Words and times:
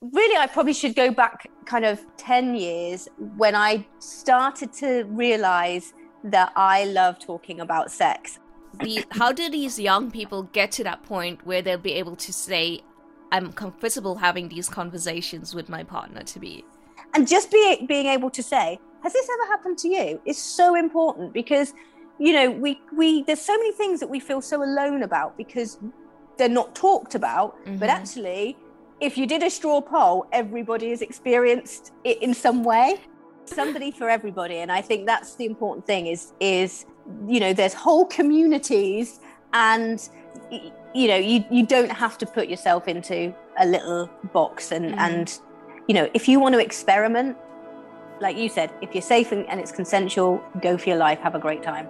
really, 0.00 0.36
I 0.36 0.46
probably 0.46 0.72
should 0.72 0.94
go 0.94 1.10
back 1.10 1.50
kind 1.64 1.84
of 1.84 2.00
10 2.16 2.54
years 2.54 3.08
when 3.36 3.54
I 3.54 3.86
started 3.98 4.72
to 4.74 5.04
realize 5.04 5.92
that 6.24 6.52
I 6.56 6.84
love 6.84 7.18
talking 7.18 7.60
about 7.60 7.90
sex. 7.90 8.38
The, 8.80 9.04
how 9.10 9.32
do 9.32 9.50
these 9.50 9.78
young 9.78 10.10
people 10.10 10.44
get 10.44 10.70
to 10.72 10.84
that 10.84 11.02
point 11.02 11.44
where 11.46 11.62
they'll 11.62 11.78
be 11.78 11.94
able 11.94 12.16
to 12.16 12.32
say, 12.32 12.80
I'm 13.32 13.52
comfortable 13.52 14.16
having 14.16 14.48
these 14.48 14.68
conversations 14.68 15.54
with 15.54 15.68
my 15.68 15.82
partner 15.82 16.22
to 16.22 16.38
be? 16.38 16.64
And 17.14 17.26
just 17.26 17.50
be, 17.50 17.84
being 17.88 18.06
able 18.06 18.30
to 18.30 18.42
say, 18.42 18.78
has 19.02 19.12
this 19.12 19.28
ever 19.28 19.50
happened 19.50 19.78
to 19.78 19.88
you? 19.88 20.20
is 20.24 20.38
so 20.38 20.74
important 20.74 21.32
because, 21.32 21.72
you 22.18 22.32
know, 22.32 22.50
we, 22.50 22.80
we, 22.96 23.22
there's 23.22 23.40
so 23.40 23.56
many 23.56 23.72
things 23.72 24.00
that 24.00 24.10
we 24.10 24.20
feel 24.20 24.40
so 24.40 24.62
alone 24.62 25.02
about 25.02 25.36
because 25.36 25.78
they're 26.36 26.48
not 26.48 26.74
talked 26.74 27.14
about. 27.14 27.58
Mm-hmm. 27.64 27.78
But 27.78 27.88
actually, 27.88 28.56
if 29.00 29.16
you 29.16 29.26
did 29.26 29.42
a 29.42 29.50
straw 29.50 29.80
poll, 29.80 30.26
everybody 30.32 30.90
has 30.90 31.02
experienced 31.02 31.92
it 32.04 32.22
in 32.22 32.34
some 32.34 32.64
way. 32.64 33.00
Somebody 33.44 33.90
for 33.90 34.10
everybody, 34.10 34.56
and 34.56 34.70
I 34.70 34.82
think 34.82 35.06
that's 35.06 35.36
the 35.36 35.46
important 35.46 35.86
thing. 35.86 36.06
Is 36.06 36.32
is 36.38 36.84
you 37.26 37.40
know 37.40 37.54
there's 37.54 37.72
whole 37.72 38.04
communities, 38.04 39.20
and 39.54 40.06
you 40.94 41.08
know 41.08 41.16
you 41.16 41.44
you 41.50 41.64
don't 41.64 41.90
have 41.90 42.18
to 42.18 42.26
put 42.26 42.48
yourself 42.48 42.88
into 42.88 43.34
a 43.58 43.66
little 43.66 44.10
box, 44.34 44.70
and 44.70 44.92
mm. 44.92 44.98
and 44.98 45.40
you 45.86 45.94
know 45.94 46.10
if 46.12 46.28
you 46.28 46.40
want 46.40 46.54
to 46.56 46.60
experiment, 46.60 47.38
like 48.20 48.36
you 48.36 48.50
said, 48.50 48.70
if 48.82 48.94
you're 48.94 49.00
safe 49.00 49.32
and, 49.32 49.48
and 49.48 49.58
it's 49.60 49.72
consensual, 49.72 50.42
go 50.60 50.76
for 50.76 50.90
your 50.90 50.98
life, 50.98 51.18
have 51.20 51.34
a 51.34 51.40
great 51.40 51.62
time. 51.62 51.88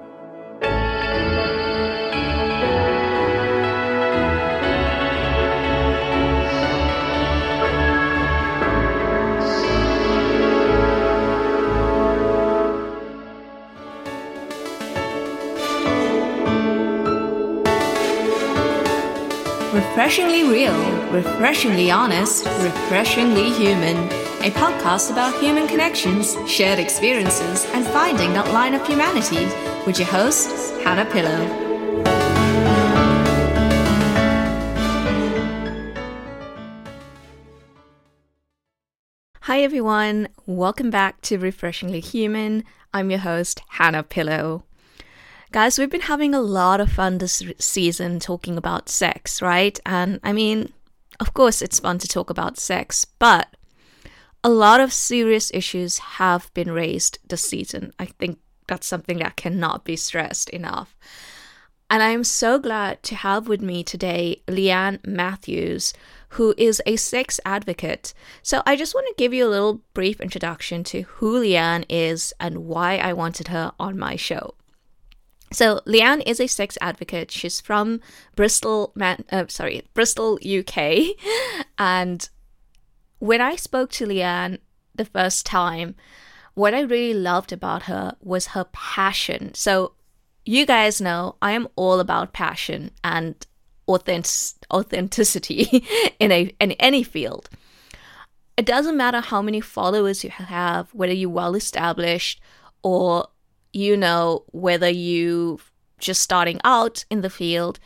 Refreshingly 19.98 20.44
real, 20.44 21.10
refreshingly 21.10 21.90
honest, 21.90 22.46
refreshingly 22.46 23.50
human. 23.50 23.96
A 24.44 24.52
podcast 24.52 25.10
about 25.10 25.36
human 25.40 25.66
connections, 25.66 26.36
shared 26.46 26.78
experiences, 26.78 27.66
and 27.72 27.84
finding 27.84 28.32
that 28.32 28.52
line 28.52 28.74
of 28.74 28.86
humanity 28.86 29.46
with 29.88 29.98
your 29.98 30.06
host, 30.06 30.70
Hannah 30.84 31.04
Pillow. 31.10 31.44
Hi 39.40 39.62
everyone, 39.62 40.28
welcome 40.46 40.90
back 40.90 41.22
to 41.22 41.38
Refreshingly 41.38 41.98
Human. 41.98 42.62
I'm 42.94 43.10
your 43.10 43.18
host, 43.18 43.62
Hannah 43.66 44.04
Pillow. 44.04 44.62
Guys, 45.50 45.78
we've 45.78 45.88
been 45.88 46.02
having 46.02 46.34
a 46.34 46.42
lot 46.42 46.78
of 46.78 46.92
fun 46.92 47.16
this 47.16 47.42
season 47.58 48.20
talking 48.20 48.58
about 48.58 48.90
sex, 48.90 49.40
right? 49.40 49.80
And 49.86 50.20
I 50.22 50.34
mean, 50.34 50.74
of 51.20 51.32
course, 51.32 51.62
it's 51.62 51.80
fun 51.80 51.96
to 52.00 52.08
talk 52.08 52.28
about 52.28 52.58
sex, 52.58 53.06
but 53.18 53.56
a 54.44 54.50
lot 54.50 54.78
of 54.78 54.92
serious 54.92 55.50
issues 55.54 55.98
have 55.98 56.52
been 56.52 56.70
raised 56.70 57.18
this 57.26 57.40
season. 57.40 57.94
I 57.98 58.04
think 58.04 58.38
that's 58.66 58.86
something 58.86 59.20
that 59.20 59.36
cannot 59.36 59.84
be 59.84 59.96
stressed 59.96 60.50
enough. 60.50 60.94
And 61.88 62.02
I 62.02 62.10
am 62.10 62.24
so 62.24 62.58
glad 62.58 63.02
to 63.04 63.14
have 63.14 63.48
with 63.48 63.62
me 63.62 63.82
today 63.82 64.42
Leanne 64.48 65.04
Matthews, 65.06 65.94
who 66.30 66.54
is 66.58 66.82
a 66.84 66.96
sex 66.96 67.40
advocate. 67.46 68.12
So 68.42 68.62
I 68.66 68.76
just 68.76 68.94
want 68.94 69.06
to 69.06 69.14
give 69.16 69.32
you 69.32 69.46
a 69.46 69.48
little 69.48 69.80
brief 69.94 70.20
introduction 70.20 70.84
to 70.84 71.02
who 71.02 71.40
Leanne 71.40 71.86
is 71.88 72.34
and 72.38 72.66
why 72.66 72.98
I 72.98 73.14
wanted 73.14 73.48
her 73.48 73.72
on 73.80 73.98
my 73.98 74.14
show. 74.16 74.52
So 75.52 75.80
Leanne 75.86 76.22
is 76.26 76.40
a 76.40 76.46
sex 76.46 76.76
advocate. 76.80 77.30
She's 77.30 77.60
from 77.60 78.00
Bristol, 78.36 78.92
Man- 78.94 79.24
uh, 79.32 79.46
sorry, 79.48 79.82
Bristol, 79.94 80.38
UK. 80.44 81.16
And 81.78 82.28
when 83.18 83.40
I 83.40 83.56
spoke 83.56 83.90
to 83.92 84.06
Leanne 84.06 84.58
the 84.94 85.04
first 85.04 85.46
time, 85.46 85.94
what 86.54 86.74
I 86.74 86.80
really 86.80 87.14
loved 87.14 87.52
about 87.52 87.84
her 87.84 88.16
was 88.20 88.48
her 88.48 88.64
passion. 88.72 89.54
So 89.54 89.92
you 90.44 90.66
guys 90.66 91.00
know 91.00 91.36
I 91.40 91.52
am 91.52 91.68
all 91.76 92.00
about 92.00 92.32
passion 92.32 92.90
and 93.04 93.34
authentic- 93.86 94.66
authenticity 94.72 95.86
in 96.18 96.32
a 96.32 96.52
in 96.60 96.72
any 96.72 97.02
field. 97.02 97.48
It 98.56 98.66
doesn't 98.66 98.96
matter 98.96 99.20
how 99.20 99.40
many 99.40 99.60
followers 99.60 100.24
you 100.24 100.30
have, 100.30 100.92
whether 100.92 101.12
you're 101.12 101.30
well 101.30 101.54
established 101.54 102.40
or 102.82 103.28
you 103.72 103.96
know 103.96 104.44
whether 104.52 104.88
you 104.88 105.60
just 105.98 106.22
starting 106.22 106.60
out 106.64 107.04
in 107.10 107.20
the 107.20 107.30
field. 107.30 107.78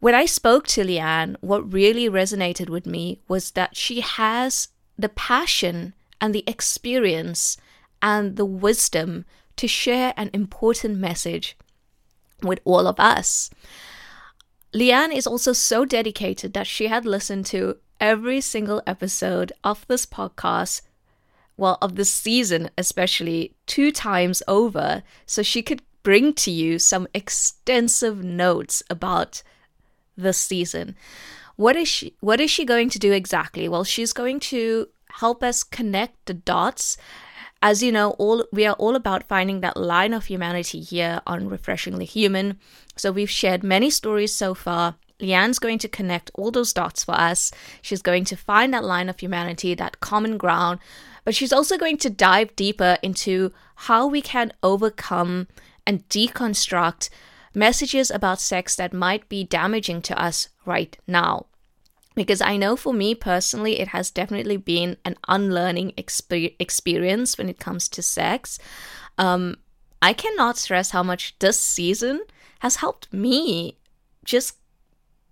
When 0.00 0.14
I 0.14 0.26
spoke 0.26 0.66
to 0.68 0.84
Leanne, 0.84 1.36
what 1.40 1.72
really 1.72 2.08
resonated 2.08 2.68
with 2.68 2.86
me 2.86 3.20
was 3.28 3.52
that 3.52 3.76
she 3.76 4.00
has 4.00 4.68
the 4.98 5.08
passion 5.08 5.94
and 6.20 6.34
the 6.34 6.44
experience 6.46 7.56
and 8.02 8.36
the 8.36 8.44
wisdom 8.44 9.24
to 9.56 9.68
share 9.68 10.12
an 10.16 10.30
important 10.32 10.98
message 10.98 11.56
with 12.42 12.60
all 12.64 12.86
of 12.86 13.00
us. 13.00 13.50
Leanne 14.74 15.14
is 15.14 15.26
also 15.26 15.52
so 15.52 15.84
dedicated 15.84 16.52
that 16.52 16.66
she 16.66 16.88
had 16.88 17.06
listened 17.06 17.46
to 17.46 17.76
every 18.00 18.40
single 18.40 18.82
episode 18.86 19.52
of 19.62 19.86
this 19.86 20.04
podcast 20.04 20.82
well, 21.56 21.78
of 21.80 21.96
the 21.96 22.04
season, 22.04 22.70
especially 22.76 23.54
two 23.66 23.92
times 23.92 24.42
over, 24.48 25.02
so 25.26 25.42
she 25.42 25.62
could 25.62 25.82
bring 26.02 26.32
to 26.34 26.50
you 26.50 26.78
some 26.78 27.08
extensive 27.14 28.22
notes 28.22 28.82
about 28.90 29.42
the 30.16 30.32
season. 30.32 30.96
What 31.56 31.76
is 31.76 31.88
she 31.88 32.14
what 32.20 32.40
is 32.40 32.50
she 32.50 32.64
going 32.64 32.90
to 32.90 32.98
do 32.98 33.12
exactly? 33.12 33.68
Well, 33.68 33.84
she's 33.84 34.12
going 34.12 34.40
to 34.40 34.88
help 35.20 35.42
us 35.42 35.62
connect 35.62 36.26
the 36.26 36.34
dots. 36.34 36.96
As 37.62 37.82
you 37.82 37.92
know, 37.92 38.10
all 38.12 38.44
we 38.52 38.66
are 38.66 38.74
all 38.74 38.96
about 38.96 39.24
finding 39.24 39.60
that 39.60 39.76
line 39.76 40.12
of 40.12 40.26
humanity 40.26 40.80
here 40.80 41.20
on 41.26 41.48
Refreshingly 41.48 42.04
Human. 42.04 42.58
So 42.96 43.12
we've 43.12 43.30
shared 43.30 43.62
many 43.62 43.90
stories 43.90 44.34
so 44.34 44.54
far. 44.54 44.96
Leanne's 45.20 45.60
going 45.60 45.78
to 45.78 45.88
connect 45.88 46.30
all 46.34 46.50
those 46.50 46.72
dots 46.72 47.04
for 47.04 47.14
us. 47.14 47.52
She's 47.80 48.02
going 48.02 48.24
to 48.26 48.36
find 48.36 48.74
that 48.74 48.84
line 48.84 49.08
of 49.08 49.20
humanity, 49.20 49.74
that 49.74 50.00
common 50.00 50.36
ground 50.36 50.80
but 51.24 51.34
she's 51.34 51.52
also 51.52 51.76
going 51.78 51.96
to 51.98 52.10
dive 52.10 52.54
deeper 52.56 52.98
into 53.02 53.52
how 53.76 54.06
we 54.06 54.20
can 54.20 54.52
overcome 54.62 55.48
and 55.86 56.08
deconstruct 56.08 57.08
messages 57.54 58.10
about 58.10 58.40
sex 58.40 58.76
that 58.76 58.92
might 58.92 59.28
be 59.28 59.44
damaging 59.44 60.02
to 60.02 60.20
us 60.20 60.48
right 60.64 60.96
now. 61.06 61.46
Because 62.14 62.40
I 62.40 62.56
know 62.56 62.76
for 62.76 62.92
me 62.92 63.14
personally, 63.14 63.80
it 63.80 63.88
has 63.88 64.10
definitely 64.10 64.56
been 64.56 64.96
an 65.04 65.16
unlearning 65.26 65.92
exper- 65.98 66.54
experience 66.58 67.36
when 67.36 67.48
it 67.48 67.58
comes 67.58 67.88
to 67.88 68.02
sex. 68.02 68.58
Um, 69.18 69.56
I 70.00 70.12
cannot 70.12 70.58
stress 70.58 70.90
how 70.90 71.02
much 71.02 71.36
this 71.38 71.58
season 71.58 72.20
has 72.60 72.76
helped 72.76 73.12
me 73.12 73.78
just 74.24 74.56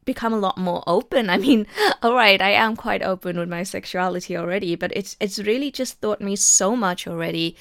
become 0.05 0.33
a 0.33 0.39
lot 0.39 0.59
more 0.59 0.83
open. 0.87 1.31
I 1.31 1.39
mean, 1.39 1.67
all 2.03 2.15
right, 2.15 2.41
I 2.41 2.51
am 2.51 2.77
quite 2.77 3.03
open 3.03 3.39
with 3.39 3.49
my 3.49 3.63
sexuality 3.63 4.37
already, 4.37 4.75
but 4.77 4.93
it's 4.95 5.17
it's 5.21 5.39
really 5.39 5.71
just 5.71 6.01
taught 6.03 6.21
me 6.21 6.37
so 6.37 6.77
much 6.77 7.07
already. 7.07 7.57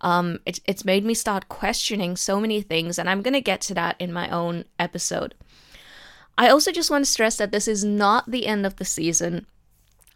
Um, 0.00 0.40
it, 0.44 0.60
it's 0.66 0.84
made 0.84 1.04
me 1.04 1.14
start 1.14 1.48
questioning 1.48 2.16
so 2.16 2.40
many 2.40 2.60
things, 2.60 2.98
and 2.98 3.08
I'm 3.08 3.22
gonna 3.22 3.40
get 3.40 3.60
to 3.62 3.74
that 3.74 3.96
in 3.98 4.12
my 4.12 4.28
own 4.28 4.64
episode. 4.78 5.34
I 6.36 6.48
also 6.48 6.72
just 6.72 6.90
want 6.90 7.04
to 7.04 7.10
stress 7.10 7.36
that 7.36 7.52
this 7.52 7.68
is 7.68 7.84
not 7.84 8.30
the 8.30 8.46
end 8.46 8.66
of 8.66 8.76
the 8.76 8.84
season. 8.84 9.46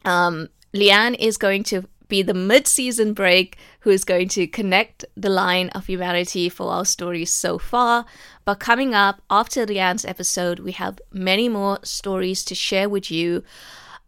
Um, 0.05 0.49
Leanne 0.75 1.16
is 1.19 1.37
going 1.37 1.63
to 1.65 1.89
be 2.09 2.22
the 2.22 2.34
mid 2.34 2.66
season 2.66 3.13
break 3.13 3.57
who 3.81 3.91
is 3.91 4.04
going 4.04 4.28
to 4.28 4.47
connect 4.47 5.04
the 5.16 5.28
line 5.28 5.69
of 5.71 5.86
humanity 5.86 6.48
for 6.48 6.72
our 6.72 6.84
stories 6.84 7.33
so 7.33 7.59
far. 7.59 8.07
But 8.48 8.60
coming 8.60 8.95
up 8.95 9.21
after 9.28 9.66
Leanne's 9.66 10.06
episode, 10.06 10.60
we 10.60 10.72
have 10.72 10.98
many 11.12 11.50
more 11.50 11.80
stories 11.83 12.42
to 12.47 12.54
share 12.54 12.89
with 12.89 13.10
you. 13.10 13.45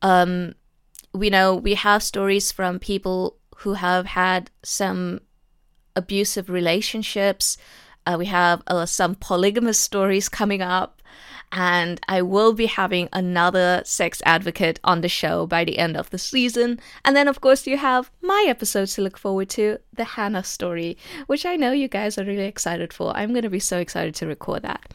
Um, 0.01 0.55
we 1.13 1.29
know 1.29 1.55
we 1.55 1.75
have 1.75 2.03
stories 2.03 2.51
from 2.51 2.79
people 2.79 3.37
who 3.57 3.75
have 3.75 4.07
had 4.07 4.51
some 4.63 5.21
abusive 5.95 6.49
relationships. 6.49 7.59
Uh, 8.07 8.17
we 8.19 8.25
have 8.29 8.63
uh, 8.67 8.87
some 8.87 9.15
polygamous 9.15 9.79
stories 9.79 10.29
coming 10.41 10.63
up 10.63 11.00
and 11.53 12.01
I 12.09 12.23
will 12.23 12.53
be 12.53 12.67
having 12.67 13.09
another 13.13 13.83
sex 13.85 14.23
advocate 14.25 14.79
on 14.85 15.01
the 15.01 15.09
show 15.09 15.47
by 15.47 15.65
the 15.65 15.79
end 15.79 15.97
of 15.97 16.11
the 16.11 16.19
season. 16.19 16.79
And 17.05 17.17
then, 17.17 17.27
of 17.29 17.41
course, 17.41 17.67
you 17.67 17.77
have 17.77 18.11
my 18.23 18.45
episodes 18.49 18.95
to 18.95 19.03
look 19.03 19.19
forward 19.19 19.49
to 19.51 19.79
the 19.93 20.05
Hannah 20.05 20.45
story, 20.45 20.97
which 21.27 21.45
I 21.45 21.57
know 21.57 21.73
you 21.73 21.89
guys 21.89 22.19
are 22.19 22.25
really 22.25 22.47
excited 22.47 22.93
for. 22.93 23.17
I'm 23.17 23.31
going 23.31 23.43
to 23.43 23.51
be 23.51 23.61
so 23.61 23.79
excited 23.79 24.15
to 24.17 24.27
record 24.27 24.63
that. 24.63 24.93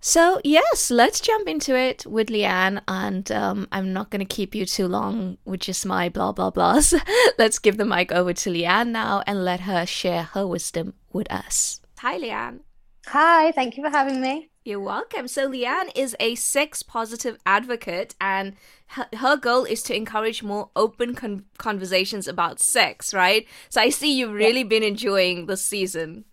So, 0.00 0.40
yes, 0.44 0.92
let's 0.92 1.18
jump 1.18 1.48
into 1.48 1.76
it 1.76 2.06
with 2.06 2.28
Leanne. 2.28 2.80
And 2.86 3.30
um, 3.32 3.66
I'm 3.72 3.92
not 3.92 4.10
going 4.10 4.20
to 4.20 4.34
keep 4.36 4.54
you 4.54 4.64
too 4.64 4.86
long 4.86 5.38
with 5.44 5.60
just 5.60 5.84
my 5.84 6.08
blah, 6.08 6.30
blah, 6.30 6.52
blahs. 6.52 6.98
let's 7.38 7.58
give 7.58 7.78
the 7.78 7.84
mic 7.84 8.12
over 8.12 8.32
to 8.32 8.50
Leanne 8.50 8.90
now 8.90 9.24
and 9.26 9.44
let 9.44 9.60
her 9.60 9.84
share 9.86 10.22
her 10.34 10.46
wisdom 10.46 10.94
with 11.12 11.30
us. 11.32 11.80
Hi, 11.98 12.16
Leanne. 12.16 12.60
Hi, 13.08 13.50
thank 13.52 13.76
you 13.76 13.82
for 13.82 13.90
having 13.90 14.20
me. 14.20 14.50
You're 14.68 14.80
welcome. 14.80 15.28
So, 15.28 15.48
Leanne 15.48 15.90
is 15.94 16.14
a 16.20 16.34
sex 16.34 16.82
positive 16.82 17.38
advocate, 17.46 18.14
and 18.20 18.54
her, 18.88 19.06
her 19.16 19.34
goal 19.34 19.64
is 19.64 19.82
to 19.84 19.96
encourage 19.96 20.42
more 20.42 20.68
open 20.76 21.14
con- 21.14 21.46
conversations 21.56 22.28
about 22.28 22.60
sex, 22.60 23.14
right? 23.14 23.48
So, 23.70 23.80
I 23.80 23.88
see 23.88 24.18
you've 24.18 24.34
really 24.34 24.60
yeah. 24.60 24.66
been 24.66 24.82
enjoying 24.82 25.46
this 25.46 25.64
season. 25.64 26.26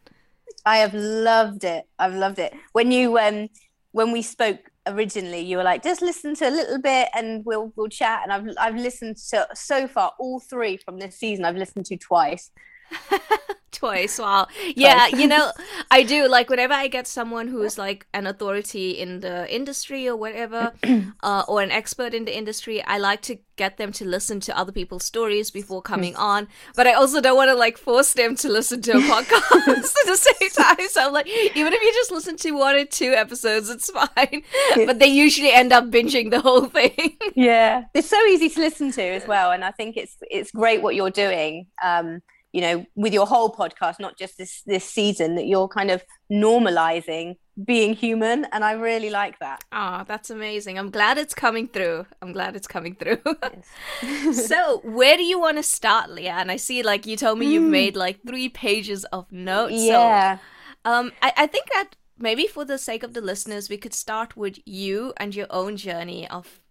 I 0.65 0.79
have 0.79 0.93
loved 0.93 1.63
it. 1.63 1.87
I've 1.97 2.13
loved 2.13 2.39
it. 2.39 2.53
When 2.73 2.91
you 2.91 3.17
um 3.17 3.47
when 3.93 4.11
we 4.11 4.21
spoke 4.21 4.69
originally, 4.85 5.39
you 5.39 5.55
were 5.55 5.63
like, 5.63 5.81
just 5.81 6.01
listen 6.01 6.35
to 6.35 6.49
a 6.49 6.51
little 6.51 6.81
bit 6.81 7.07
and 7.15 7.45
we'll 7.45 7.71
we'll 7.77 7.87
chat. 7.87 8.19
And 8.23 8.33
I've 8.33 8.53
I've 8.59 8.75
listened 8.75 9.15
to 9.29 9.47
so 9.53 9.87
far 9.87 10.11
all 10.19 10.41
three 10.41 10.75
from 10.75 10.99
this 10.99 11.15
season. 11.15 11.45
I've 11.45 11.55
listened 11.55 11.85
to 11.85 11.95
twice. 11.95 12.51
twice 13.75 14.17
wow 14.19 14.47
yeah 14.75 15.07
you 15.07 15.27
know 15.27 15.51
i 15.91 16.01
do 16.01 16.27
like 16.27 16.49
whenever 16.49 16.73
i 16.73 16.87
get 16.87 17.05
someone 17.05 17.47
who's 17.47 17.77
like 17.77 18.07
an 18.13 18.25
authority 18.25 18.91
in 18.91 19.19
the 19.19 19.53
industry 19.53 20.07
or 20.07 20.15
whatever 20.15 20.73
uh, 21.23 21.43
or 21.47 21.61
an 21.61 21.71
expert 21.71 22.13
in 22.13 22.25
the 22.25 22.35
industry 22.35 22.83
i 22.85 22.97
like 22.97 23.21
to 23.21 23.37
get 23.57 23.77
them 23.77 23.91
to 23.91 24.05
listen 24.05 24.39
to 24.39 24.57
other 24.57 24.71
people's 24.71 25.03
stories 25.03 25.51
before 25.51 25.81
coming 25.81 26.15
on 26.15 26.47
but 26.75 26.87
i 26.87 26.93
also 26.93 27.21
don't 27.21 27.35
want 27.35 27.49
to 27.49 27.55
like 27.55 27.77
force 27.77 28.13
them 28.13 28.35
to 28.35 28.49
listen 28.49 28.81
to 28.81 28.91
a 28.91 29.01
podcast 29.01 29.75
at 29.75 30.05
the 30.05 30.17
same 30.17 30.49
time 30.49 30.87
so 30.89 31.05
i'm 31.05 31.13
like 31.13 31.27
even 31.27 31.73
if 31.73 31.81
you 31.81 31.93
just 31.93 32.11
listen 32.11 32.35
to 32.37 32.51
one 32.51 32.75
or 32.75 32.85
two 32.85 33.11
episodes 33.11 33.69
it's 33.69 33.89
fine 33.91 34.43
but 34.75 34.99
they 34.99 35.07
usually 35.07 35.51
end 35.51 35.71
up 35.71 35.85
binging 35.85 36.31
the 36.31 36.39
whole 36.39 36.65
thing. 36.65 37.17
Yeah 37.35 37.83
it's 37.93 38.09
so 38.09 38.19
easy 38.25 38.49
to 38.49 38.59
listen 38.59 38.91
to 38.91 39.01
as 39.01 39.27
well 39.27 39.51
and 39.51 39.63
i 39.63 39.71
think 39.71 39.97
it's 39.97 40.17
it's 40.21 40.51
great 40.51 40.81
what 40.81 40.95
you're 40.95 41.09
doing 41.09 41.67
um 41.83 42.21
you 42.55 42.61
know 42.61 42.85
with 42.95 43.13
your 43.13 43.27
whole 43.27 43.53
podcast 43.53 43.99
not 43.99 44.17
just 44.17 44.37
this 44.37 44.61
this 44.65 44.85
season 44.85 45.35
that 45.35 45.45
you're 45.45 45.67
kind 45.67 45.91
of 45.91 46.03
normalizing 46.31 47.35
being 47.63 47.93
human 47.93 48.45
and 48.51 48.63
i 48.65 48.73
really 48.73 49.09
like 49.09 49.39
that. 49.39 49.63
Ah 49.71 50.01
oh, 50.01 50.05
that's 50.07 50.29
amazing. 50.29 50.77
I'm 50.77 50.89
glad 50.89 51.17
it's 51.17 51.33
coming 51.33 51.67
through. 51.67 52.05
I'm 52.21 52.33
glad 52.33 52.55
it's 52.55 52.67
coming 52.67 52.95
through. 52.95 53.21
So 54.33 54.81
where 54.83 55.15
do 55.17 55.23
you 55.23 55.39
want 55.39 55.57
to 55.57 55.63
start 55.63 56.09
leah? 56.09 56.37
And 56.37 56.51
i 56.51 56.57
see 56.57 56.83
like 56.83 57.05
you 57.05 57.17
told 57.17 57.39
me 57.39 57.45
you've 57.53 57.63
hmm. 57.63 57.71
made 57.81 57.95
like 57.95 58.19
three 58.27 58.49
pages 58.49 59.05
of 59.05 59.31
notes 59.31 59.73
yeah. 59.73 60.37
so, 60.37 60.91
um 60.91 61.11
I, 61.21 61.31
I 61.43 61.47
think 61.47 61.67
that 61.73 61.95
maybe 62.17 62.47
for 62.47 62.65
the 62.65 62.77
sake 62.77 63.03
of 63.03 63.13
the 63.13 63.21
listeners 63.21 63.69
we 63.69 63.77
could 63.77 63.93
start 63.93 64.35
with 64.35 64.59
you 64.65 65.13
and 65.17 65.35
your 65.35 65.47
own 65.49 65.77
journey 65.77 66.27
of 66.29 66.61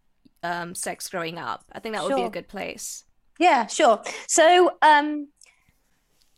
um 0.43 0.75
sex 0.75 1.09
growing 1.09 1.39
up. 1.39 1.65
I 1.73 1.81
think 1.81 1.95
that 1.95 2.05
would 2.05 2.17
be 2.17 2.23
a 2.23 2.39
good 2.39 2.49
place. 2.49 3.05
Yeah 3.39 3.67
sure. 3.67 4.03
So 4.27 4.77
um 4.83 5.29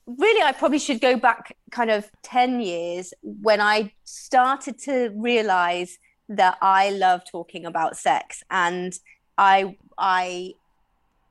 really 0.07 0.43
i 0.43 0.53
probably 0.53 0.79
should 0.79 1.01
go 1.01 1.17
back 1.17 1.57
kind 1.71 1.91
of 1.91 2.11
10 2.23 2.61
years 2.61 3.13
when 3.23 3.61
i 3.61 3.93
started 4.05 4.79
to 4.79 5.11
realize 5.17 5.99
that 6.29 6.59
i 6.63 6.91
love 6.91 7.23
talking 7.31 7.67
about 7.67 7.97
sex. 7.97 8.43
And 8.51 8.93
i 9.39 9.77
i 9.99 10.53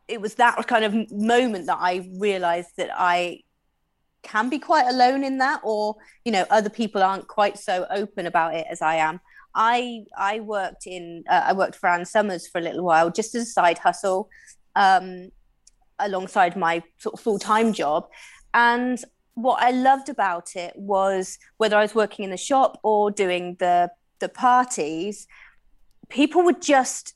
it 0.07 0.21
was 0.21 0.35
that 0.35 0.55
kind 0.67 0.85
of 0.85 1.11
moment 1.11 1.65
that 1.65 1.77
i 1.79 2.07
realized 2.19 2.69
that 2.77 2.89
i 2.93 3.39
can 4.23 4.49
be 4.49 4.59
quite 4.59 4.87
alone 4.87 5.23
in 5.23 5.37
that 5.37 5.61
or 5.63 5.95
you 6.23 6.31
know 6.31 6.45
other 6.49 6.69
people 6.69 7.03
aren't 7.03 7.27
quite 7.27 7.57
so 7.57 7.85
open 7.91 8.25
about 8.25 8.55
it 8.55 8.65
as 8.69 8.81
i 8.81 8.95
am. 8.95 9.19
I 9.53 10.03
i 10.17 10.39
worked 10.39 10.85
in 10.87 11.23
uh, 11.29 11.43
i 11.45 11.53
worked 11.53 11.75
for 11.75 11.87
Ann 11.87 12.05
Summers 12.05 12.47
for 12.47 12.59
a 12.59 12.61
little 12.61 12.83
while 12.83 13.09
just 13.09 13.35
as 13.35 13.43
a 13.43 13.51
side 13.51 13.77
hustle 13.77 14.29
um, 14.75 15.29
alongside 15.99 16.57
my 16.57 16.83
sort 16.97 17.13
of 17.13 17.21
full-time 17.21 17.71
job 17.71 18.07
and 18.55 19.03
what 19.35 19.61
I 19.61 19.71
loved 19.71 20.07
about 20.07 20.55
it 20.55 20.73
was 20.77 21.37
whether 21.57 21.75
I 21.75 21.81
was 21.81 21.93
working 21.93 22.23
in 22.23 22.31
the 22.31 22.37
shop 22.37 22.79
or 22.81 23.11
doing 23.11 23.57
the 23.59 23.91
the 24.19 24.29
parties, 24.29 25.27
people 26.07 26.41
would 26.45 26.61
just 26.61 27.15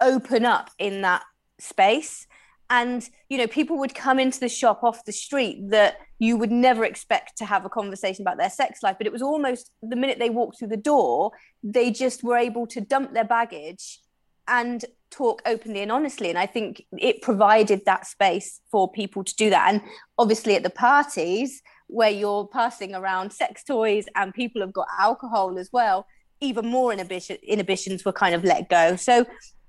open 0.00 0.44
up 0.44 0.70
in 0.78 1.02
that 1.02 1.24
space. 1.58 2.28
And 2.70 3.08
you 3.28 3.36
know, 3.36 3.48
people 3.48 3.78
would 3.78 3.96
come 3.96 4.20
into 4.20 4.38
the 4.38 4.48
shop 4.48 4.84
off 4.84 5.04
the 5.04 5.12
street 5.12 5.70
that 5.70 5.98
you 6.20 6.36
would 6.36 6.52
never 6.52 6.84
expect 6.84 7.36
to 7.38 7.44
have 7.44 7.64
a 7.64 7.68
conversation 7.68 8.22
about 8.22 8.38
their 8.38 8.50
sex 8.50 8.82
life. 8.84 8.96
But 8.96 9.08
it 9.08 9.12
was 9.12 9.22
almost 9.22 9.72
the 9.82 9.96
minute 9.96 10.20
they 10.20 10.30
walked 10.30 10.58
through 10.58 10.68
the 10.68 10.76
door, 10.76 11.32
they 11.64 11.90
just 11.90 12.22
were 12.22 12.38
able 12.38 12.66
to 12.68 12.80
dump 12.80 13.12
their 13.12 13.24
baggage 13.24 13.98
and 14.48 14.84
talk 15.10 15.42
openly 15.46 15.82
and 15.82 15.92
honestly. 15.92 16.28
And 16.28 16.38
i 16.38 16.46
think 16.46 16.84
it 16.92 17.22
provided 17.22 17.84
that 17.86 18.06
space 18.06 18.60
for 18.70 18.90
people 18.90 19.24
to 19.24 19.34
do 19.36 19.50
that. 19.50 19.72
And 19.72 19.82
obviously 20.18 20.56
at 20.56 20.62
the 20.62 20.70
parties 20.70 21.62
where 21.88 22.10
you're 22.10 22.46
passing 22.48 22.94
around 22.94 23.32
sex 23.32 23.62
toys 23.62 24.06
and 24.16 24.34
people 24.34 24.60
have 24.60 24.72
got 24.72 24.88
alcohol 24.98 25.58
as 25.58 25.70
well 25.72 26.06
even 26.40 26.66
more 26.66 26.92
inhibition, 26.92 27.38
inhibitions 27.42 28.04
were 28.04 28.12
kind 28.12 28.34
of 28.34 28.44
let 28.44 28.68
go. 28.68 28.96
So 28.96 29.26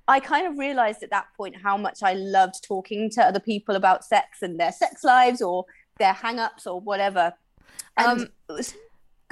i 0.09 0.19
kind 0.19 0.47
of 0.47 0.57
realized 0.57 1.03
at 1.03 1.09
that 1.09 1.25
point 1.35 1.53
how 1.61 1.75
much 1.75 1.99
i 2.01 2.13
loved 2.13 2.63
talking 2.63 3.09
to 3.09 3.21
other 3.21 3.41
people 3.41 3.75
about 3.75 4.05
sex 4.05 4.41
and 4.41 4.57
their 4.57 4.71
sex 4.71 5.03
lives 5.03 5.41
or 5.41 5.65
their 5.99 6.13
hang-ups 6.13 6.65
or 6.65 6.79
whatever. 6.79 7.33
And 7.97 8.29
um, 8.49 8.57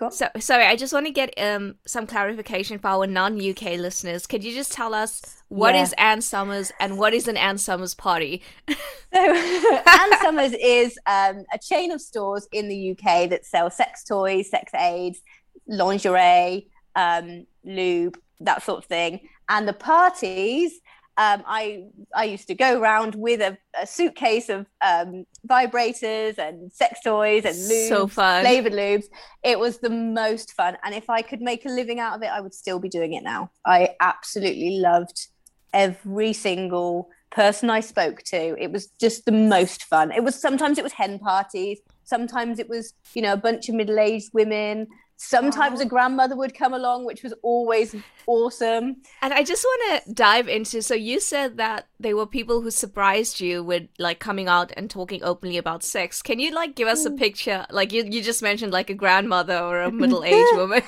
was, 0.01 0.17
so, 0.17 0.27
sorry, 0.39 0.65
I 0.65 0.75
just 0.75 0.93
want 0.93 1.05
to 1.05 1.11
get 1.11 1.33
um, 1.37 1.75
some 1.85 2.05
clarification 2.05 2.79
for 2.79 2.87
our 2.89 3.07
non-UK 3.07 3.77
listeners. 3.77 4.27
Could 4.27 4.43
you 4.43 4.53
just 4.53 4.71
tell 4.71 4.93
us 4.93 5.41
what 5.47 5.73
yeah. 5.73 5.83
is 5.83 5.93
Ann 5.97 6.21
Summers 6.21 6.71
and 6.79 6.97
what 6.97 7.13
is 7.13 7.27
an 7.27 7.37
Ann 7.37 7.57
Summers 7.57 7.95
party? 7.95 8.41
so, 8.67 8.75
Ann 9.13 10.21
Summers 10.21 10.53
is 10.53 10.97
um, 11.05 11.43
a 11.53 11.59
chain 11.61 11.91
of 11.91 12.01
stores 12.01 12.47
in 12.51 12.67
the 12.67 12.91
UK 12.91 13.29
that 13.29 13.45
sell 13.45 13.69
sex 13.69 14.03
toys, 14.03 14.49
sex 14.49 14.73
aids, 14.73 15.21
lingerie, 15.67 16.67
um, 16.95 17.45
lube, 17.63 18.17
that 18.41 18.63
sort 18.63 18.79
of 18.79 18.85
thing. 18.85 19.21
And 19.47 19.67
the 19.67 19.73
parties 19.73 20.79
um, 21.17 21.43
I 21.45 21.85
I 22.13 22.25
used 22.25 22.47
to 22.47 22.55
go 22.55 22.79
around 22.79 23.15
with 23.15 23.39
a, 23.39 23.57
a 23.79 23.87
suitcase 23.87 24.49
of 24.49 24.65
um, 24.81 25.25
vibrators 25.47 26.37
and 26.37 26.71
sex 26.73 26.99
toys 27.03 27.45
and 27.45 27.55
lubes, 27.55 27.89
so 27.89 28.07
flavored 28.07 28.73
lubes. 28.73 29.05
It 29.43 29.57
was 29.57 29.79
the 29.79 29.89
most 29.89 30.51
fun, 30.53 30.77
and 30.83 30.93
if 30.93 31.09
I 31.09 31.21
could 31.21 31.41
make 31.41 31.65
a 31.65 31.69
living 31.69 31.99
out 31.99 32.15
of 32.15 32.23
it, 32.23 32.29
I 32.29 32.41
would 32.41 32.53
still 32.53 32.79
be 32.79 32.89
doing 32.89 33.13
it 33.13 33.23
now. 33.23 33.51
I 33.65 33.95
absolutely 34.01 34.79
loved 34.79 35.27
every 35.73 36.33
single 36.33 37.09
person 37.31 37.69
I 37.69 37.79
spoke 37.79 38.23
to. 38.23 38.61
It 38.61 38.71
was 38.71 38.87
just 38.99 39.25
the 39.25 39.31
most 39.31 39.85
fun. 39.85 40.11
It 40.11 40.23
was 40.23 40.35
sometimes 40.35 40.77
it 40.77 40.83
was 40.83 40.93
hen 40.93 41.19
parties, 41.19 41.79
sometimes 42.03 42.59
it 42.59 42.67
was 42.67 42.93
you 43.13 43.21
know 43.21 43.33
a 43.33 43.37
bunch 43.37 43.69
of 43.69 43.75
middle 43.75 43.99
aged 43.99 44.31
women 44.33 44.87
Sometimes 45.17 45.79
a 45.79 45.85
grandmother 45.85 46.35
would 46.35 46.53
come 46.53 46.73
along, 46.73 47.05
which 47.05 47.23
was 47.23 47.33
always 47.41 47.95
awesome. 48.27 48.97
And 49.21 49.33
I 49.33 49.43
just 49.43 49.63
want 49.63 50.03
to 50.03 50.13
dive 50.13 50.49
into 50.49 50.81
so 50.81 50.93
you 50.93 51.19
said 51.19 51.57
that 51.57 51.87
they 51.99 52.13
were 52.13 52.27
people 52.27 52.61
who 52.61 52.69
surprised 52.69 53.39
you 53.39 53.63
with 53.63 53.87
like 53.97 54.19
coming 54.19 54.49
out 54.49 54.73
and 54.75 54.89
talking 54.89 55.23
openly 55.23 55.57
about 55.57 55.83
sex. 55.83 56.21
Can 56.21 56.39
you 56.39 56.51
like 56.51 56.75
give 56.75 56.87
us 56.87 57.05
a 57.05 57.11
mm. 57.11 57.17
picture? 57.17 57.65
Like 57.69 57.93
you, 57.93 58.03
you 58.03 58.21
just 58.21 58.41
mentioned 58.41 58.73
like 58.73 58.89
a 58.89 58.93
grandmother 58.93 59.57
or 59.57 59.83
a 59.83 59.91
middle-aged 60.01 60.55
woman. 60.57 60.83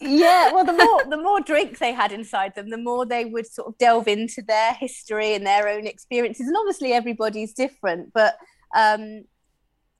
yeah, 0.00 0.52
well 0.52 0.64
the 0.64 0.72
more 0.72 1.04
the 1.08 1.22
more 1.22 1.40
drinks 1.40 1.78
they 1.78 1.92
had 1.92 2.10
inside 2.10 2.56
them, 2.56 2.70
the 2.70 2.78
more 2.78 3.06
they 3.06 3.24
would 3.24 3.46
sort 3.46 3.68
of 3.68 3.78
delve 3.78 4.08
into 4.08 4.42
their 4.42 4.74
history 4.74 5.34
and 5.34 5.46
their 5.46 5.68
own 5.68 5.86
experiences. 5.86 6.48
And 6.48 6.56
obviously 6.56 6.92
everybody's 6.92 7.52
different, 7.52 8.12
but 8.12 8.36
um 8.76 9.24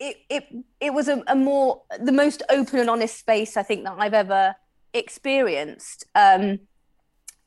it 0.00 0.16
it 0.30 0.44
it 0.80 0.94
was 0.94 1.08
a, 1.08 1.22
a, 1.26 1.36
more 1.36 1.82
the 2.02 2.10
most 2.10 2.42
open 2.48 2.80
and 2.80 2.88
honest 2.88 3.18
space 3.18 3.56
I 3.56 3.62
think 3.62 3.84
that 3.84 3.96
I've 3.98 4.14
ever 4.14 4.54
experienced. 4.94 6.04
Um, 6.14 6.60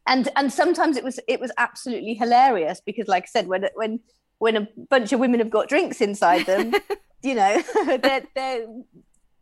and 0.05 0.29
and 0.35 0.53
sometimes 0.53 0.95
it 0.95 1.03
was 1.03 1.19
it 1.27 1.39
was 1.39 1.51
absolutely 1.57 2.13
hilarious 2.13 2.79
because, 2.79 3.07
like 3.07 3.23
I 3.23 3.27
said, 3.27 3.47
when 3.47 3.65
when 3.75 3.99
when 4.37 4.55
a 4.55 4.67
bunch 4.89 5.11
of 5.11 5.19
women 5.19 5.39
have 5.39 5.49
got 5.49 5.67
drinks 5.67 5.99
inside 5.99 6.45
them, 6.45 6.73
you 7.23 7.35
know, 7.35 7.61
they're 7.85 8.23
they're 8.35 8.67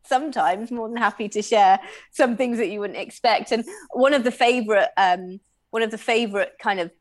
sometimes 0.03 0.71
more 0.71 0.87
than 0.87 0.97
happy 0.97 1.29
to 1.29 1.41
share 1.41 1.79
some 2.11 2.37
things 2.37 2.57
that 2.57 2.69
you 2.69 2.79
wouldn't 2.79 2.99
expect. 2.99 3.51
And 3.51 3.65
one 3.91 4.13
of 4.13 4.23
the 4.23 4.31
favorite 4.31 4.89
um, 4.97 5.39
one 5.71 5.83
of 5.83 5.91
the 5.91 5.97
favorite 5.97 6.53
kind 6.61 6.79
of 6.79 6.91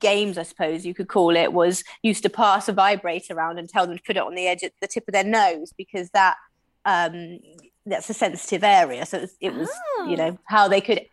games, 0.00 0.38
I 0.38 0.42
suppose 0.42 0.84
you 0.84 0.94
could 0.94 1.08
call 1.08 1.36
it, 1.36 1.52
was 1.52 1.84
used 2.02 2.22
to 2.24 2.30
pass 2.30 2.68
a 2.68 2.72
vibrator 2.72 3.34
around 3.34 3.58
and 3.58 3.68
tell 3.68 3.86
them 3.86 3.96
to 3.96 4.02
put 4.02 4.16
it 4.16 4.22
on 4.22 4.34
the 4.34 4.46
edge 4.46 4.62
at 4.62 4.72
the 4.80 4.88
tip 4.88 5.04
of 5.08 5.12
their 5.12 5.24
nose 5.24 5.72
because 5.76 6.10
that 6.10 6.36
um, 6.84 7.38
that's 7.86 8.10
a 8.10 8.14
sensitive 8.14 8.64
area. 8.64 9.06
So 9.06 9.18
it 9.18 9.20
was, 9.22 9.36
it 9.40 9.54
was 9.54 9.70
oh. 9.98 10.06
you 10.08 10.16
know 10.16 10.38
oh. 10.38 10.38
how 10.44 10.68
they 10.68 10.80
could 10.80 11.06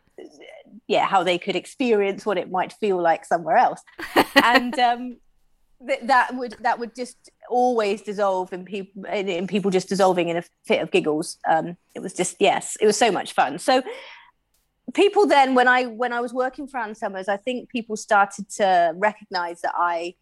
yeah 0.88 1.05
how 1.05 1.24
they 1.24 1.38
could 1.38 1.55
experience 1.55 2.25
what 2.25 2.38
it 2.38 2.51
might 2.51 2.74
feel 2.74 3.01
like 3.01 3.25
somewhere 3.25 3.57
else 3.57 3.81
and 4.43 4.77
um, 4.79 5.17
th- 5.86 6.01
that 6.03 6.36
would 6.36 6.55
that 6.62 6.79
would 6.79 6.95
just 6.95 7.31
always 7.50 8.01
dissolve 8.01 8.51
in 8.53 8.65
people 8.65 9.05
in, 9.05 9.27
in, 9.27 9.48
people 9.48 9.72
just 9.72 9.89
dissolving 9.89 10.29
in 10.29 10.38
a 10.38 10.43
fit 10.65 10.81
of 10.81 10.91
giggles 10.91 11.38
um, 11.48 11.75
it 11.95 12.01
was 12.01 12.13
just 12.13 12.36
yes 12.39 12.77
it 12.81 12.86
was 12.86 12.98
so 12.98 13.12
much 13.12 13.34
fun 13.34 13.57
so 13.57 13.81
people 14.95 15.27
then 15.27 15.53
when 15.53 15.67
I 15.67 15.85
when 15.85 16.13
I 16.13 16.21
was 16.21 16.33
working 16.33 16.67
for 16.67 16.79
Ann 16.79 16.95
Summers, 16.95 17.27
I 17.27 17.37
think 17.37 17.69
people 17.69 17.95
started 17.95 18.49
to 18.51 18.93
recognize 18.95 19.61
that 19.61 19.73
I 19.75 20.15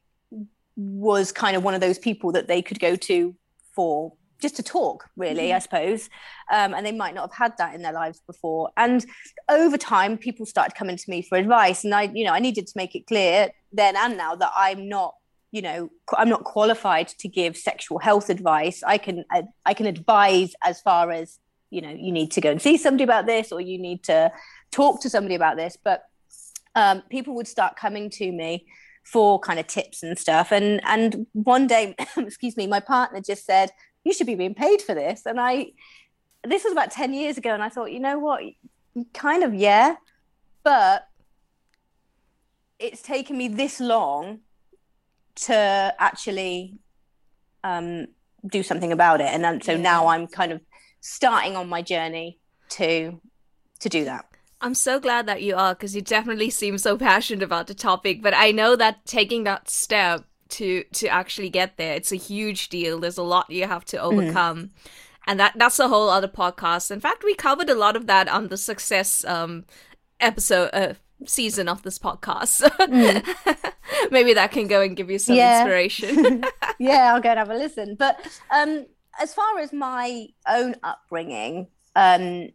was 0.76 1.32
kind 1.32 1.56
of 1.56 1.64
one 1.64 1.76
of 1.76 1.82
those 1.82 2.00
people 2.00 2.32
that 2.34 2.48
they 2.48 2.62
could 2.62 2.80
go 2.80 2.96
to 2.96 3.36
for 3.76 4.14
just 4.40 4.56
to 4.58 4.64
talk 4.64 5.10
really 5.16 5.48
mm-hmm. 5.48 5.56
i 5.56 5.60
suppose. 5.60 6.10
Um, 6.52 6.74
and 6.74 6.86
they 6.86 6.92
might 6.92 7.16
not 7.16 7.32
have 7.32 7.38
had 7.38 7.58
that 7.60 7.76
in 7.76 7.82
their 7.82 7.94
lives 7.94 8.22
before. 8.28 8.72
And 8.76 9.06
over 9.48 9.78
time 9.78 10.18
people 10.18 10.46
started 10.46 10.76
coming 10.76 10.98
to 10.98 11.10
me 11.10 11.22
for 11.22 11.38
advice. 11.38 11.86
And 11.86 11.94
i 11.96 12.04
you 12.14 12.26
know 12.26 12.34
i 12.34 12.40
needed 12.40 12.68
to 12.68 12.74
make 12.76 12.96
it 12.96 13.08
clear 13.08 13.50
then 13.72 13.96
and 13.96 14.18
now 14.18 14.36
that 14.36 14.52
i'm 14.56 14.90
not 14.90 15.16
you 15.52 15.62
know 15.62 15.90
i'm 16.18 16.30
not 16.30 16.44
qualified 16.44 17.08
to 17.08 17.28
give 17.28 17.56
sexual 17.56 18.00
health 18.00 18.30
advice. 18.30 18.84
I 18.84 18.98
can 18.98 19.24
I, 19.32 19.44
I 19.66 19.74
can 19.76 19.86
advise 19.86 20.54
as 20.64 20.82
far 20.82 21.12
as 21.12 21.40
you 21.70 21.82
know 21.82 21.90
you 21.90 22.12
need 22.12 22.32
to 22.32 22.42
go 22.42 22.52
and 22.52 22.62
see 22.62 22.78
somebody 22.78 23.04
about 23.04 23.26
this 23.26 23.52
or 23.52 23.62
you 23.62 23.80
need 23.80 24.04
to 24.04 24.32
talk 24.74 25.02
to 25.02 25.10
somebody 25.10 25.36
about 25.36 25.56
this 25.58 25.78
but 25.84 26.04
um, 26.76 27.04
people 27.10 27.36
would 27.36 27.48
start 27.48 27.76
coming 27.76 28.10
to 28.10 28.32
me 28.32 28.66
for 29.04 29.40
kind 29.40 29.60
of 29.60 29.68
tips 29.68 30.02
and 30.02 30.18
stuff 30.18 30.52
and 30.52 30.82
and 30.86 31.28
one 31.34 31.68
day 31.68 31.96
excuse 32.18 32.58
me 32.58 32.66
my 32.68 32.80
partner 32.80 33.22
just 33.22 33.46
said 33.46 33.70
you 34.04 34.14
should 34.14 34.28
be 34.28 34.36
being 34.36 34.54
paid 34.54 34.82
for 34.82 34.94
this. 34.94 35.26
And 35.26 35.40
I, 35.40 35.72
this 36.44 36.64
was 36.64 36.74
about 36.74 36.92
10 36.92 37.14
years 37.14 37.38
ago. 37.38 37.54
And 37.54 37.64
I 37.64 37.70
thought, 37.70 37.92
you 37.92 38.00
know 38.00 38.20
what? 38.20 38.44
Kind 39.14 39.44
of, 39.44 39.54
yeah. 39.54 39.96
But 40.64 41.08
it's 42.80 43.02
taken 43.02 43.38
me 43.38 43.48
this 43.48 43.80
long 43.80 44.40
to 45.36 45.56
actually 46.00 46.78
um, 47.64 48.08
do 48.46 48.62
something 48.62 48.92
about 48.92 49.22
it. 49.22 49.28
And 49.28 49.44
then, 49.44 49.62
so 49.62 49.78
now 49.78 50.08
I'm 50.08 50.28
kind 50.28 50.52
of 50.52 50.62
starting 51.00 51.56
on 51.56 51.70
my 51.70 51.82
journey 51.82 52.40
to 52.70 53.20
to 53.80 53.90
do 53.90 54.06
that. 54.06 54.26
I'm 54.64 54.74
so 54.74 54.98
glad 54.98 55.26
that 55.28 55.42
you 55.42 55.58
are 55.58 55.76
because 55.76 55.94
you 55.94 56.02
definitely 56.02 56.50
seem 56.50 56.78
so 56.78 56.98
passionate 56.98 57.44
about 57.44 57.68
the 57.68 57.74
topic. 57.74 58.22
But 58.22 58.34
I 58.34 58.52
know 58.52 58.78
that 58.78 59.06
taking 59.06 59.44
that 59.44 59.70
step 59.70 60.24
to 60.50 60.84
to 60.94 61.08
actually 61.08 61.50
get 61.50 61.76
there. 61.76 61.96
It's 61.96 62.14
a 62.14 62.18
huge 62.18 62.70
deal. 62.70 63.00
There's 63.00 63.18
a 63.18 63.24
lot 63.24 63.50
you 63.50 63.68
have 63.68 63.84
to 63.86 63.98
mm. 63.98 64.02
overcome. 64.02 64.58
Mm. 64.58 64.70
And 65.28 65.40
that 65.40 65.54
that's 65.58 65.80
a 65.80 65.90
whole 65.90 66.10
other 66.10 66.30
podcast. 66.30 66.92
In 66.92 67.02
fact, 67.02 67.26
we 67.26 67.36
covered 67.36 67.70
a 67.70 67.76
lot 67.76 67.98
of 67.98 68.08
that 68.08 68.30
on 68.30 68.48
the 68.48 68.58
success 68.58 69.26
um 69.26 69.66
episode 70.22 70.70
uh, 70.72 70.94
season 71.26 71.68
of 71.68 71.84
this 71.84 72.00
podcast. 72.00 72.62
Mm. 72.80 73.72
Maybe 74.12 74.34
that 74.34 74.52
can 74.52 74.68
go 74.68 74.82
and 74.82 74.96
give 74.96 75.12
you 75.12 75.20
some 75.20 75.36
yeah. 75.36 75.62
inspiration. 75.62 76.46
yeah, 76.80 77.14
I'll 77.14 77.22
go 77.22 77.30
and 77.30 77.40
have 77.40 77.50
a 77.50 77.58
listen. 77.58 77.96
But 77.96 78.18
um 78.50 78.86
as 79.20 79.34
far 79.34 79.60
as 79.60 79.74
my 79.74 80.28
own 80.48 80.76
upbringing, 80.84 81.68
um 81.98 82.50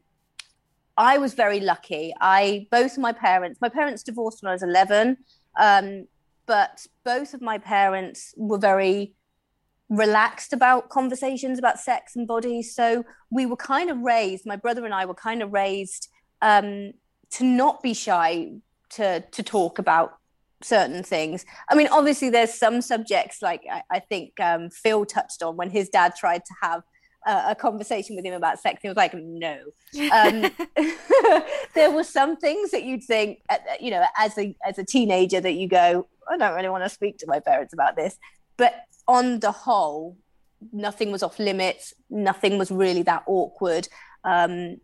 I 0.98 1.16
was 1.18 1.32
very 1.34 1.60
lucky. 1.60 2.12
I 2.20 2.66
both 2.70 2.98
my 2.98 3.12
parents, 3.12 3.60
my 3.60 3.68
parents 3.68 4.02
divorced 4.02 4.42
when 4.42 4.50
I 4.50 4.52
was 4.52 4.64
11. 4.64 5.16
Um, 5.58 6.06
but 6.46 6.86
both 7.04 7.34
of 7.34 7.40
my 7.40 7.58
parents 7.58 8.34
were 8.36 8.58
very 8.58 9.14
relaxed 9.88 10.52
about 10.52 10.90
conversations 10.90 11.58
about 11.58 11.78
sex 11.78 12.16
and 12.16 12.26
bodies. 12.26 12.74
So 12.74 13.04
we 13.30 13.46
were 13.46 13.56
kind 13.56 13.90
of 13.90 13.98
raised, 14.00 14.44
my 14.44 14.56
brother 14.56 14.84
and 14.84 14.92
I 14.92 15.06
were 15.06 15.14
kind 15.14 15.42
of 15.42 15.52
raised 15.52 16.08
um, 16.42 16.92
to 17.30 17.44
not 17.44 17.82
be 17.82 17.94
shy 17.94 18.52
to 18.90 19.20
to 19.20 19.42
talk 19.42 19.78
about 19.78 20.18
certain 20.62 21.04
things. 21.04 21.44
I 21.68 21.74
mean, 21.74 21.88
obviously, 21.88 22.30
there's 22.30 22.54
some 22.54 22.80
subjects 22.80 23.40
like 23.40 23.62
I, 23.70 23.82
I 23.90 24.00
think 24.00 24.40
um, 24.40 24.70
Phil 24.70 25.04
touched 25.04 25.42
on 25.42 25.56
when 25.56 25.70
his 25.70 25.88
dad 25.88 26.14
tried 26.18 26.44
to 26.44 26.54
have 26.62 26.82
a, 27.26 27.50
a 27.50 27.54
conversation 27.54 28.16
with 28.16 28.24
him 28.24 28.34
about 28.34 28.58
sex. 28.58 28.80
He 28.82 28.88
was 28.88 28.96
like, 28.96 29.14
no. 29.14 29.58
Um, 30.12 30.42
there 31.74 31.90
were 31.90 32.04
some 32.04 32.36
things 32.36 32.70
that 32.70 32.84
you'd 32.84 33.04
think, 33.04 33.40
uh, 33.48 33.56
you 33.80 33.90
know, 33.90 34.04
as 34.16 34.36
a 34.38 34.54
as 34.64 34.78
a 34.78 34.84
teenager, 34.84 35.40
that 35.40 35.54
you 35.54 35.68
go, 35.68 36.06
I 36.28 36.36
don't 36.36 36.54
really 36.54 36.68
want 36.68 36.84
to 36.84 36.90
speak 36.90 37.18
to 37.18 37.26
my 37.26 37.40
parents 37.40 37.72
about 37.72 37.96
this. 37.96 38.16
But 38.56 38.74
on 39.06 39.40
the 39.40 39.52
whole, 39.52 40.16
nothing 40.72 41.12
was 41.12 41.22
off 41.22 41.38
limits. 41.38 41.94
Nothing 42.10 42.58
was 42.58 42.70
really 42.70 43.02
that 43.02 43.22
awkward. 43.26 43.88
Um, 44.24 44.78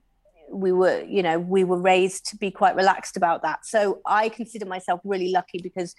we 0.51 0.73
were, 0.73 1.03
you 1.03 1.23
know, 1.23 1.39
we 1.39 1.65
were 1.65 1.81
raised 1.81 2.27
to 2.27 2.37
be 2.37 2.51
quite 2.51 2.77
relaxed 2.77 3.17
about 3.17 3.43
that. 3.43 3.67
So 3.67 4.01
I 4.07 4.29
consider 4.29 4.67
myself 4.67 5.01
really 5.05 5.31
lucky 5.31 5.59
because 5.63 5.95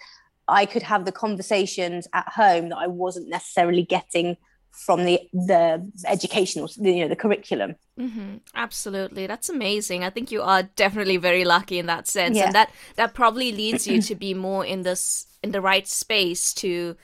I 0.48 0.66
could 0.66 0.82
have 0.82 1.04
the 1.04 1.12
conversations 1.12 2.06
at 2.12 2.28
home 2.28 2.68
that 2.68 2.78
I 2.78 2.86
wasn't 2.86 3.28
necessarily 3.28 3.82
getting 3.82 4.36
from 4.76 5.04
the 5.04 5.20
the 5.32 5.90
educational 6.06 6.68
you 6.76 7.00
know 7.00 7.08
the 7.08 7.16
curriculum 7.16 7.74
mm-hmm. 7.98 8.36
absolutely 8.54 9.26
that's 9.26 9.48
amazing 9.48 10.04
i 10.04 10.10
think 10.10 10.30
you 10.30 10.42
are 10.42 10.62
definitely 10.62 11.16
very 11.16 11.44
lucky 11.44 11.78
in 11.78 11.86
that 11.86 12.06
sense 12.06 12.36
yeah. 12.36 12.44
and 12.44 12.54
that 12.54 12.70
that 12.96 13.14
probably 13.14 13.52
leads 13.52 13.86
you 13.86 14.00
to 14.02 14.14
be 14.14 14.34
more 14.34 14.64
in 14.64 14.82
this 14.82 15.26
in 15.42 15.50
the 15.50 15.60
right 15.60 15.88
space 15.88 16.52
to 16.52 16.96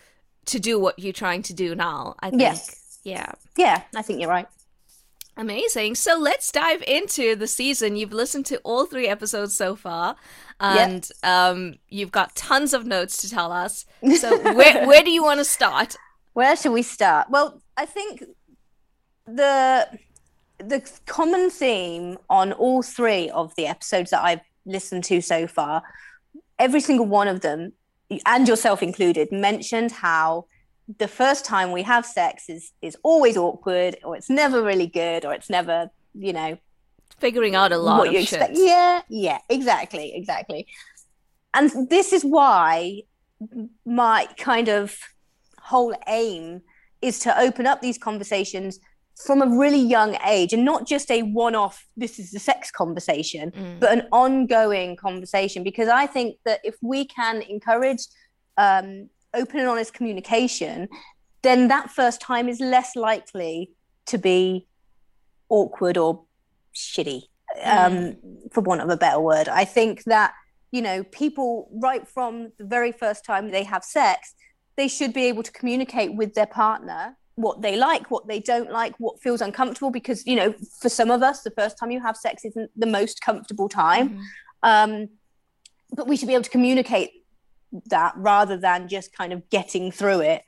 to 0.44 0.58
do 0.58 0.78
what 0.78 0.98
you're 0.98 1.12
trying 1.12 1.42
to 1.42 1.54
do 1.54 1.74
now 1.74 2.14
i 2.20 2.30
think 2.30 2.42
yes 2.42 2.98
yeah 3.04 3.32
yeah 3.56 3.82
i 3.96 4.02
think 4.02 4.20
you're 4.20 4.30
right 4.30 4.46
Amazing. 5.34 5.94
So 5.94 6.18
let's 6.18 6.52
dive 6.52 6.82
into 6.86 7.34
the 7.34 7.46
season. 7.46 7.96
You've 7.96 8.12
listened 8.12 8.44
to 8.46 8.58
all 8.58 8.84
three 8.84 9.08
episodes 9.08 9.56
so 9.56 9.74
far, 9.74 10.16
and 10.60 11.08
yep. 11.22 11.32
um, 11.32 11.76
you've 11.88 12.12
got 12.12 12.36
tons 12.36 12.74
of 12.74 12.84
notes 12.84 13.16
to 13.22 13.30
tell 13.30 13.50
us. 13.50 13.86
So 14.18 14.38
where 14.54 14.86
where 14.86 15.02
do 15.02 15.10
you 15.10 15.24
want 15.24 15.38
to 15.40 15.44
start? 15.46 15.96
Where 16.32 16.56
should 16.56 16.72
we 16.72 16.82
start? 16.82 17.28
Well, 17.30 17.62
I 17.76 17.86
think 17.86 18.24
the 19.26 19.86
the 20.58 20.88
common 21.06 21.50
theme 21.50 22.18
on 22.30 22.52
all 22.52 22.82
three 22.82 23.28
of 23.30 23.54
the 23.56 23.66
episodes 23.66 24.10
that 24.10 24.22
I've 24.22 24.40
listened 24.64 25.04
to 25.04 25.20
so 25.20 25.46
far, 25.46 25.82
every 26.58 26.80
single 26.80 27.06
one 27.06 27.28
of 27.28 27.40
them, 27.40 27.72
and 28.26 28.46
yourself 28.46 28.82
included, 28.82 29.32
mentioned 29.32 29.92
how 29.92 30.46
the 30.98 31.08
first 31.08 31.44
time 31.44 31.72
we 31.72 31.82
have 31.82 32.06
sex 32.06 32.48
is 32.48 32.72
is 32.80 32.96
always 33.02 33.36
awkward, 33.36 33.96
or 34.04 34.16
it's 34.16 34.30
never 34.30 34.62
really 34.62 34.86
good, 34.86 35.24
or 35.24 35.32
it's 35.32 35.50
never, 35.50 35.90
you 36.14 36.32
know, 36.32 36.58
figuring 37.18 37.54
out 37.54 37.72
a 37.72 37.78
lot 37.78 37.98
what 37.98 38.12
you 38.12 38.20
expect. 38.20 38.56
Shit. 38.56 38.66
Yeah, 38.66 39.02
yeah, 39.08 39.38
exactly, 39.48 40.14
exactly. 40.14 40.66
And 41.54 41.90
this 41.90 42.12
is 42.12 42.24
why 42.24 43.02
my 43.84 44.26
kind 44.38 44.68
of 44.68 44.96
whole 45.62 45.94
aim 46.08 46.62
is 47.00 47.18
to 47.20 47.38
open 47.38 47.66
up 47.66 47.80
these 47.80 47.98
conversations 47.98 48.78
from 49.26 49.42
a 49.42 49.58
really 49.58 49.78
young 49.78 50.16
age 50.26 50.52
and 50.52 50.64
not 50.64 50.86
just 50.86 51.10
a 51.10 51.22
one 51.22 51.54
off, 51.54 51.86
this 51.96 52.18
is 52.18 52.30
the 52.30 52.38
sex 52.38 52.70
conversation, 52.70 53.50
mm. 53.50 53.80
but 53.80 53.92
an 53.92 54.08
ongoing 54.10 54.96
conversation. 54.96 55.62
Because 55.62 55.88
I 55.88 56.06
think 56.06 56.36
that 56.44 56.60
if 56.64 56.76
we 56.82 57.04
can 57.04 57.42
encourage 57.42 58.06
um, 58.56 59.08
open 59.34 59.60
and 59.60 59.68
honest 59.68 59.92
communication, 59.94 60.88
then 61.42 61.68
that 61.68 61.90
first 61.90 62.20
time 62.20 62.48
is 62.48 62.60
less 62.60 62.96
likely 62.96 63.70
to 64.06 64.18
be 64.18 64.66
awkward 65.48 65.98
or 65.98 66.24
shitty, 66.74 67.22
um, 67.62 67.92
mm. 67.92 68.16
for 68.52 68.62
want 68.62 68.80
of 68.80 68.88
a 68.88 68.96
better 68.96 69.20
word. 69.20 69.48
I 69.48 69.64
think 69.64 70.04
that, 70.04 70.32
you 70.70 70.80
know, 70.80 71.04
people 71.04 71.68
right 71.72 72.08
from 72.08 72.52
the 72.58 72.64
very 72.64 72.92
first 72.92 73.24
time 73.24 73.50
they 73.50 73.64
have 73.64 73.84
sex, 73.84 74.34
they 74.76 74.88
should 74.88 75.12
be 75.12 75.24
able 75.24 75.42
to 75.42 75.52
communicate 75.52 76.14
with 76.14 76.34
their 76.34 76.46
partner 76.46 77.16
what 77.34 77.62
they 77.62 77.76
like, 77.76 78.10
what 78.10 78.28
they 78.28 78.40
don't 78.40 78.70
like, 78.70 78.94
what 78.98 79.20
feels 79.20 79.40
uncomfortable. 79.40 79.90
Because, 79.90 80.26
you 80.26 80.36
know, 80.36 80.54
for 80.80 80.88
some 80.88 81.10
of 81.10 81.22
us, 81.22 81.42
the 81.42 81.50
first 81.50 81.78
time 81.78 81.90
you 81.90 82.00
have 82.00 82.16
sex 82.16 82.44
isn't 82.44 82.70
the 82.76 82.86
most 82.86 83.20
comfortable 83.20 83.68
time. 83.68 84.10
Mm-hmm. 84.10 84.22
Um, 84.62 85.08
but 85.94 86.06
we 86.06 86.16
should 86.16 86.28
be 86.28 86.34
able 86.34 86.44
to 86.44 86.50
communicate 86.50 87.10
that 87.86 88.14
rather 88.16 88.56
than 88.56 88.88
just 88.88 89.16
kind 89.16 89.32
of 89.32 89.48
getting 89.50 89.90
through 89.90 90.20
it 90.20 90.42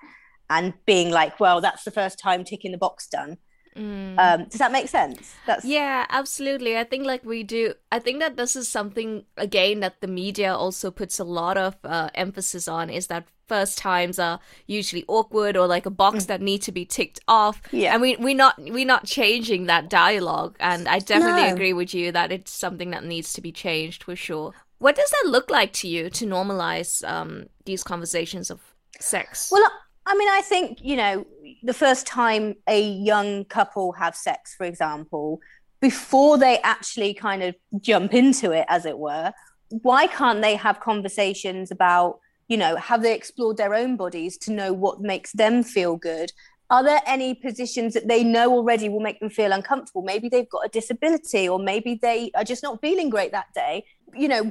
and 0.50 0.74
being 0.86 1.10
like, 1.10 1.40
well, 1.40 1.60
that's 1.60 1.84
the 1.84 1.90
first 1.90 2.18
time 2.18 2.44
ticking 2.44 2.72
the 2.72 2.78
box 2.78 3.06
done. 3.08 3.38
Mm. 3.76 4.18
Um, 4.18 4.44
does 4.44 4.58
that 4.58 4.70
make 4.70 4.88
sense? 4.88 5.34
That's 5.46 5.64
yeah, 5.64 6.06
absolutely. 6.08 6.78
I 6.78 6.84
think 6.84 7.04
like 7.04 7.24
we 7.24 7.42
do. 7.42 7.74
I 7.90 7.98
think 7.98 8.20
that 8.20 8.36
this 8.36 8.54
is 8.54 8.68
something 8.68 9.24
again 9.36 9.80
that 9.80 10.00
the 10.00 10.06
media 10.06 10.54
also 10.54 10.92
puts 10.92 11.18
a 11.18 11.24
lot 11.24 11.56
of 11.56 11.76
uh, 11.82 12.10
emphasis 12.14 12.68
on 12.68 12.88
is 12.88 13.08
that 13.08 13.26
first 13.46 13.78
times 13.78 14.18
are 14.18 14.40
usually 14.66 15.04
awkward 15.08 15.56
or 15.56 15.66
like 15.66 15.86
a 15.86 15.90
box 15.90 16.24
mm. 16.24 16.26
that 16.28 16.40
need 16.40 16.62
to 16.62 16.72
be 16.72 16.84
ticked 16.84 17.20
off. 17.28 17.60
Yeah, 17.70 17.92
and 17.92 18.02
we 18.02 18.16
we're 18.16 18.36
not 18.36 18.54
we're 18.58 18.86
not 18.86 19.04
changing 19.04 19.66
that 19.66 19.88
dialogue. 19.88 20.56
And 20.60 20.88
I 20.88 20.98
definitely 20.98 21.48
no. 21.48 21.54
agree 21.54 21.72
with 21.72 21.94
you 21.94 22.12
that 22.12 22.32
it's 22.32 22.52
something 22.52 22.90
that 22.90 23.04
needs 23.04 23.32
to 23.34 23.40
be 23.40 23.52
changed 23.52 24.04
for 24.04 24.16
sure. 24.16 24.52
What 24.78 24.96
does 24.96 25.10
that 25.10 25.30
look 25.30 25.50
like 25.50 25.72
to 25.74 25.88
you 25.88 26.10
to 26.10 26.26
normalize 26.26 27.06
um, 27.08 27.46
these 27.64 27.82
conversations 27.82 28.50
of 28.50 28.60
sex? 29.00 29.50
Well, 29.50 29.70
I 30.06 30.16
mean, 30.16 30.28
I 30.28 30.42
think 30.42 30.78
you 30.82 30.96
know 30.96 31.26
the 31.62 31.74
first 31.74 32.06
time 32.06 32.56
a 32.68 32.80
young 32.82 33.44
couple 33.44 33.92
have 33.92 34.14
sex, 34.14 34.54
for 34.54 34.64
example, 34.64 35.40
before 35.80 36.38
they 36.38 36.58
actually 36.62 37.14
kind 37.14 37.42
of 37.42 37.54
jump 37.80 38.14
into 38.14 38.52
it, 38.52 38.66
as 38.68 38.86
it 38.86 38.98
were, 38.98 39.32
why 39.68 40.06
can't 40.06 40.42
they 40.42 40.56
have 40.56 40.80
conversations 40.80 41.70
about, 41.70 42.20
you 42.48 42.56
know, 42.56 42.76
have 42.76 43.02
they 43.02 43.14
explored 43.14 43.56
their 43.56 43.74
own 43.74 43.96
bodies 43.96 44.36
to 44.38 44.52
know 44.52 44.72
what 44.72 45.00
makes 45.00 45.32
them 45.32 45.62
feel 45.62 45.96
good? 45.96 46.32
are 46.70 46.82
there 46.82 47.02
any 47.06 47.34
positions 47.34 47.94
that 47.94 48.08
they 48.08 48.24
know 48.24 48.50
already 48.52 48.88
will 48.88 49.00
make 49.00 49.20
them 49.20 49.30
feel 49.30 49.52
uncomfortable 49.52 50.02
maybe 50.02 50.28
they've 50.28 50.48
got 50.48 50.64
a 50.64 50.68
disability 50.68 51.48
or 51.48 51.58
maybe 51.58 51.98
they 52.00 52.30
are 52.34 52.44
just 52.44 52.62
not 52.62 52.80
feeling 52.80 53.10
great 53.10 53.32
that 53.32 53.52
day 53.54 53.84
you 54.14 54.28
know 54.28 54.50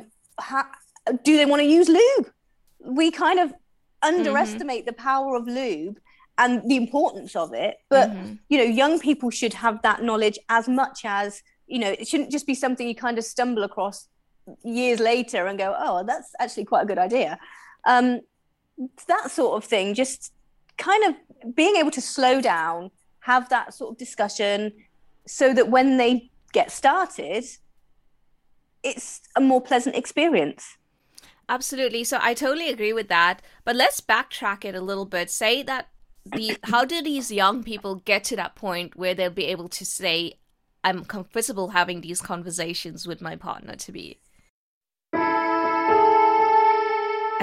do 1.23 1.37
they 1.37 1.45
want 1.45 1.61
to 1.61 1.67
use 1.67 1.89
lube 1.89 2.31
we 2.79 3.11
kind 3.11 3.39
of 3.39 3.53
underestimate 4.01 4.81
mm-hmm. 4.81 4.87
the 4.87 4.93
power 4.93 5.35
of 5.35 5.47
lube 5.47 5.99
and 6.37 6.67
the 6.69 6.75
importance 6.75 7.35
of 7.35 7.53
it 7.53 7.77
but 7.89 8.09
mm-hmm. 8.09 8.33
you 8.49 8.57
know 8.57 8.63
young 8.63 8.99
people 8.99 9.29
should 9.29 9.53
have 9.53 9.81
that 9.81 10.03
knowledge 10.03 10.37
as 10.49 10.67
much 10.67 11.01
as 11.03 11.41
you 11.67 11.79
know 11.79 11.89
it 11.89 12.07
shouldn't 12.07 12.31
just 12.31 12.45
be 12.45 12.55
something 12.55 12.87
you 12.87 12.95
kind 12.95 13.17
of 13.17 13.23
stumble 13.23 13.63
across 13.63 14.07
years 14.63 14.99
later 14.99 15.47
and 15.47 15.57
go 15.57 15.75
oh 15.79 16.03
that's 16.05 16.31
actually 16.39 16.65
quite 16.65 16.83
a 16.83 16.85
good 16.85 16.97
idea 16.97 17.39
um, 17.85 18.21
that 19.07 19.31
sort 19.31 19.57
of 19.57 19.67
thing 19.67 19.93
just 19.93 20.33
kind 20.77 21.03
of 21.05 21.55
being 21.55 21.75
able 21.75 21.91
to 21.91 22.01
slow 22.01 22.41
down 22.41 22.91
have 23.21 23.49
that 23.49 23.73
sort 23.73 23.91
of 23.91 23.97
discussion 23.97 24.73
so 25.25 25.53
that 25.53 25.69
when 25.69 25.97
they 25.97 26.29
get 26.51 26.71
started 26.71 27.45
it's 28.83 29.21
a 29.37 29.39
more 29.39 29.61
pleasant 29.61 29.95
experience. 29.95 30.77
Absolutely. 31.47 32.03
So 32.03 32.19
i 32.21 32.33
totally 32.33 32.69
agree 32.69 32.91
with 32.91 33.07
that. 33.07 33.41
But 33.63 33.77
let's 33.77 34.01
backtrack 34.01 34.65
it 34.65 34.75
a 34.75 34.81
little 34.81 35.05
bit. 35.05 35.29
Say 35.29 35.63
that 35.63 35.87
the 36.25 36.57
how 36.63 36.85
do 36.85 37.01
these 37.01 37.31
young 37.31 37.63
people 37.63 37.95
get 37.95 38.23
to 38.25 38.35
that 38.35 38.55
point 38.55 38.95
where 38.95 39.13
they'll 39.13 39.29
be 39.29 39.45
able 39.45 39.69
to 39.69 39.85
say 39.85 40.39
i'm 40.83 41.03
comfortable 41.05 41.69
having 41.69 42.01
these 42.01 42.21
conversations 42.21 43.07
with 43.07 43.21
my 43.21 43.35
partner 43.35 43.75
to 43.75 43.91
be 43.91 44.17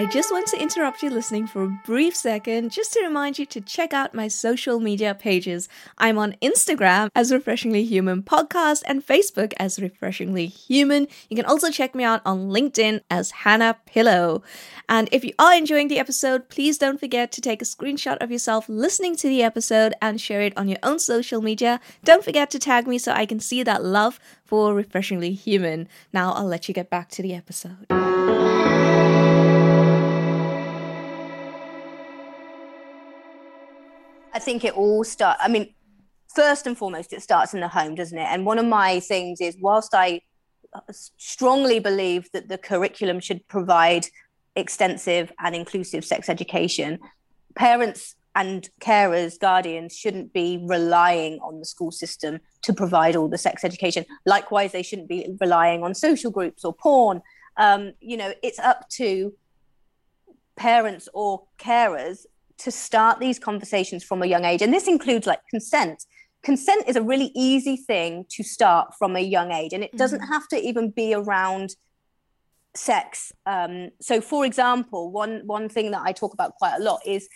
I 0.00 0.06
just 0.06 0.32
want 0.32 0.46
to 0.46 0.58
interrupt 0.58 1.02
you 1.02 1.10
listening 1.10 1.46
for 1.46 1.64
a 1.64 1.80
brief 1.84 2.16
second 2.16 2.72
just 2.72 2.94
to 2.94 3.02
remind 3.02 3.38
you 3.38 3.44
to 3.44 3.60
check 3.60 3.92
out 3.92 4.14
my 4.14 4.28
social 4.28 4.80
media 4.80 5.14
pages. 5.14 5.68
I'm 5.98 6.16
on 6.16 6.36
Instagram 6.40 7.10
as 7.14 7.30
Refreshingly 7.30 7.84
Human 7.84 8.22
Podcast 8.22 8.80
and 8.86 9.06
Facebook 9.06 9.52
as 9.58 9.78
Refreshingly 9.78 10.46
Human. 10.46 11.06
You 11.28 11.36
can 11.36 11.44
also 11.44 11.70
check 11.70 11.94
me 11.94 12.02
out 12.02 12.22
on 12.24 12.48
LinkedIn 12.48 13.02
as 13.10 13.30
Hannah 13.30 13.76
Pillow. 13.84 14.42
And 14.88 15.06
if 15.12 15.22
you 15.22 15.34
are 15.38 15.54
enjoying 15.54 15.88
the 15.88 15.98
episode, 15.98 16.48
please 16.48 16.78
don't 16.78 16.98
forget 16.98 17.30
to 17.32 17.42
take 17.42 17.60
a 17.60 17.66
screenshot 17.66 18.16
of 18.22 18.30
yourself 18.30 18.70
listening 18.70 19.16
to 19.16 19.28
the 19.28 19.42
episode 19.42 19.92
and 20.00 20.18
share 20.18 20.40
it 20.40 20.56
on 20.56 20.66
your 20.66 20.78
own 20.82 20.98
social 20.98 21.42
media. 21.42 21.78
Don't 22.04 22.24
forget 22.24 22.50
to 22.52 22.58
tag 22.58 22.86
me 22.86 22.96
so 22.96 23.12
I 23.12 23.26
can 23.26 23.38
see 23.38 23.62
that 23.64 23.84
love 23.84 24.18
for 24.46 24.74
Refreshingly 24.74 25.34
Human. 25.34 25.88
Now 26.10 26.32
I'll 26.32 26.46
let 26.46 26.68
you 26.68 26.74
get 26.74 26.88
back 26.88 27.10
to 27.10 27.22
the 27.22 27.34
episode. 27.34 28.49
Think 34.40 34.64
it 34.64 34.74
all 34.74 35.04
start. 35.04 35.38
I 35.40 35.48
mean, 35.48 35.72
first 36.34 36.66
and 36.66 36.76
foremost, 36.76 37.12
it 37.12 37.22
starts 37.22 37.54
in 37.54 37.60
the 37.60 37.68
home, 37.68 37.94
doesn't 37.94 38.18
it? 38.18 38.28
And 38.28 38.44
one 38.44 38.58
of 38.58 38.66
my 38.66 38.98
things 39.00 39.40
is, 39.40 39.56
whilst 39.60 39.94
I 39.94 40.22
strongly 40.92 41.78
believe 41.78 42.30
that 42.32 42.48
the 42.48 42.58
curriculum 42.58 43.20
should 43.20 43.46
provide 43.48 44.06
extensive 44.56 45.32
and 45.38 45.54
inclusive 45.54 46.04
sex 46.04 46.28
education, 46.28 46.98
parents 47.54 48.16
and 48.34 48.68
carers, 48.80 49.38
guardians 49.38 49.96
shouldn't 49.96 50.32
be 50.32 50.64
relying 50.68 51.40
on 51.40 51.58
the 51.58 51.64
school 51.64 51.90
system 51.90 52.38
to 52.62 52.72
provide 52.72 53.16
all 53.16 53.28
the 53.28 53.38
sex 53.38 53.64
education. 53.64 54.04
Likewise, 54.24 54.72
they 54.72 54.82
shouldn't 54.82 55.08
be 55.08 55.36
relying 55.40 55.82
on 55.82 55.94
social 55.94 56.30
groups 56.30 56.64
or 56.64 56.72
porn. 56.72 57.22
Um, 57.56 57.92
you 58.00 58.16
know, 58.16 58.32
it's 58.42 58.60
up 58.60 58.88
to 58.90 59.34
parents 60.56 61.08
or 61.12 61.42
carers 61.58 62.26
to 62.60 62.70
start 62.70 63.20
these 63.20 63.38
conversations 63.38 64.04
from 64.04 64.22
a 64.22 64.26
young 64.26 64.44
age. 64.44 64.62
And 64.62 64.72
this 64.72 64.86
includes 64.86 65.26
like 65.26 65.40
consent. 65.48 66.04
Consent 66.42 66.88
is 66.88 66.96
a 66.96 67.02
really 67.02 67.30
easy 67.34 67.76
thing 67.76 68.24
to 68.30 68.42
start 68.42 68.94
from 68.98 69.16
a 69.16 69.20
young 69.20 69.52
age, 69.52 69.72
and 69.72 69.84
it 69.84 69.96
doesn't 69.96 70.20
mm-hmm. 70.20 70.32
have 70.32 70.48
to 70.48 70.56
even 70.56 70.90
be 70.90 71.14
around 71.14 71.74
sex. 72.74 73.32
Um, 73.46 73.90
so, 74.00 74.20
for 74.20 74.46
example, 74.46 75.10
one 75.10 75.42
one 75.44 75.68
thing 75.68 75.90
that 75.90 76.02
I 76.04 76.12
talk 76.12 76.32
about 76.32 76.54
quite 76.54 76.76
a 76.78 76.82
lot 76.82 77.00
is 77.06 77.28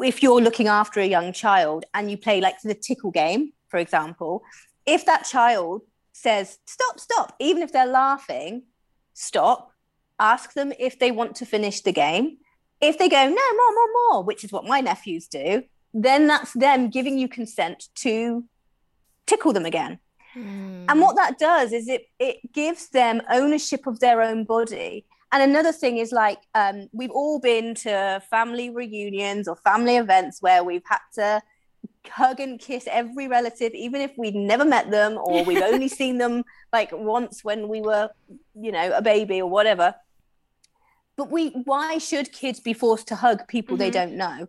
if 0.00 0.22
you're 0.22 0.40
looking 0.40 0.68
after 0.68 1.00
a 1.00 1.06
young 1.06 1.32
child 1.32 1.84
and 1.94 2.10
you 2.10 2.16
play 2.16 2.40
like 2.40 2.60
the 2.62 2.74
tickle 2.74 3.10
game, 3.10 3.52
for 3.68 3.78
example, 3.78 4.42
if 4.86 5.06
that 5.06 5.24
child 5.24 5.82
says 6.12 6.58
stop, 6.66 7.00
stop, 7.00 7.34
even 7.40 7.62
if 7.62 7.72
they're 7.72 7.86
laughing, 7.86 8.64
stop. 9.12 9.70
Ask 10.20 10.52
them 10.52 10.72
if 10.78 11.00
they 11.00 11.10
want 11.10 11.34
to 11.36 11.46
finish 11.46 11.80
the 11.80 11.90
game 11.90 12.36
if 12.82 12.98
they 12.98 13.08
go, 13.08 13.24
no, 13.24 13.28
more, 13.28 13.74
more, 13.74 13.88
more, 14.10 14.24
which 14.24 14.44
is 14.44 14.52
what 14.52 14.66
my 14.66 14.80
nephews 14.80 15.28
do, 15.28 15.62
then 15.94 16.26
that's 16.26 16.52
them 16.52 16.90
giving 16.90 17.16
you 17.16 17.28
consent 17.28 17.88
to 17.94 18.44
tickle 19.26 19.52
them 19.52 19.64
again. 19.64 20.00
Mm. 20.34 20.86
And 20.88 21.00
what 21.00 21.16
that 21.16 21.38
does 21.38 21.72
is 21.72 21.88
it 21.88 22.06
it 22.18 22.52
gives 22.52 22.88
them 22.88 23.22
ownership 23.30 23.86
of 23.86 24.00
their 24.00 24.20
own 24.20 24.44
body. 24.44 25.06
And 25.30 25.42
another 25.42 25.72
thing 25.72 25.98
is 25.98 26.10
like 26.10 26.38
um, 26.54 26.88
we've 26.92 27.10
all 27.10 27.38
been 27.38 27.74
to 27.76 28.22
family 28.30 28.70
reunions 28.70 29.46
or 29.46 29.56
family 29.56 29.96
events 29.96 30.42
where 30.42 30.64
we've 30.64 30.82
had 30.88 31.00
to 31.14 31.42
hug 32.10 32.40
and 32.40 32.58
kiss 32.58 32.88
every 32.90 33.28
relative, 33.28 33.72
even 33.74 34.00
if 34.00 34.12
we'd 34.16 34.34
never 34.34 34.64
met 34.64 34.90
them 34.90 35.18
or 35.18 35.44
we've 35.44 35.62
only 35.72 35.88
seen 35.88 36.18
them 36.18 36.44
like 36.72 36.90
once 36.92 37.44
when 37.44 37.68
we 37.68 37.80
were, 37.80 38.10
you 38.54 38.72
know, 38.72 38.92
a 38.92 39.02
baby 39.02 39.40
or 39.40 39.48
whatever 39.48 39.94
but 41.16 41.30
we 41.30 41.48
why 41.50 41.98
should 41.98 42.32
kids 42.32 42.60
be 42.60 42.72
forced 42.72 43.08
to 43.08 43.16
hug 43.16 43.46
people 43.48 43.76
mm-hmm. 43.76 43.84
they 43.84 43.90
don't 43.90 44.16
know? 44.16 44.48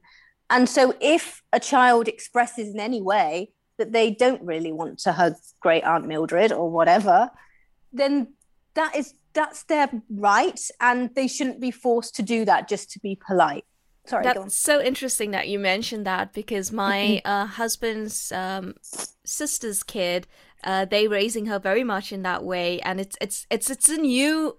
And 0.49 0.69
so 0.69 0.93
if 1.01 1.41
a 1.51 1.59
child 1.59 2.07
expresses 2.07 2.73
in 2.73 2.79
any 2.79 3.01
way 3.01 3.51
that 3.77 3.91
they 3.91 4.11
don't 4.11 4.43
really 4.43 4.71
want 4.71 4.99
to 4.99 5.11
hug 5.11 5.33
great 5.59 5.83
aunt 5.83 6.07
mildred 6.07 6.51
or 6.51 6.69
whatever 6.69 7.31
then 7.93 8.33
that 8.73 8.95
is 8.95 9.13
that's 9.33 9.63
their 9.63 9.89
right 10.09 10.59
and 10.79 11.09
they 11.15 11.27
shouldn't 11.27 11.59
be 11.59 11.71
forced 11.71 12.15
to 12.15 12.21
do 12.21 12.45
that 12.45 12.67
just 12.67 12.91
to 12.91 12.99
be 12.99 13.17
polite. 13.27 13.65
Sorry 14.05 14.23
that's 14.23 14.57
so 14.57 14.81
interesting 14.81 15.31
that 15.31 15.47
you 15.47 15.59
mentioned 15.59 16.05
that 16.05 16.33
because 16.33 16.71
my 16.71 17.21
uh, 17.23 17.45
husband's 17.45 18.31
um, 18.33 18.73
sister's 19.23 19.81
kid 19.81 20.27
uh, 20.65 20.85
they 20.85 21.07
raising 21.07 21.45
her 21.45 21.57
very 21.57 21.85
much 21.85 22.11
in 22.11 22.21
that 22.23 22.43
way 22.43 22.81
and 22.81 22.99
it's 22.99 23.15
it's 23.21 23.47
it's 23.49 23.69
it's 23.69 23.87
a 23.87 23.97
new 23.97 24.57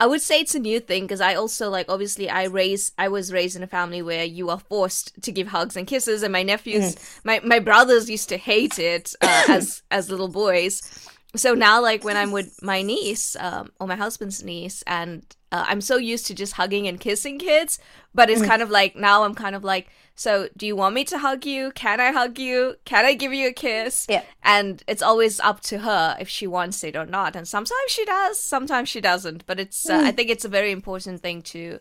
I 0.00 0.06
would 0.06 0.22
say 0.22 0.40
it's 0.40 0.54
a 0.54 0.60
new 0.60 0.78
thing 0.78 1.04
because 1.04 1.20
I 1.20 1.34
also 1.34 1.70
like 1.70 1.86
obviously 1.88 2.30
I 2.30 2.44
raised 2.44 2.94
I 2.98 3.08
was 3.08 3.32
raised 3.32 3.56
in 3.56 3.62
a 3.62 3.66
family 3.66 4.00
where 4.00 4.24
you 4.24 4.48
are 4.50 4.58
forced 4.58 5.20
to 5.22 5.32
give 5.32 5.48
hugs 5.48 5.76
and 5.76 5.86
kisses, 5.86 6.22
and 6.22 6.32
my 6.32 6.42
nephews, 6.42 6.94
mm. 6.94 7.20
my 7.24 7.40
my 7.44 7.58
brothers 7.58 8.08
used 8.08 8.28
to 8.28 8.36
hate 8.36 8.78
it 8.78 9.14
uh, 9.20 9.44
as 9.48 9.82
as 9.90 10.10
little 10.10 10.28
boys. 10.28 10.82
So 11.34 11.54
now, 11.54 11.82
like 11.82 12.04
when 12.04 12.16
I'm 12.16 12.30
with 12.30 12.62
my 12.62 12.82
niece 12.82 13.36
um, 13.36 13.70
or 13.80 13.86
my 13.86 13.96
husband's 13.96 14.42
niece, 14.44 14.82
and 14.86 15.24
uh, 15.52 15.64
I'm 15.66 15.80
so 15.80 15.96
used 15.96 16.26
to 16.26 16.34
just 16.34 16.54
hugging 16.54 16.86
and 16.88 17.00
kissing 17.00 17.38
kids, 17.38 17.78
but 18.14 18.30
it's 18.30 18.42
mm. 18.42 18.46
kind 18.46 18.62
of 18.62 18.70
like 18.70 18.96
now 18.96 19.24
I'm 19.24 19.34
kind 19.34 19.54
of 19.54 19.64
like 19.64 19.88
so, 20.18 20.48
do 20.56 20.66
you 20.66 20.74
want 20.74 20.96
me 20.96 21.04
to 21.04 21.18
hug 21.18 21.46
you? 21.46 21.70
Can 21.70 22.00
I 22.00 22.10
hug 22.10 22.40
you? 22.40 22.74
Can 22.84 23.04
I 23.04 23.14
give 23.14 23.32
you 23.32 23.46
a 23.46 23.52
kiss? 23.52 24.04
Yeah. 24.08 24.24
And 24.42 24.82
it's 24.88 25.00
always 25.00 25.38
up 25.38 25.60
to 25.60 25.78
her 25.78 26.16
if 26.18 26.28
she 26.28 26.48
wants 26.48 26.82
it 26.82 26.96
or 26.96 27.06
not. 27.06 27.36
And 27.36 27.46
sometimes 27.46 27.84
she 27.86 28.04
does, 28.04 28.36
sometimes 28.36 28.88
she 28.88 29.00
doesn't. 29.00 29.46
But 29.46 29.60
it's, 29.60 29.88
uh, 29.88 29.94
I 29.94 30.10
mm. 30.10 30.16
think 30.16 30.30
it's 30.30 30.44
a 30.44 30.48
very 30.48 30.72
important 30.72 31.20
thing 31.20 31.42
to 31.42 31.78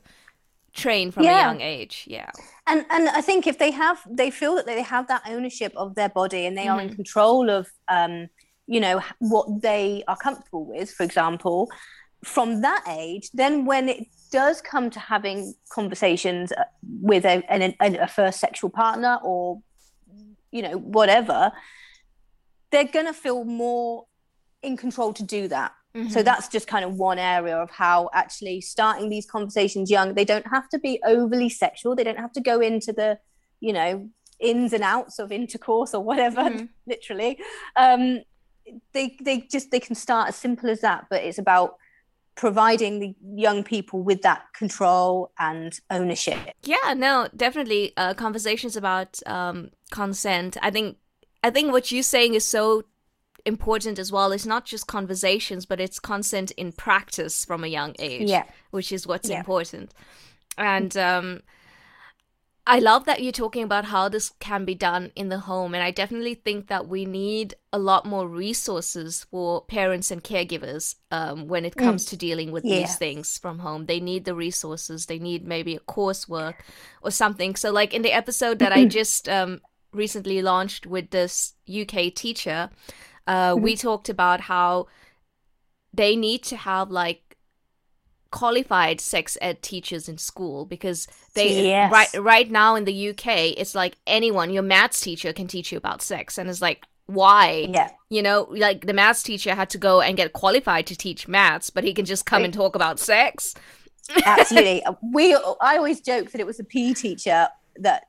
train 0.72 1.10
from 1.10 1.24
yeah. 1.24 1.40
a 1.40 1.52
young 1.52 1.62
age. 1.62 2.04
Yeah. 2.06 2.30
And 2.68 2.86
and 2.92 3.10
I 3.10 3.22
think 3.22 3.48
if 3.48 3.58
they 3.58 3.72
have, 3.72 4.04
they 4.08 4.30
feel 4.30 4.54
that 4.58 4.68
they 4.68 4.84
have 4.84 5.08
that 5.08 5.24
ownership 5.28 5.74
of 5.76 5.96
their 5.96 6.10
body 6.10 6.46
and 6.46 6.56
they 6.56 6.66
mm-hmm. 6.66 6.74
are 6.74 6.82
in 6.82 6.88
mm-hmm. 6.90 6.96
control 6.96 7.50
of, 7.50 7.68
um, 7.88 8.28
you 8.68 8.80
know, 8.80 9.02
what 9.18 9.64
they 9.64 10.04
are 10.08 10.16
comfortable 10.16 10.64
with. 10.64 10.92
For 10.92 11.02
example, 11.02 11.72
from 12.24 12.62
that 12.62 12.84
age, 12.88 13.30
then 13.34 13.66
when 13.66 13.90
it 13.90 14.08
does 14.32 14.62
come 14.62 14.90
to 14.90 15.00
having 15.00 15.54
conversations 15.70 16.52
uh, 16.52 16.64
with 17.02 17.26
a, 17.26 17.44
a, 17.50 17.76
a 17.80 18.08
first 18.08 18.40
sexual 18.40 18.70
partner 18.70 19.20
or 19.24 19.62
you 20.52 20.62
know 20.62 20.78
whatever 20.78 21.52
they're 22.72 22.86
going 22.86 23.06
to 23.06 23.14
feel 23.14 23.44
more 23.44 24.06
in 24.62 24.76
control 24.76 25.14
to 25.14 25.24
do 25.24 25.48
that 25.48 25.74
mm-hmm. 25.96 26.10
so 26.10 26.24
that's 26.24 26.48
just 26.48 26.68
kind 26.68 26.84
of 26.84 26.96
one 26.96 27.20
area 27.20 27.58
of 27.58 27.70
how 27.70 28.10
actually 28.14 28.62
starting 28.62 29.10
these 29.10 29.26
conversations 29.26 29.90
young 29.90 30.14
they 30.14 30.26
don't 30.26 30.48
have 30.48 30.68
to 30.70 30.80
be 30.80 31.00
overly 31.06 31.50
sexual 31.50 31.96
they 31.96 32.04
don't 32.04 32.20
have 32.20 32.32
to 32.32 32.42
go 32.42 32.60
into 32.60 32.92
the 32.92 33.18
you 33.60 33.74
know 33.74 34.10
ins 34.40 34.74
and 34.74 34.84
outs 34.84 35.20
of 35.20 35.32
intercourse 35.32 35.94
or 35.94 36.04
whatever 36.04 36.44
mm-hmm. 36.44 36.66
literally 36.88 37.40
um 37.76 38.20
they 38.94 39.16
they 39.22 39.42
just 39.50 39.72
they 39.72 39.80
can 39.80 39.96
start 39.96 40.28
as 40.28 40.36
simple 40.36 40.70
as 40.70 40.82
that 40.82 41.06
but 41.10 41.24
it's 41.24 41.38
about 41.38 41.78
providing 42.38 43.00
the 43.00 43.16
young 43.36 43.64
people 43.64 44.02
with 44.02 44.22
that 44.22 44.44
control 44.54 45.32
and 45.40 45.80
ownership. 45.90 46.38
Yeah, 46.64 46.94
no, 46.96 47.28
definitely. 47.36 47.94
Uh, 47.98 48.14
conversations 48.14 48.78
about 48.78 49.20
um, 49.26 49.72
consent. 49.92 50.56
I 50.62 50.70
think 50.70 50.98
I 51.44 51.50
think 51.50 51.72
what 51.72 51.92
you're 51.92 52.04
saying 52.04 52.36
is 52.36 52.46
so 52.46 52.84
important 53.46 53.98
as 54.00 54.12
well. 54.12 54.32
It's 54.32 54.46
not 54.46 54.66
just 54.66 54.88
conversations, 54.88 55.66
but 55.66 55.80
it's 55.80 56.00
consent 56.00 56.52
in 56.52 56.72
practice 56.72 57.44
from 57.44 57.64
a 57.64 57.68
young 57.68 57.96
age. 58.00 58.30
Yeah, 58.30 58.44
which 58.72 58.92
is 58.92 59.08
what's 59.08 59.30
yeah. 59.30 59.40
important. 59.40 59.94
And 60.58 60.96
um, 60.96 61.42
I 62.70 62.80
love 62.80 63.06
that 63.06 63.24
you're 63.24 63.32
talking 63.32 63.64
about 63.64 63.86
how 63.86 64.10
this 64.10 64.34
can 64.42 64.66
be 64.66 64.76
done 64.76 65.14
in 65.16 65.30
the 65.30 65.40
home. 65.40 65.74
And 65.74 65.82
I 65.82 65.90
definitely 65.90 66.36
think 66.36 66.68
that 66.68 66.86
we 66.86 67.06
need 67.06 67.56
a 67.72 67.80
lot 67.80 68.06
more 68.06 68.28
resources 68.28 69.26
for 69.32 69.62
parents 69.64 70.12
and 70.12 70.22
caregivers 70.22 70.96
um, 71.10 71.48
when 71.48 71.64
it 71.64 71.78
comes 71.78 72.06
mm. 72.06 72.10
to 72.10 72.18
dealing 72.18 72.52
with 72.52 72.66
yeah. 72.66 72.80
these 72.80 72.98
things 72.98 73.38
from 73.38 73.60
home. 73.60 73.86
They 73.86 74.02
need 74.02 74.26
the 74.26 74.36
resources, 74.36 75.06
they 75.06 75.18
need 75.18 75.48
maybe 75.48 75.76
a 75.76 75.80
coursework 75.80 76.56
or 77.02 77.10
something. 77.10 77.56
So, 77.56 77.72
like 77.72 77.94
in 77.94 78.02
the 78.02 78.12
episode 78.12 78.60
that 78.60 78.74
I 78.74 78.84
just 78.86 79.30
um, 79.30 79.62
recently 79.94 80.42
launched 80.42 80.86
with 80.86 81.12
this 81.12 81.54
UK 81.74 82.14
teacher, 82.14 82.70
uh, 83.26 83.54
mm-hmm. 83.54 83.64
we 83.64 83.78
talked 83.78 84.10
about 84.10 84.42
how 84.42 84.88
they 85.94 86.18
need 86.18 86.44
to 86.44 86.58
have 86.58 86.92
like 86.92 87.27
qualified 88.32 89.00
sex 89.02 89.38
ed 89.42 89.62
teachers 89.62 90.08
in 90.10 90.18
school 90.18 90.66
because 90.66 91.08
they 91.34 91.68
yes. 91.68 91.92
right 91.92 92.10
right 92.20 92.52
now 92.52 92.76
in 92.76 92.86
the 92.86 93.10
UK 93.10 93.58
it's 93.58 93.76
like 93.76 93.96
anyone 94.06 94.50
your 94.50 94.64
maths 94.64 95.02
teacher 95.02 95.34
can 95.34 95.48
teach 95.48 95.72
you 95.72 95.78
about 95.78 96.02
sex 96.02 96.38
and 96.38 96.50
it's 96.50 96.62
like 96.62 96.86
why 97.06 97.68
yeah 97.74 97.90
you 98.10 98.22
know 98.22 98.48
like 98.52 98.86
the 98.86 98.94
maths 98.94 99.24
teacher 99.24 99.56
had 99.56 99.70
to 99.70 99.78
go 99.78 100.02
and 100.02 100.18
get 100.18 100.34
qualified 100.34 100.86
to 100.86 100.96
teach 100.96 101.28
maths 101.28 101.70
but 101.70 101.84
he 101.84 101.94
can 101.94 102.06
just 102.06 102.26
come 102.26 102.40
right. 102.40 102.46
and 102.46 102.54
talk 102.54 102.76
about 102.76 103.00
sex 103.00 103.54
absolutely 104.26 104.84
we 105.14 105.34
i 105.62 105.78
always 105.78 106.02
joke 106.02 106.32
that 106.32 106.42
it 106.42 106.48
was 106.48 106.60
a 106.60 106.64
PE 106.64 106.94
teacher 106.94 107.48
that 107.80 108.08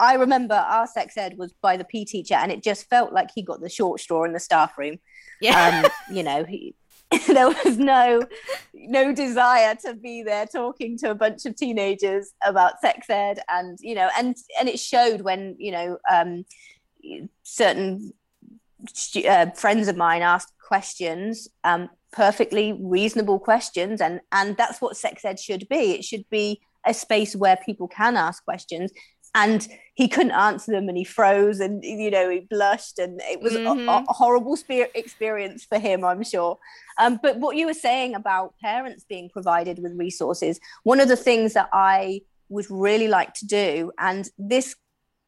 I 0.00 0.14
remember 0.14 0.54
our 0.54 0.86
sex 0.86 1.16
ed 1.16 1.36
was 1.38 1.52
by 1.52 1.76
the 1.76 1.84
PE 1.84 2.04
teacher, 2.04 2.34
and 2.34 2.50
it 2.50 2.62
just 2.62 2.88
felt 2.88 3.12
like 3.12 3.30
he 3.34 3.42
got 3.42 3.60
the 3.60 3.68
short 3.68 4.00
straw 4.00 4.24
in 4.24 4.32
the 4.32 4.40
staff 4.40 4.76
room. 4.78 4.98
Yeah, 5.40 5.82
um, 5.84 5.90
you 6.16 6.22
know, 6.22 6.44
he, 6.44 6.74
there 7.28 7.48
was 7.48 7.78
no 7.78 8.20
no 8.74 9.14
desire 9.14 9.76
to 9.76 9.94
be 9.94 10.22
there 10.22 10.46
talking 10.46 10.98
to 10.98 11.10
a 11.10 11.14
bunch 11.14 11.46
of 11.46 11.54
teenagers 11.54 12.32
about 12.44 12.80
sex 12.80 13.08
ed 13.08 13.38
and 13.48 13.78
you 13.80 13.94
know 13.94 14.10
and 14.18 14.36
and 14.58 14.68
it 14.68 14.78
showed 14.78 15.20
when 15.20 15.54
you 15.58 15.70
know 15.70 15.98
um, 16.10 16.44
certain 17.44 18.12
uh, 19.28 19.46
friends 19.50 19.88
of 19.88 19.96
mine 19.96 20.22
asked 20.22 20.52
questions 20.66 21.48
um, 21.64 21.88
perfectly 22.12 22.76
reasonable 22.80 23.38
questions 23.38 24.00
and 24.00 24.20
and 24.32 24.56
that's 24.56 24.80
what 24.80 24.96
sex 24.96 25.24
ed 25.24 25.38
should 25.38 25.68
be. 25.68 25.92
It 25.92 26.04
should 26.04 26.28
be 26.30 26.60
a 26.86 26.94
space 26.94 27.34
where 27.36 27.56
people 27.56 27.88
can 27.88 28.16
ask 28.16 28.44
questions 28.44 28.92
and 29.36 29.68
he 29.94 30.08
couldn't 30.08 30.32
answer 30.32 30.72
them 30.72 30.88
and 30.88 30.98
he 30.98 31.04
froze 31.04 31.60
and 31.60 31.84
you 31.84 32.10
know 32.10 32.28
he 32.28 32.40
blushed 32.40 32.98
and 32.98 33.20
it 33.24 33.40
was 33.40 33.52
mm-hmm. 33.52 33.88
a, 33.88 34.04
a, 34.08 34.12
horrible 34.12 34.56
spirit 34.56 34.90
experience 34.94 35.64
for 35.64 35.78
him 35.78 36.04
i'm 36.04 36.24
sure. 36.24 36.58
Um, 36.98 37.20
but 37.22 37.38
what 37.38 37.56
you 37.56 37.66
were 37.66 37.74
saying 37.74 38.14
about 38.14 38.54
parents 38.58 39.04
being 39.08 39.28
provided 39.28 39.78
with 39.82 39.92
resources 39.96 40.58
one 40.82 41.00
of 41.00 41.08
the 41.08 41.16
things 41.16 41.52
that 41.52 41.68
i 41.72 42.22
would 42.48 42.66
really 42.70 43.08
like 43.08 43.34
to 43.34 43.46
do 43.46 43.92
and 43.98 44.28
this 44.38 44.74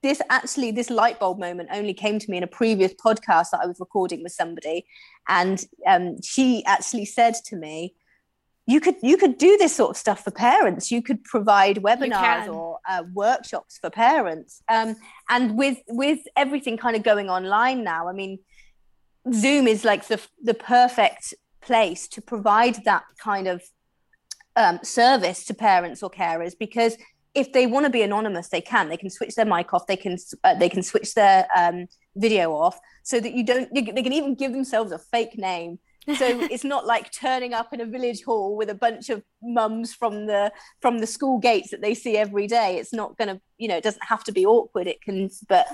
this 0.02 0.22
actually 0.30 0.70
this 0.70 0.90
light 0.90 1.18
bulb 1.18 1.38
moment 1.38 1.68
only 1.72 1.92
came 1.92 2.18
to 2.18 2.30
me 2.30 2.36
in 2.36 2.42
a 2.42 2.48
previous 2.60 2.92
podcast 2.94 3.50
that 3.50 3.60
i 3.62 3.66
was 3.66 3.80
recording 3.80 4.22
with 4.22 4.32
somebody. 4.32 4.86
And 5.28 5.62
um, 5.86 6.22
she 6.22 6.64
actually 6.64 7.04
said 7.04 7.34
to 7.46 7.56
me 7.56 7.94
you 8.68 8.80
could 8.80 8.96
you 9.02 9.16
could 9.16 9.38
do 9.38 9.56
this 9.56 9.74
sort 9.74 9.92
of 9.92 9.96
stuff 9.96 10.22
for 10.22 10.30
parents. 10.30 10.90
You 10.90 11.00
could 11.00 11.24
provide 11.24 11.78
webinars 11.78 12.52
or 12.54 12.67
uh, 12.88 13.04
workshops 13.12 13.78
for 13.78 13.90
parents. 13.90 14.62
Um, 14.68 14.96
and 15.28 15.56
with 15.56 15.78
with 15.88 16.20
everything 16.36 16.76
kind 16.76 16.96
of 16.96 17.02
going 17.02 17.28
online 17.28 17.84
now 17.84 18.08
i 18.08 18.12
mean 18.12 18.38
zoom 19.32 19.66
is 19.66 19.84
like 19.84 20.06
the 20.06 20.20
the 20.42 20.54
perfect 20.54 21.34
place 21.60 22.08
to 22.08 22.20
provide 22.20 22.84
that 22.84 23.04
kind 23.22 23.46
of 23.46 23.62
um, 24.56 24.80
service 24.82 25.44
to 25.44 25.54
parents 25.54 26.02
or 26.02 26.10
carers 26.10 26.54
because 26.58 26.96
if 27.34 27.52
they 27.52 27.66
want 27.66 27.84
to 27.84 27.90
be 27.90 28.02
anonymous 28.02 28.48
they 28.48 28.60
can. 28.60 28.88
They 28.88 28.96
can 28.96 29.10
switch 29.10 29.34
their 29.34 29.44
mic 29.44 29.72
off. 29.72 29.86
They 29.86 29.96
can 29.96 30.16
uh, 30.42 30.54
they 30.54 30.68
can 30.68 30.82
switch 30.82 31.14
their 31.14 31.46
um, 31.56 31.86
video 32.16 32.52
off 32.52 32.78
so 33.04 33.20
that 33.20 33.32
you 33.32 33.44
don't 33.44 33.72
they 33.72 34.02
can 34.02 34.12
even 34.12 34.34
give 34.34 34.52
themselves 34.52 34.92
a 34.92 34.98
fake 34.98 35.38
name 35.38 35.78
so 36.16 36.26
it's 36.50 36.64
not 36.64 36.86
like 36.86 37.12
turning 37.12 37.54
up 37.54 37.72
in 37.72 37.80
a 37.80 37.86
village 37.86 38.22
hall 38.22 38.56
with 38.56 38.70
a 38.70 38.74
bunch 38.74 39.10
of 39.10 39.22
mums 39.42 39.94
from 39.94 40.26
the 40.26 40.52
from 40.80 40.98
the 40.98 41.06
school 41.06 41.38
gates 41.38 41.70
that 41.70 41.80
they 41.80 41.94
see 41.94 42.16
every 42.16 42.46
day. 42.46 42.78
It's 42.78 42.92
not 42.92 43.16
going 43.16 43.28
to 43.28 43.40
you 43.58 43.68
know 43.68 43.76
it 43.76 43.84
doesn't 43.84 44.04
have 44.04 44.24
to 44.24 44.32
be 44.32 44.46
awkward. 44.46 44.86
It 44.86 45.02
can 45.02 45.30
but 45.48 45.66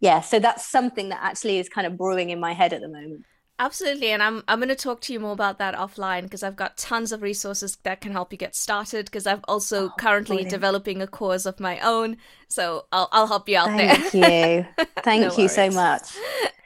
yeah 0.00 0.20
so 0.20 0.38
that's 0.38 0.66
something 0.66 1.10
that 1.10 1.20
actually 1.22 1.58
is 1.58 1.68
kind 1.68 1.86
of 1.86 1.96
brewing 1.96 2.30
in 2.30 2.40
my 2.40 2.52
head 2.52 2.72
at 2.72 2.80
the 2.80 2.88
moment 2.88 3.24
Absolutely, 3.62 4.10
and 4.10 4.20
I'm 4.20 4.42
I'm 4.48 4.58
going 4.58 4.70
to 4.70 4.74
talk 4.74 5.00
to 5.02 5.12
you 5.12 5.20
more 5.20 5.30
about 5.30 5.58
that 5.58 5.76
offline 5.76 6.22
because 6.22 6.42
I've 6.42 6.56
got 6.56 6.76
tons 6.76 7.12
of 7.12 7.22
resources 7.22 7.76
that 7.84 8.00
can 8.00 8.10
help 8.10 8.32
you 8.32 8.36
get 8.36 8.56
started. 8.56 9.04
Because 9.04 9.24
I'm 9.24 9.40
also 9.46 9.84
oh, 9.84 9.92
currently 9.96 10.38
brilliant. 10.38 10.50
developing 10.50 11.00
a 11.00 11.06
course 11.06 11.46
of 11.46 11.60
my 11.60 11.78
own, 11.78 12.16
so 12.48 12.86
I'll 12.90 13.08
I'll 13.12 13.28
help 13.28 13.48
you 13.48 13.58
out 13.58 13.68
Thank 13.68 14.10
there. 14.10 14.66
Thank 14.66 14.78
you, 14.78 14.84
thank 15.04 15.22
no 15.28 15.36
you 15.40 15.48
so 15.48 15.70
much. 15.70 16.10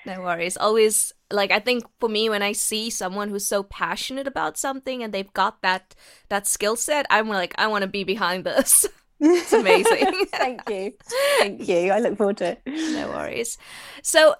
No 0.06 0.22
worries. 0.22 0.56
Always 0.56 1.12
like 1.30 1.50
I 1.50 1.61
think 1.61 1.85
for 2.00 2.09
me 2.09 2.30
when 2.30 2.40
I 2.40 2.52
see 2.52 2.88
someone 2.88 3.28
who's 3.28 3.44
so 3.44 3.62
passionate 3.62 4.26
about 4.26 4.56
something 4.56 5.02
and 5.02 5.12
they've 5.12 5.32
got 5.35 5.61
that 5.61 5.94
that 6.30 6.46
skill 6.46 6.76
set, 6.76 7.04
I'm 7.11 7.28
like 7.28 7.54
I 7.59 7.66
want 7.66 7.82
to 7.82 7.88
be 7.88 8.04
behind 8.04 8.44
this. 8.44 8.87
it's 9.20 9.52
amazing. 9.52 10.26
Thank 10.32 10.68
you. 10.70 10.94
Thank 11.40 11.68
you. 11.68 11.90
I 11.90 11.98
look 11.98 12.16
forward 12.16 12.38
to 12.38 12.52
it. 12.52 12.62
No 12.66 13.09
worries. 13.09 13.59
So 14.02 14.35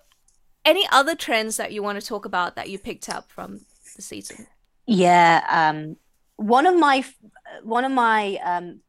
any 0.67 0.87
other 0.91 1.15
trends 1.15 1.57
that 1.57 1.73
you 1.73 1.83
want 1.83 1.99
to 1.99 2.07
talk 2.07 2.27
about 2.27 2.57
that 2.57 2.69
you 2.69 2.79
picked 2.79 3.09
up 3.09 3.31
from 3.31 3.61
the 3.95 4.03
season? 4.03 4.49
Yeah, 4.87 5.45
um, 5.49 5.97
one 6.37 6.67
of 6.67 6.77
my 6.77 7.05
one 7.63 7.85
of 7.85 7.93
my 7.93 8.39
um, 8.45 8.81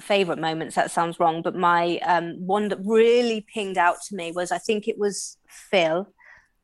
favorite 0.00 0.38
moments. 0.38 0.76
That 0.76 0.90
sounds 0.90 1.20
wrong, 1.20 1.42
but 1.42 1.54
my 1.54 1.98
um, 1.98 2.34
one 2.38 2.68
that 2.68 2.78
really 2.84 3.44
pinged 3.52 3.76
out 3.76 3.96
to 4.08 4.16
me 4.16 4.32
was 4.32 4.50
I 4.52 4.58
think 4.58 4.88
it 4.88 4.98
was 4.98 5.36
Phil 5.48 6.08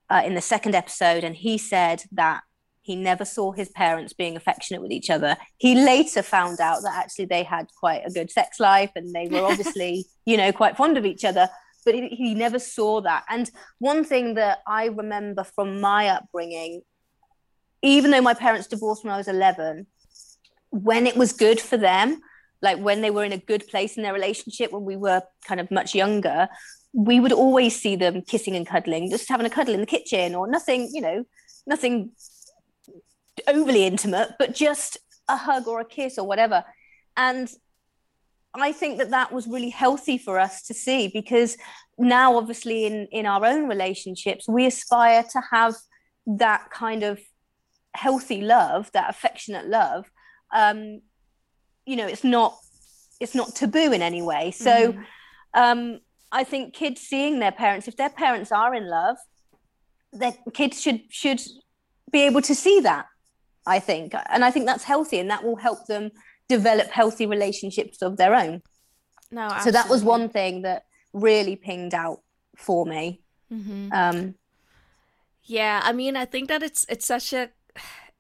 uh, 0.09 0.23
in 0.25 0.35
the 0.35 0.41
second 0.41 0.75
episode, 0.75 1.25
and 1.25 1.37
he 1.37 1.59
said 1.59 2.05
that 2.13 2.43
he 2.83 2.97
never 2.97 3.25
saw 3.25 3.51
his 3.53 3.71
parents 3.71 4.13
being 4.13 4.37
affectionate 4.37 4.83
with 4.83 4.93
each 4.93 5.09
other. 5.09 5.39
He 5.57 5.75
later 5.75 6.23
found 6.23 6.61
out 6.61 6.83
that 6.83 6.93
actually 6.95 7.25
they 7.25 7.43
had 7.43 7.67
quite 7.81 8.03
a 8.05 8.11
good 8.11 8.31
sex 8.31 8.61
life 8.61 8.91
and 8.95 9.15
they 9.15 9.27
were 9.27 9.47
obviously, 9.51 10.05
you 10.27 10.37
know, 10.37 10.53
quite 10.53 10.77
fond 10.77 10.99
of 10.99 11.07
each 11.07 11.25
other 11.25 11.49
but 11.85 11.95
he 11.95 12.35
never 12.35 12.59
saw 12.59 13.01
that. 13.03 13.25
And 13.29 13.51
one 13.79 14.05
thing 14.05 14.35
that 14.35 14.59
I 14.67 14.87
remember 14.87 15.45
from 15.45 15.81
my 15.81 16.09
upbringing, 16.09 16.83
even 17.83 18.11
though 18.11 18.21
my 18.21 18.35
parents 18.35 18.67
divorced 18.67 19.05
when 19.05 19.13
I 19.13 19.17
was 19.17 19.29
11, 19.29 19.87
when 20.71 21.07
it 21.07 21.17
was 21.17 21.33
good 21.33 21.61
for 21.61 21.77
them, 21.77 22.21
like 22.63 22.79
when 22.79 23.03
they 23.03 23.11
were 23.11 23.25
in 23.25 23.33
a 23.33 23.39
good 23.39 23.67
place 23.69 23.97
in 23.97 24.03
their 24.03 24.15
relationship, 24.15 24.73
when 24.73 24.85
we 24.85 24.97
were 24.97 25.23
kind 25.47 25.61
of 25.61 25.71
much 25.71 25.95
younger, 25.95 26.49
we 26.95 27.21
would 27.21 27.33
always 27.33 27.79
see 27.79 27.97
them 27.97 28.23
kissing 28.23 28.57
and 28.57 28.67
cuddling, 28.67 29.11
just 29.11 29.29
having 29.29 29.47
a 29.47 29.51
cuddle 29.51 29.75
in 29.75 29.81
the 29.81 29.87
kitchen 29.87 30.35
or 30.35 30.47
nothing, 30.47 30.89
you 30.93 31.01
know, 31.01 31.25
nothing 31.67 32.13
overly 33.49 33.85
intimate, 33.85 34.31
but 34.39 34.55
just 34.55 34.97
a 35.29 35.37
hug 35.37 35.67
or 35.67 35.81
a 35.81 35.85
kiss 35.85 36.19
or 36.19 36.27
whatever. 36.27 36.65
And 37.17 37.51
I 38.63 38.73
think 38.73 38.99
that 38.99 39.11
that 39.11 39.33
was 39.33 39.47
really 39.47 39.71
healthy 39.71 40.19
for 40.19 40.39
us 40.39 40.63
to 40.63 40.75
see 40.75 41.09
because 41.09 41.57
now, 41.99 42.37
obviously, 42.37 42.87
in 42.87 43.09
in 43.11 43.27
our 43.27 43.45
own 43.45 43.69
relationships, 43.69 44.49
we 44.49 44.67
aspire 44.67 45.25
to 45.33 45.43
have 45.51 45.75
that 46.27 46.71
kind 46.71 47.03
of 47.03 47.21
healthy 47.95 48.41
love, 48.41 48.91
that 48.93 49.11
affectionate 49.11 49.67
love. 49.67 50.11
Um, 50.53 51.01
you 51.87 51.97
know, 51.97 52.07
it's 52.07 52.25
not 52.25 52.57
it's 53.21 53.35
not 53.35 53.55
taboo 53.55 53.93
in 53.93 54.03
any 54.03 54.23
way. 54.23 54.51
So, 54.51 54.93
mm-hmm. 54.93 55.01
um, 55.55 56.01
I 56.33 56.45
think 56.45 56.75
kids 56.75 57.01
seeing 57.01 57.39
their 57.39 57.53
parents, 57.53 57.89
if 57.89 57.97
their 57.97 58.11
parents 58.11 58.51
are 58.53 58.75
in 58.75 58.89
love, 58.89 59.17
their 60.13 60.35
kids 60.53 60.81
should 60.81 61.03
should 61.11 61.41
be 62.11 62.23
able 62.23 62.43
to 62.43 62.55
see 62.55 62.81
that. 62.81 63.07
I 63.67 63.79
think, 63.79 64.15
and 64.29 64.45
I 64.45 64.51
think 64.51 64.67
that's 64.67 64.85
healthy, 64.85 65.19
and 65.19 65.31
that 65.31 65.43
will 65.43 65.57
help 65.57 65.87
them 65.87 66.11
develop 66.49 66.89
healthy 66.89 67.27
relationships 67.27 68.03
of 68.03 68.17
their 68.17 68.35
own. 68.35 68.63
No, 69.31 69.43
absolutely. 69.43 69.65
so 69.65 69.71
that 69.73 69.89
was 69.89 70.05
one 70.05 70.29
thing 70.29 70.63
that 70.63 70.85
really 71.13 71.57
pinged 71.57 71.95
out 71.95 72.21
for 72.57 72.87
me. 72.87 73.21
Mm-hmm. 73.53 73.93
Um, 73.93 74.35
yeah, 75.45 75.81
I 75.85 75.93
mean, 75.93 76.17
I 76.17 76.25
think 76.25 76.49
that 76.49 76.63
it's 76.63 76.87
it's 76.89 77.07
such 77.07 77.33
a 77.33 77.51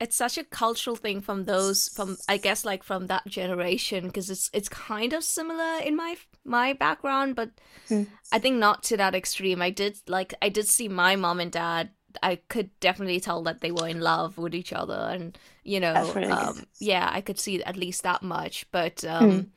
it's 0.00 0.16
such 0.16 0.36
a 0.36 0.44
cultural 0.44 0.96
thing 0.96 1.20
from 1.20 1.44
those 1.44 1.88
from 1.88 2.16
I 2.28 2.36
guess 2.36 2.64
like 2.64 2.82
from 2.82 3.06
that 3.06 3.26
generation 3.26 4.06
because 4.06 4.28
it's 4.28 4.50
it's 4.52 4.68
kind 4.68 5.12
of 5.12 5.24
similar 5.24 5.78
in 5.82 5.96
my 5.96 6.16
my 6.44 6.72
background, 6.72 7.36
but 7.36 7.50
mm. 7.88 8.06
I 8.32 8.38
think 8.38 8.56
not 8.56 8.82
to 8.84 8.96
that 8.96 9.14
extreme. 9.14 9.62
I 9.62 9.70
did 9.70 9.98
like 10.06 10.34
I 10.42 10.48
did 10.48 10.68
see 10.68 10.88
my 10.88 11.16
mom 11.16 11.40
and 11.40 11.52
dad 11.52 11.90
I 12.22 12.36
could 12.48 12.70
definitely 12.80 13.20
tell 13.20 13.42
that 13.44 13.60
they 13.60 13.70
were 13.70 13.88
in 13.88 14.00
love 14.00 14.38
with 14.38 14.54
each 14.54 14.72
other, 14.72 15.08
and 15.10 15.38
you 15.62 15.80
know, 15.80 16.12
really 16.14 16.30
um, 16.30 16.64
yeah, 16.78 17.08
I 17.12 17.20
could 17.20 17.38
see 17.38 17.62
at 17.62 17.76
least 17.76 18.02
that 18.02 18.22
much. 18.22 18.66
But 18.72 19.04
um, 19.04 19.50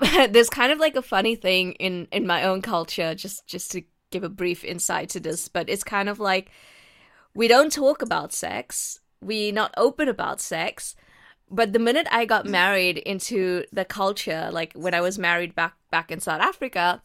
mm. 0.00 0.32
there's 0.32 0.50
kind 0.50 0.72
of 0.72 0.78
like 0.78 0.96
a 0.96 1.02
funny 1.02 1.36
thing 1.36 1.72
in 1.72 2.08
in 2.12 2.26
my 2.26 2.44
own 2.44 2.62
culture, 2.62 3.14
just 3.14 3.46
just 3.46 3.70
to 3.72 3.82
give 4.10 4.24
a 4.24 4.28
brief 4.28 4.64
insight 4.64 5.08
to 5.10 5.20
this. 5.20 5.48
But 5.48 5.68
it's 5.68 5.84
kind 5.84 6.08
of 6.08 6.20
like 6.20 6.50
we 7.34 7.48
don't 7.48 7.72
talk 7.72 8.02
about 8.02 8.32
sex, 8.32 9.00
we're 9.20 9.52
not 9.52 9.74
open 9.76 10.08
about 10.08 10.40
sex, 10.40 10.94
but 11.50 11.74
the 11.74 11.78
minute 11.78 12.08
I 12.10 12.24
got 12.24 12.46
married 12.46 12.96
into 12.98 13.64
the 13.72 13.84
culture, 13.84 14.48
like 14.50 14.72
when 14.74 14.94
I 14.94 15.02
was 15.02 15.18
married 15.18 15.54
back 15.54 15.74
back 15.90 16.10
in 16.10 16.20
South 16.20 16.40
Africa, 16.40 17.02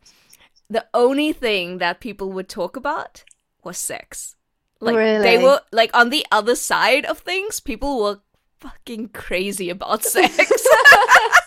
the 0.69 0.85
only 0.93 1.33
thing 1.33 1.79
that 1.79 1.99
people 1.99 2.31
would 2.31 2.47
talk 2.47 2.77
about 2.77 3.25
was 3.63 3.77
sex. 3.77 4.36
Like 4.79 4.95
Really? 4.95 5.23
they 5.23 5.37
were 5.43 5.61
like 5.71 5.91
on 5.95 6.09
the 6.09 6.25
other 6.31 6.55
side 6.55 7.05
of 7.05 7.19
things, 7.19 7.59
people 7.59 7.99
were 8.01 8.19
fucking 8.59 9.09
crazy 9.09 9.69
about 9.69 10.03
sex. 10.13 10.37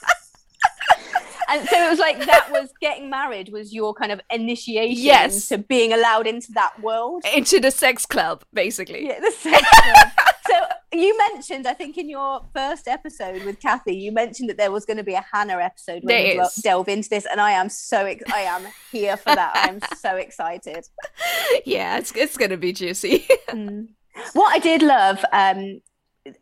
And 1.51 1.69
so 1.69 1.85
it 1.87 1.91
was 1.91 1.99
like 1.99 2.25
that 2.27 2.51
was 2.51 2.73
getting 2.81 3.11
married 3.11 3.51
was 3.51 3.73
your 3.75 3.93
kind 3.95 4.13
of 4.13 4.21
initiation 4.31 5.03
Yes. 5.05 5.49
to 5.49 5.59
being 5.59 5.93
allowed 5.93 6.27
into 6.27 6.53
that 6.53 6.81
world. 6.81 7.25
Into 7.35 7.59
the 7.61 7.71
sex 7.71 8.07
club, 8.07 8.43
basically. 8.53 9.07
Yeah, 9.07 9.21
the 9.21 9.31
sex 9.33 9.69
club. 9.69 10.09
so 10.49 10.55
you 10.93 11.17
mentioned, 11.19 11.67
I 11.67 11.75
think, 11.75 11.99
in 11.99 12.09
your 12.09 12.43
first 12.55 12.89
episode 12.89 13.45
with 13.45 13.61
Kathy, 13.61 13.95
you 13.97 14.13
mentioned 14.13 14.49
that 14.51 14.59
there 14.59 14.71
was 14.71 14.85
going 14.85 14.97
to 14.97 15.03
be 15.05 15.15
a 15.15 15.25
Hannah 15.33 15.59
episode 15.59 16.03
where 16.05 16.23
There 16.23 16.35
we 16.37 16.41
is. 16.41 16.55
delve 16.57 16.89
into 16.89 17.09
this, 17.09 17.27
and 17.31 17.41
I 17.41 17.53
am 17.53 17.69
so 17.69 18.07
ex- 18.07 18.25
I 18.33 18.41
am 18.41 18.63
here 18.93 19.17
for 19.17 19.35
that. 19.35 19.53
I'm 19.55 19.81
so 19.99 20.17
excited. 20.17 20.87
Yeah, 21.65 21.99
it's 21.99 22.13
it's 22.17 22.37
gonna 22.37 22.57
be 22.57 22.73
juicy. 22.73 23.27
What 24.33 24.53
I 24.53 24.59
did 24.59 24.83
love 24.83 25.25
um, 25.33 25.81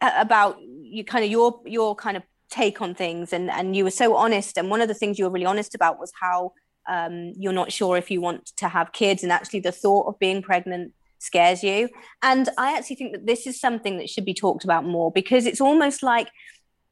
about 0.00 0.58
you, 0.62 1.04
kind 1.04 1.24
of 1.24 1.30
your 1.30 1.60
your 1.66 1.94
kind 1.94 2.16
of 2.16 2.22
take 2.50 2.80
on 2.80 2.94
things, 2.94 3.32
and 3.32 3.50
and 3.50 3.76
you 3.76 3.84
were 3.84 3.90
so 3.90 4.16
honest. 4.16 4.56
And 4.58 4.70
one 4.70 4.80
of 4.80 4.88
the 4.88 4.94
things 4.94 5.18
you 5.18 5.24
were 5.24 5.30
really 5.30 5.46
honest 5.46 5.74
about 5.74 5.98
was 5.98 6.12
how 6.20 6.52
um, 6.88 7.32
you're 7.36 7.52
not 7.52 7.72
sure 7.72 7.96
if 7.96 8.10
you 8.10 8.20
want 8.20 8.46
to 8.56 8.68
have 8.68 8.92
kids, 8.92 9.22
and 9.22 9.32
actually 9.32 9.60
the 9.60 9.72
thought 9.72 10.06
of 10.06 10.18
being 10.18 10.42
pregnant 10.42 10.92
scares 11.18 11.62
you. 11.62 11.88
And 12.22 12.48
I 12.56 12.76
actually 12.76 12.96
think 12.96 13.12
that 13.12 13.26
this 13.26 13.46
is 13.46 13.60
something 13.60 13.98
that 13.98 14.08
should 14.08 14.24
be 14.24 14.34
talked 14.34 14.64
about 14.64 14.84
more 14.84 15.10
because 15.10 15.46
it's 15.46 15.60
almost 15.60 16.02
like, 16.02 16.28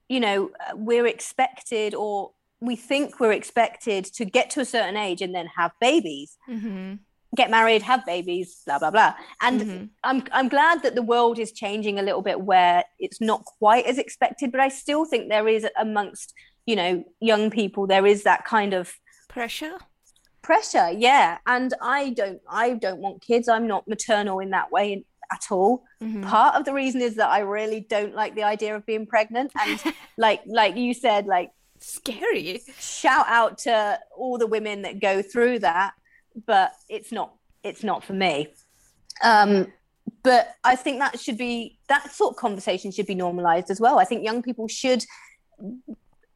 you 0.09 0.21
know, 0.21 0.51
uh, 0.69 0.77
we're 0.77 1.07
expected 1.07 1.95
or 1.95 2.33
we 2.61 2.77
think 2.77 3.21
we're 3.21 3.33
expected 3.33 4.05
to 4.05 4.25
get 4.25 4.51
to 4.51 4.61
a 4.61 4.64
certain 4.64 4.97
age 4.97 5.23
and 5.23 5.35
then 5.35 5.47
have 5.57 5.73
babies 5.81 6.37
mm-hmm. 6.49 6.95
Get 7.34 7.50
married, 7.50 7.82
have 7.82 8.04
babies, 8.06 8.62
blah 8.66 8.78
blah 8.78 8.90
blah. 8.90 9.14
And 9.40 9.60
Mhm. 9.60 9.88
I'm 10.04 10.22
I'm 10.32 10.48
glad 10.48 10.82
that 10.82 10.94
the 10.94 11.02
world 11.02 11.38
is 11.38 11.52
changing 11.52 11.98
a 11.98 12.02
little 12.02 12.22
bit 12.22 12.40
where 12.40 12.84
it's 12.98 13.20
not 13.20 13.44
quite 13.44 13.86
as 13.86 13.98
expected, 13.98 14.52
but 14.52 14.60
I 14.60 14.68
still 14.68 15.04
think 15.04 15.28
there 15.28 15.48
is 15.48 15.66
amongst 15.78 16.32
you 16.66 16.76
know 16.76 17.04
young 17.20 17.50
people 17.50 17.86
there 17.86 18.06
is 18.06 18.22
that 18.24 18.44
kind 18.44 18.72
of 18.74 18.94
Pressure. 19.28 19.76
pressure, 20.42 20.90
yeah. 20.90 21.38
And 21.46 21.74
I 21.82 22.10
don't 22.10 22.40
I 22.48 22.74
don't 22.74 23.00
want 23.00 23.22
kids. 23.22 23.48
I'm 23.48 23.66
not 23.66 23.86
maternal 23.88 24.38
in 24.38 24.50
that 24.50 24.70
way 24.70 25.04
at 25.32 25.46
all. 25.50 25.82
Mhm. 26.00 26.24
Part 26.24 26.54
of 26.54 26.64
the 26.64 26.72
reason 26.72 27.00
is 27.02 27.16
that 27.16 27.28
I 27.28 27.40
really 27.40 27.80
don't 27.80 28.14
like 28.14 28.34
the 28.36 28.44
idea 28.44 28.76
of 28.76 28.86
being 28.86 29.06
pregnant, 29.06 29.50
and 29.60 29.82
like 30.16 30.40
like 30.46 30.76
you 30.76 30.94
said, 30.94 31.26
like 31.26 31.50
Scary. 31.80 32.62
shout 32.78 33.26
out 33.28 33.58
to 33.58 33.98
all 34.16 34.38
the 34.38 34.46
women 34.46 34.82
that 34.82 35.00
go 35.00 35.20
through 35.20 35.58
that 35.60 35.92
but 36.46 36.72
it's 36.88 37.12
not 37.12 37.35
it's 37.62 37.83
not 37.83 38.05
for 38.05 38.12
me 38.12 38.49
um 39.25 39.72
but 40.22 40.55
i 40.64 40.77
think 40.77 40.99
that 40.99 41.18
should 41.18 41.38
be 41.38 41.79
that 41.88 42.12
sort 42.12 42.33
of 42.33 42.37
conversation 42.37 42.90
should 42.92 43.07
be 43.07 43.14
normalized 43.14 43.70
as 43.70 43.81
well 43.81 43.99
i 43.99 44.05
think 44.05 44.22
young 44.25 44.42
people 44.42 44.68
should 44.68 45.03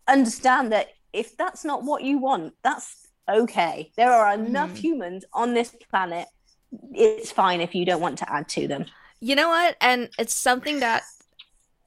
understand 0.09 0.73
that 0.73 0.89
if 1.13 1.37
that's 1.37 1.65
not 1.65 1.85
what 1.85 2.03
you 2.03 2.19
want 2.19 2.55
that's 2.63 3.07
okay 3.29 3.93
there 3.97 4.13
are 4.13 4.33
enough 4.35 4.73
Mhm. 4.73 4.79
humans 4.79 5.25
on 5.33 5.55
this 5.55 5.75
planet 5.91 6.27
it's 6.95 7.31
fine 7.33 7.61
if 7.61 7.75
you 7.75 7.85
don't 7.85 8.01
want 8.01 8.19
to 8.19 8.33
add 8.33 8.49
to 8.49 8.67
them 8.69 8.87
You 9.23 9.37
know 9.37 9.49
what? 9.49 9.77
And 9.83 10.09
it's 10.19 10.33
something 10.33 10.81
that 10.81 11.03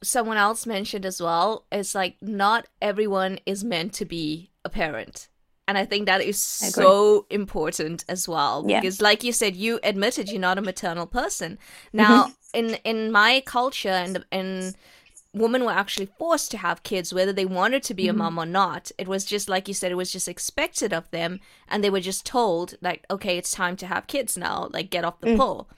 someone 0.04 0.36
else 0.36 0.66
mentioned 0.66 1.04
as 1.04 1.20
well. 1.20 1.66
It's 1.72 1.92
like 1.92 2.14
not 2.22 2.68
everyone 2.80 3.40
is 3.44 3.64
meant 3.64 3.92
to 3.94 4.04
be 4.04 4.52
a 4.64 4.68
parent. 4.68 5.26
And 5.66 5.78
I 5.78 5.84
think 5.86 6.06
that 6.06 6.20
is 6.20 6.38
so 6.38 7.26
important 7.30 8.04
as 8.08 8.28
well. 8.28 8.64
Yeah. 8.66 8.80
Because 8.80 9.00
like 9.00 9.24
you 9.24 9.32
said, 9.32 9.56
you 9.56 9.80
admitted 9.82 10.28
you're 10.28 10.40
not 10.40 10.58
a 10.58 10.62
maternal 10.62 11.06
person. 11.06 11.58
Mm-hmm. 11.88 11.96
Now 11.96 12.32
in 12.52 12.74
in 12.84 13.10
my 13.10 13.42
culture 13.44 13.88
and 13.88 14.24
and 14.30 14.74
women 15.32 15.64
were 15.64 15.72
actually 15.72 16.06
forced 16.18 16.50
to 16.52 16.58
have 16.58 16.84
kids 16.84 17.12
whether 17.12 17.32
they 17.32 17.44
wanted 17.44 17.82
to 17.82 17.94
be 17.94 18.08
a 18.08 18.12
mm-hmm. 18.12 18.18
mom 18.18 18.38
or 18.38 18.46
not. 18.46 18.92
It 18.98 19.08
was 19.08 19.24
just 19.24 19.48
like 19.48 19.66
you 19.66 19.74
said, 19.74 19.90
it 19.90 19.96
was 19.96 20.12
just 20.12 20.28
expected 20.28 20.92
of 20.92 21.10
them 21.10 21.40
and 21.68 21.82
they 21.82 21.90
were 21.90 22.00
just 22.00 22.24
told 22.24 22.74
like, 22.80 23.04
okay, 23.10 23.36
it's 23.36 23.50
time 23.50 23.76
to 23.76 23.86
have 23.86 24.06
kids 24.06 24.36
now, 24.36 24.68
like 24.72 24.90
get 24.90 25.04
off 25.04 25.20
the 25.20 25.28
mm. 25.28 25.36
pill. 25.36 25.68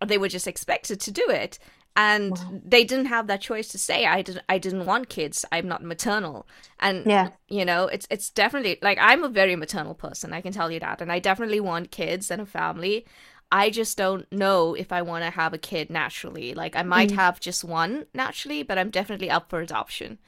Or 0.00 0.06
they 0.06 0.16
were 0.18 0.28
just 0.28 0.46
expected 0.46 1.00
to 1.00 1.10
do 1.10 1.26
it 1.28 1.58
and 1.96 2.36
they 2.64 2.84
didn't 2.84 3.06
have 3.06 3.26
that 3.26 3.40
choice 3.40 3.68
to 3.68 3.78
say 3.78 4.06
i 4.06 4.22
didn't 4.22 4.44
i 4.48 4.58
didn't 4.58 4.86
want 4.86 5.08
kids. 5.08 5.44
I'm 5.52 5.66
not 5.68 5.82
maternal. 5.82 6.46
And 6.78 7.04
Yeah. 7.06 7.30
you 7.48 7.64
know 7.64 7.86
it's 7.86 8.06
it's 8.10 8.30
definitely 8.30 8.78
like 8.82 8.98
i'm 9.00 9.24
a 9.24 9.28
very 9.28 9.56
maternal 9.56 9.94
person 9.94 10.32
i 10.32 10.40
can 10.40 10.52
tell 10.52 10.70
you 10.70 10.80
that. 10.80 11.00
And 11.02 11.10
i 11.12 11.18
definitely 11.18 11.60
want 11.60 11.90
kids 11.90 12.30
and 12.30 12.40
a 12.42 12.46
family. 12.46 13.06
I 13.52 13.70
just 13.70 13.98
don't 13.98 14.30
know 14.32 14.74
if 14.74 14.92
i 14.92 15.02
want 15.02 15.24
to 15.24 15.30
have 15.30 15.52
a 15.52 15.58
kid 15.58 15.90
naturally. 15.90 16.54
Like 16.54 16.76
i 16.76 16.82
might 16.84 17.10
have 17.10 17.40
just 17.40 17.64
one 17.64 18.06
naturally 18.14 18.62
but 18.62 18.78
i'm 18.78 18.90
definitely 18.90 19.28
up 19.30 19.50
for 19.50 19.60
adoption. 19.60 20.18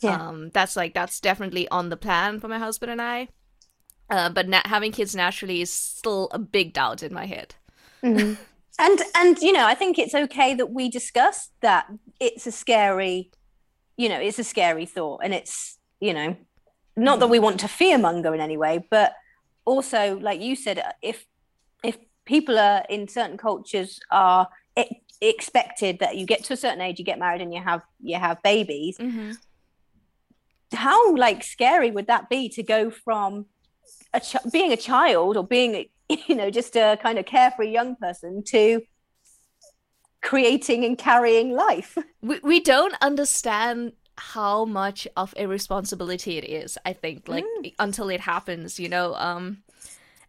Yeah. 0.00 0.28
um 0.28 0.50
that's 0.50 0.76
like 0.76 0.94
that's 0.94 1.18
definitely 1.20 1.68
on 1.70 1.88
the 1.88 1.96
plan 1.96 2.38
for 2.40 2.46
my 2.48 2.58
husband 2.58 2.92
and 2.92 3.02
i. 3.02 3.28
Uh, 4.10 4.30
but 4.30 4.48
na- 4.48 4.62
having 4.64 4.92
kids 4.92 5.14
naturally 5.14 5.60
is 5.60 5.70
still 5.72 6.28
a 6.32 6.38
big 6.38 6.72
doubt 6.72 7.02
in 7.02 7.12
my 7.12 7.26
head 7.26 7.56
and 8.78 9.00
and 9.14 9.38
you 9.38 9.52
know 9.52 9.66
i 9.66 9.74
think 9.74 9.98
it's 9.98 10.14
okay 10.14 10.54
that 10.54 10.70
we 10.70 10.88
discuss 10.88 11.50
that 11.60 11.86
it's 12.20 12.46
a 12.46 12.52
scary 12.52 13.30
you 13.96 14.08
know 14.08 14.18
it's 14.18 14.38
a 14.38 14.44
scary 14.44 14.86
thought 14.86 15.20
and 15.22 15.34
it's 15.34 15.78
you 16.00 16.14
know 16.14 16.36
not 16.96 17.20
that 17.20 17.28
we 17.28 17.38
want 17.38 17.60
to 17.60 17.66
fearmonger 17.66 18.34
in 18.34 18.40
any 18.40 18.56
way 18.56 18.84
but 18.90 19.12
also 19.64 20.18
like 20.20 20.40
you 20.40 20.56
said 20.56 20.82
if 21.02 21.26
if 21.82 21.96
people 22.24 22.58
are 22.58 22.84
in 22.88 23.08
certain 23.08 23.36
cultures 23.36 24.00
are 24.10 24.48
e- 24.78 25.02
expected 25.20 25.98
that 25.98 26.16
you 26.16 26.26
get 26.26 26.44
to 26.44 26.52
a 26.52 26.56
certain 26.56 26.80
age 26.80 26.98
you 26.98 27.04
get 27.04 27.18
married 27.18 27.40
and 27.40 27.52
you 27.52 27.60
have 27.60 27.82
you 28.00 28.16
have 28.16 28.40
babies 28.42 28.96
mm-hmm. 28.98 29.32
how 30.72 31.14
like 31.16 31.42
scary 31.42 31.90
would 31.90 32.06
that 32.06 32.28
be 32.28 32.48
to 32.48 32.62
go 32.62 32.90
from 32.90 33.46
a 34.14 34.20
ch- 34.20 34.36
being 34.52 34.72
a 34.72 34.76
child 34.76 35.36
or 35.36 35.44
being 35.44 35.86
you 36.26 36.34
know 36.34 36.50
just 36.50 36.76
a 36.76 36.98
kind 37.02 37.18
of 37.18 37.26
carefree 37.26 37.70
young 37.70 37.96
person 37.96 38.42
to 38.44 38.82
creating 40.20 40.84
and 40.84 40.98
carrying 40.98 41.52
life. 41.52 41.96
We, 42.20 42.40
we 42.42 42.60
don't 42.60 42.94
understand 43.00 43.92
how 44.16 44.64
much 44.64 45.06
of 45.16 45.32
a 45.36 45.46
responsibility 45.46 46.36
it 46.36 46.44
is 46.44 46.76
i 46.84 46.92
think 46.92 47.28
like 47.28 47.44
until 47.78 48.08
it 48.08 48.20
happens 48.20 48.80
you 48.80 48.88
know 48.88 49.14
um 49.14 49.62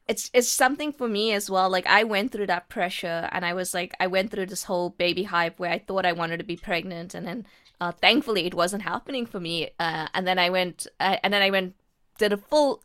it's 0.08 0.30
it's 0.32 0.48
something 0.48 0.92
for 0.92 1.08
me 1.08 1.34
as 1.34 1.50
well 1.50 1.70
like 1.72 1.88
i 1.88 2.04
went 2.04 2.32
through 2.32 2.46
that 2.46 2.70
pressure 2.70 3.28
and 3.32 3.44
i 3.44 3.52
was 3.52 3.74
like 3.74 3.96
i 4.00 4.06
went 4.06 4.30
through 4.30 4.46
this 4.46 4.66
whole 4.66 4.92
baby 4.92 5.24
hype 5.24 5.58
where 5.58 5.72
i 5.72 5.80
thought 5.80 6.06
i 6.06 6.12
wanted 6.12 6.38
to 6.38 6.44
be 6.44 6.56
pregnant 6.56 7.16
and 7.16 7.26
then 7.26 7.48
uh, 7.82 7.92
thankfully 7.92 8.46
it 8.46 8.54
wasn't 8.54 8.84
happening 8.84 9.26
for 9.26 9.40
me 9.40 9.70
uh, 9.80 10.08
and 10.14 10.28
then 10.28 10.38
i 10.38 10.52
went 10.52 10.86
uh, 11.00 11.18
and 11.24 11.34
then 11.34 11.42
i 11.42 11.50
went 11.50 11.74
did 12.20 12.32
a 12.32 12.38
full 12.38 12.78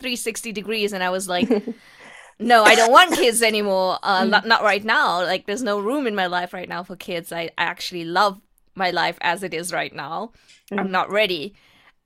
10360 0.00 0.52
degrees 0.52 0.92
and 0.92 1.02
i 1.02 1.10
was 1.10 1.28
like 1.28 1.48
no, 2.38 2.64
I 2.64 2.74
don't 2.74 2.92
want 2.92 3.14
kids 3.14 3.42
anymore. 3.42 3.98
Uh, 4.02 4.24
not, 4.24 4.46
not 4.46 4.62
right 4.62 4.84
now. 4.84 5.22
Like, 5.24 5.46
there's 5.46 5.62
no 5.62 5.80
room 5.80 6.06
in 6.06 6.14
my 6.14 6.26
life 6.26 6.52
right 6.52 6.68
now 6.68 6.82
for 6.82 6.94
kids. 6.94 7.32
I, 7.32 7.50
I 7.56 7.64
actually 7.64 8.04
love 8.04 8.40
my 8.74 8.90
life 8.90 9.16
as 9.22 9.42
it 9.42 9.54
is 9.54 9.72
right 9.72 9.94
now. 9.94 10.32
I'm 10.70 10.90
not 10.90 11.10
ready. 11.10 11.54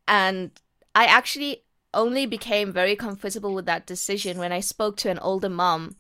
And 0.07 0.51
I 0.95 1.07
actually 1.07 1.65
only 1.93 2.27
became 2.27 2.73
very 2.73 2.95
comfortable 2.95 3.55
with 3.55 3.67
that 3.67 3.87
decision 3.87 4.39
when 4.39 4.53
I 4.53 4.61
spoke 4.61 4.97
to 4.99 5.11
an 5.11 5.19
older 5.19 5.49
mom. 5.49 5.97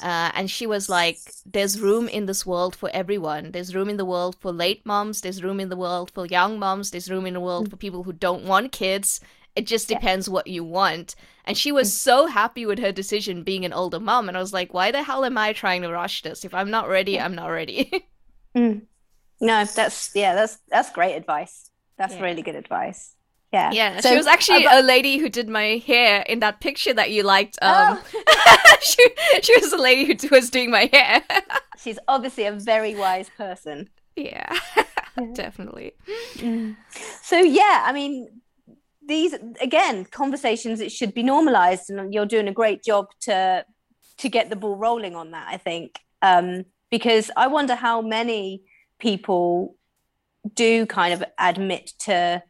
Uh, 0.00 0.30
and 0.32 0.50
she 0.50 0.66
was 0.66 0.88
like, 0.88 1.18
There's 1.44 1.80
room 1.80 2.08
in 2.08 2.26
this 2.26 2.46
world 2.46 2.74
for 2.74 2.88
everyone. 2.94 3.50
There's 3.50 3.74
room 3.74 3.90
in 3.90 3.96
the 3.96 4.04
world 4.04 4.36
for 4.38 4.52
late 4.52 4.86
moms. 4.86 5.20
There's 5.20 5.42
room 5.42 5.60
in 5.60 5.68
the 5.68 5.76
world 5.76 6.10
for 6.12 6.24
young 6.24 6.58
moms. 6.58 6.90
There's 6.90 7.10
room 7.10 7.26
in 7.26 7.34
the 7.34 7.40
world 7.40 7.68
for 7.68 7.76
people 7.76 8.04
who 8.04 8.12
don't 8.12 8.44
want 8.44 8.72
kids. 8.72 9.20
It 9.58 9.66
just 9.66 9.88
depends 9.88 10.28
what 10.28 10.46
you 10.46 10.62
want. 10.62 11.16
And 11.44 11.58
she 11.58 11.72
was 11.72 11.88
mm. 11.90 11.94
so 11.96 12.26
happy 12.26 12.64
with 12.64 12.78
her 12.78 12.92
decision 12.92 13.42
being 13.42 13.64
an 13.64 13.72
older 13.72 13.98
mom. 13.98 14.28
And 14.28 14.36
I 14.36 14.40
was 14.40 14.52
like, 14.52 14.72
why 14.72 14.92
the 14.92 15.02
hell 15.02 15.24
am 15.24 15.36
I 15.36 15.52
trying 15.52 15.82
to 15.82 15.90
rush 15.90 16.22
this? 16.22 16.44
If 16.44 16.54
I'm 16.54 16.70
not 16.70 16.88
ready, 16.88 17.18
I'm 17.18 17.34
not 17.34 17.48
ready. 17.48 18.06
Mm. 18.56 18.86
no 19.42 19.64
that's 19.66 20.10
yeah 20.14 20.34
that's 20.34 20.56
that's 20.68 20.90
great 20.90 21.14
advice 21.14 21.70
that's 21.98 22.14
Yeah. 22.14 22.22
really 22.22 22.40
good 22.40 22.54
advice 22.56 23.14
yeah 23.52 23.70
yeah. 23.72 24.00
So 24.00 24.08
she 24.08 24.16
was 24.16 24.26
actually 24.26 24.64
about- 24.64 24.82
a 24.82 24.86
lady 24.86 25.18
who 25.18 25.28
did 25.28 25.50
my 25.50 25.82
hair 25.86 26.22
in 26.22 26.40
that 26.40 26.58
picture 26.60 26.94
that 26.94 27.10
you 27.10 27.22
liked. 27.24 27.58
Oh. 27.60 27.92
Um, 27.92 27.98
Oh. 28.00 28.76
she, 28.80 29.04
she 29.42 29.60
was 29.60 29.70
the 29.70 29.76
lady 29.76 30.16
who 30.20 30.34
was 30.34 30.48
doing 30.48 30.70
my 30.70 30.88
hair. 30.90 31.22
she's 31.78 31.98
obviously 32.08 32.44
a 32.46 32.52
very 32.52 32.94
wise 32.94 33.30
person 33.36 33.90
yeah, 34.16 34.50
definitely. 35.34 35.92
Mm. 36.36 36.76
so 37.22 37.38
yeah 37.38 37.84
i 37.84 37.92
mean 37.92 38.40
these 39.08 39.34
again 39.60 40.04
conversations 40.04 40.78
that 40.78 40.92
should 40.92 41.12
be 41.12 41.22
normalized 41.22 41.90
and 41.90 42.14
you're 42.14 42.26
doing 42.26 42.46
a 42.46 42.52
great 42.52 42.84
job 42.84 43.06
to 43.20 43.64
to 44.18 44.28
get 44.28 44.50
the 44.50 44.56
ball 44.56 44.76
rolling 44.76 45.16
on 45.16 45.32
that 45.32 45.46
i 45.48 45.56
think 45.56 45.98
um 46.22 46.64
because 46.90 47.30
i 47.36 47.46
wonder 47.46 47.74
how 47.74 48.00
many 48.00 48.62
people 48.98 49.74
do 50.54 50.86
kind 50.86 51.14
of 51.14 51.24
admit 51.38 51.92
to 52.00 52.42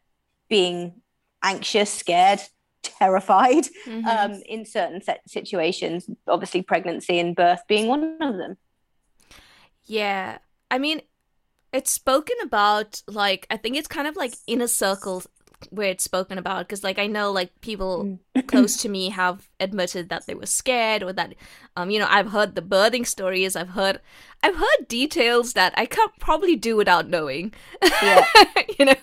being 0.48 1.00
anxious, 1.42 1.92
scared, 1.92 2.40
terrified 2.82 3.64
mm-hmm. 3.86 4.06
um, 4.06 4.40
in 4.46 4.64
certain 4.64 5.02
set 5.02 5.28
situations. 5.28 6.08
Obviously, 6.26 6.62
pregnancy 6.62 7.18
and 7.18 7.36
birth 7.36 7.60
being 7.68 7.88
one 7.88 8.16
of 8.20 8.36
them. 8.36 8.56
Yeah. 9.84 10.38
I 10.70 10.78
mean, 10.78 11.00
it's 11.72 11.90
spoken 11.90 12.36
about 12.42 13.02
like 13.06 13.46
I 13.50 13.56
think 13.56 13.76
it's 13.76 13.88
kind 13.88 14.06
of 14.06 14.16
like 14.16 14.34
inner 14.46 14.68
circles 14.68 15.26
where 15.70 15.90
it's 15.90 16.04
spoken 16.04 16.38
about 16.38 16.66
because 16.66 16.84
like 16.84 16.98
i 16.98 17.06
know 17.06 17.30
like 17.30 17.50
people 17.60 18.18
mm. 18.34 18.46
close 18.46 18.76
to 18.82 18.88
me 18.88 19.10
have 19.10 19.48
admitted 19.60 20.08
that 20.08 20.26
they 20.26 20.34
were 20.34 20.46
scared 20.46 21.02
or 21.02 21.12
that 21.12 21.34
um 21.76 21.90
you 21.90 21.98
know 21.98 22.06
i've 22.08 22.30
heard 22.30 22.54
the 22.54 22.62
birthing 22.62 23.06
stories 23.06 23.56
i've 23.56 23.70
heard 23.70 24.00
i've 24.42 24.56
heard 24.56 24.88
details 24.88 25.52
that 25.54 25.72
i 25.76 25.84
can't 25.86 26.12
probably 26.18 26.56
do 26.56 26.76
without 26.76 27.08
knowing 27.08 27.52
yeah 28.02 28.24
you 28.78 28.84
know 28.84 28.94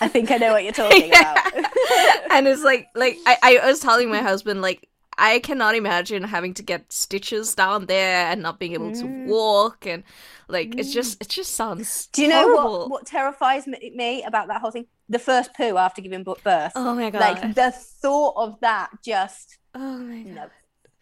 i 0.00 0.08
think 0.08 0.30
i 0.30 0.36
know 0.36 0.52
what 0.52 0.64
you're 0.64 0.72
talking 0.72 1.08
yeah. 1.08 1.32
about 1.32 1.54
and 2.30 2.46
it's 2.48 2.62
like 2.62 2.88
like 2.94 3.16
I, 3.26 3.60
I 3.62 3.66
was 3.66 3.80
telling 3.80 4.10
my 4.10 4.22
husband 4.22 4.62
like 4.62 4.88
I 5.18 5.38
cannot 5.38 5.74
imagine 5.74 6.22
having 6.24 6.52
to 6.54 6.62
get 6.62 6.92
stitches 6.92 7.54
down 7.54 7.86
there 7.86 8.26
and 8.26 8.42
not 8.42 8.58
being 8.58 8.74
able 8.74 8.90
mm. 8.90 9.00
to 9.00 9.26
walk 9.26 9.86
and 9.86 10.02
like 10.48 10.70
mm. 10.70 10.78
it's 10.80 10.92
just 10.92 11.20
it 11.20 11.28
just 11.28 11.54
sounds. 11.54 12.06
Do 12.08 12.22
you 12.22 12.28
know 12.28 12.48
what 12.48 12.90
what 12.90 13.06
terrifies 13.06 13.66
me 13.66 14.22
about 14.24 14.48
that 14.48 14.60
whole 14.60 14.70
thing? 14.70 14.86
The 15.08 15.18
first 15.18 15.54
poo 15.54 15.76
after 15.76 16.02
giving 16.02 16.22
birth. 16.22 16.72
Oh 16.74 16.94
my 16.94 17.10
god! 17.10 17.20
Like 17.20 17.54
the 17.54 17.72
thought 17.72 18.34
of 18.36 18.60
that 18.60 18.90
just. 19.04 19.58
Oh 19.74 19.98
my 19.98 20.22
god. 20.22 20.34
No. 20.34 20.50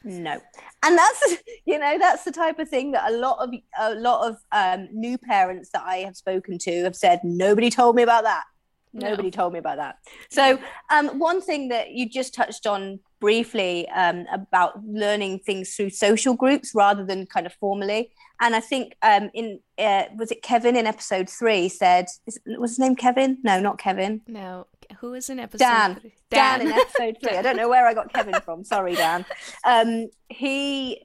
No, 0.06 0.38
and 0.82 0.98
that's 0.98 1.36
you 1.64 1.78
know 1.78 1.96
that's 1.98 2.24
the 2.24 2.30
type 2.30 2.58
of 2.58 2.68
thing 2.68 2.92
that 2.92 3.10
a 3.10 3.16
lot 3.16 3.38
of 3.38 3.54
a 3.78 3.94
lot 3.94 4.28
of 4.28 4.36
um, 4.52 4.88
new 4.92 5.16
parents 5.16 5.70
that 5.70 5.82
I 5.82 5.96
have 5.98 6.14
spoken 6.14 6.58
to 6.58 6.84
have 6.84 6.94
said. 6.94 7.20
Nobody 7.24 7.70
told 7.70 7.96
me 7.96 8.02
about 8.02 8.24
that. 8.24 8.44
Nobody 8.92 9.28
no. 9.28 9.30
told 9.30 9.52
me 9.52 9.58
about 9.58 9.78
that. 9.78 9.96
So, 10.30 10.58
um, 10.90 11.18
one 11.18 11.40
thing 11.40 11.68
that 11.68 11.90
you 11.90 12.08
just 12.08 12.32
touched 12.32 12.66
on 12.66 13.00
briefly 13.20 13.88
um, 13.88 14.26
about 14.32 14.84
learning 14.84 15.40
things 15.40 15.74
through 15.74 15.90
social 15.90 16.34
groups 16.34 16.72
rather 16.74 17.04
than 17.04 17.26
kind 17.26 17.46
of 17.46 17.52
formally. 17.54 18.12
And 18.40 18.54
I 18.54 18.60
think 18.60 18.96
um, 19.02 19.30
in 19.32 19.60
uh, 19.78 20.04
was 20.16 20.30
it 20.30 20.42
Kevin 20.42 20.76
in 20.76 20.86
episode 20.86 21.30
three 21.30 21.68
said 21.68 22.06
is, 22.26 22.38
was 22.46 22.72
his 22.72 22.78
name 22.78 22.96
Kevin? 22.96 23.38
No, 23.42 23.60
not 23.60 23.78
Kevin. 23.78 24.22
No, 24.26 24.66
who 25.00 25.14
is 25.14 25.30
in 25.30 25.38
episode? 25.38 25.64
Dan. 25.64 25.94
Three? 25.96 26.14
Dan. 26.30 26.58
Dan 26.60 26.66
in 26.68 26.72
episode 26.72 27.16
three. 27.22 27.36
I 27.36 27.42
don't 27.42 27.56
know 27.56 27.68
where 27.68 27.86
I 27.86 27.94
got 27.94 28.12
Kevin 28.12 28.40
from. 28.40 28.64
Sorry, 28.64 28.94
Dan. 28.94 29.24
Um, 29.64 30.08
he 30.28 31.04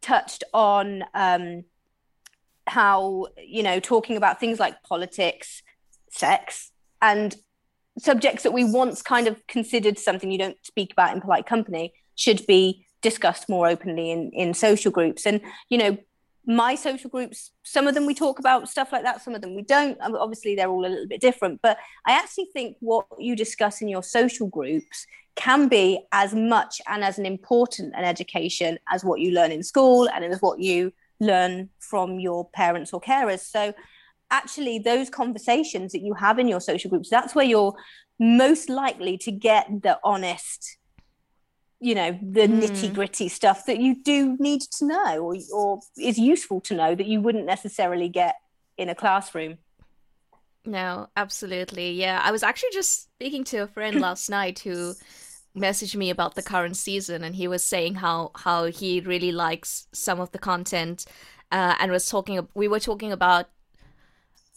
touched 0.00 0.44
on 0.54 1.04
um, 1.14 1.64
how 2.66 3.26
you 3.36 3.62
know 3.62 3.80
talking 3.80 4.16
about 4.16 4.38
things 4.38 4.60
like 4.60 4.82
politics, 4.84 5.62
sex, 6.10 6.70
and 7.00 7.36
subjects 7.98 8.44
that 8.44 8.52
we 8.52 8.64
once 8.64 9.02
kind 9.02 9.26
of 9.26 9.46
considered 9.46 9.98
something 9.98 10.30
you 10.30 10.38
don't 10.38 10.64
speak 10.64 10.92
about 10.92 11.14
in 11.14 11.20
polite 11.20 11.46
company 11.46 11.92
should 12.14 12.46
be 12.46 12.86
discussed 13.02 13.48
more 13.48 13.68
openly 13.68 14.10
in, 14.10 14.30
in 14.32 14.54
social 14.54 14.90
groups. 14.90 15.26
And, 15.26 15.40
you 15.68 15.76
know, 15.76 15.98
my 16.46 16.74
social 16.74 17.08
groups, 17.08 17.52
some 17.62 17.86
of 17.86 17.94
them 17.94 18.06
we 18.06 18.14
talk 18.14 18.38
about 18.38 18.68
stuff 18.68 18.92
like 18.92 19.04
that, 19.04 19.22
some 19.22 19.34
of 19.34 19.42
them 19.42 19.54
we 19.54 19.62
don't. 19.62 19.98
Obviously, 20.00 20.54
they're 20.54 20.68
all 20.68 20.84
a 20.84 20.88
little 20.88 21.06
bit 21.06 21.20
different. 21.20 21.60
But 21.62 21.78
I 22.06 22.12
actually 22.12 22.48
think 22.52 22.76
what 22.80 23.06
you 23.18 23.36
discuss 23.36 23.80
in 23.80 23.88
your 23.88 24.02
social 24.02 24.48
groups 24.48 25.06
can 25.34 25.68
be 25.68 26.00
as 26.12 26.34
much 26.34 26.80
and 26.86 27.02
as 27.02 27.18
an 27.18 27.24
important 27.24 27.94
an 27.96 28.04
education 28.04 28.78
as 28.90 29.04
what 29.04 29.20
you 29.20 29.30
learn 29.30 29.50
in 29.50 29.62
school 29.62 30.08
and 30.08 30.24
as 30.24 30.42
what 30.42 30.58
you 30.58 30.92
learn 31.20 31.70
from 31.78 32.18
your 32.18 32.48
parents 32.50 32.92
or 32.92 33.00
carers. 33.00 33.40
So 33.40 33.72
actually 34.30 34.78
those 34.78 35.08
conversations 35.08 35.92
that 35.92 36.02
you 36.02 36.14
have 36.14 36.38
in 36.38 36.48
your 36.48 36.60
social 36.60 36.90
groups 36.90 37.10
that's 37.10 37.34
where 37.34 37.44
you're 37.44 37.74
most 38.18 38.68
likely 38.68 39.16
to 39.18 39.30
get 39.30 39.66
the 39.82 39.98
honest 40.04 40.78
you 41.82 41.94
know 41.94 42.18
the 42.22 42.42
mm. 42.42 42.62
nitty 42.62 42.94
gritty 42.94 43.28
stuff 43.28 43.66
that 43.66 43.80
you 43.80 44.02
do 44.02 44.36
need 44.38 44.60
to 44.60 44.86
know 44.86 45.18
or, 45.18 45.36
or 45.52 45.80
is 45.98 46.18
useful 46.18 46.60
to 46.60 46.74
know 46.74 46.94
that 46.94 47.06
you 47.06 47.20
wouldn't 47.20 47.44
necessarily 47.44 48.08
get 48.08 48.36
in 48.78 48.88
a 48.88 48.94
classroom 48.94 49.58
no 50.64 51.08
absolutely 51.16 51.90
yeah 51.90 52.20
i 52.24 52.30
was 52.30 52.44
actually 52.44 52.70
just 52.72 53.02
speaking 53.14 53.42
to 53.42 53.58
a 53.58 53.66
friend 53.66 54.00
last 54.00 54.30
night 54.30 54.60
who 54.60 54.94
messaged 55.56 55.96
me 55.96 56.08
about 56.08 56.34
the 56.36 56.42
current 56.42 56.76
season 56.76 57.24
and 57.24 57.34
he 57.34 57.48
was 57.48 57.64
saying 57.64 57.96
how 57.96 58.30
how 58.36 58.64
he 58.66 59.00
really 59.00 59.32
likes 59.32 59.88
some 59.92 60.20
of 60.20 60.30
the 60.30 60.38
content 60.38 61.04
uh, 61.50 61.74
and 61.80 61.90
was 61.90 62.08
talking 62.08 62.46
we 62.54 62.68
were 62.68 62.80
talking 62.80 63.12
about 63.12 63.48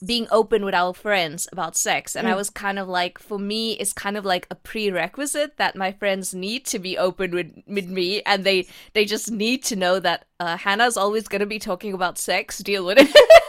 being 0.05 0.27
open 0.29 0.65
with 0.65 0.73
our 0.73 0.93
friends 0.93 1.47
about 1.51 1.75
sex. 1.75 2.15
And 2.15 2.27
mm. 2.27 2.31
i 2.31 2.35
was 2.35 2.49
kind 2.49 2.79
of 2.79 2.87
like 2.87 3.19
for 3.19 3.39
me 3.39 3.73
it's 3.73 3.93
kind 3.93 4.17
of 4.17 4.25
like 4.25 4.47
a 4.51 4.55
prerequisite 4.55 5.57
that 5.57 5.75
my 5.75 5.91
friends 5.91 6.33
need 6.33 6.65
to 6.65 6.79
be 6.79 6.97
open 6.97 7.31
with, 7.31 7.51
with 7.67 7.87
me. 7.87 8.21
And 8.23 8.43
they 8.43 8.67
they 8.93 9.05
just 9.05 9.31
need 9.31 9.63
to 9.65 9.75
know 9.75 9.99
that 9.99 10.25
uh, 10.39 10.57
hannah's 10.57 10.97
always 10.97 11.27
going 11.27 11.39
to 11.39 11.45
be 11.45 11.59
talking 11.59 11.93
about 11.93 12.17
sex. 12.17 12.59
Deal 12.59 12.85
with 12.85 12.97
it? 12.99 13.15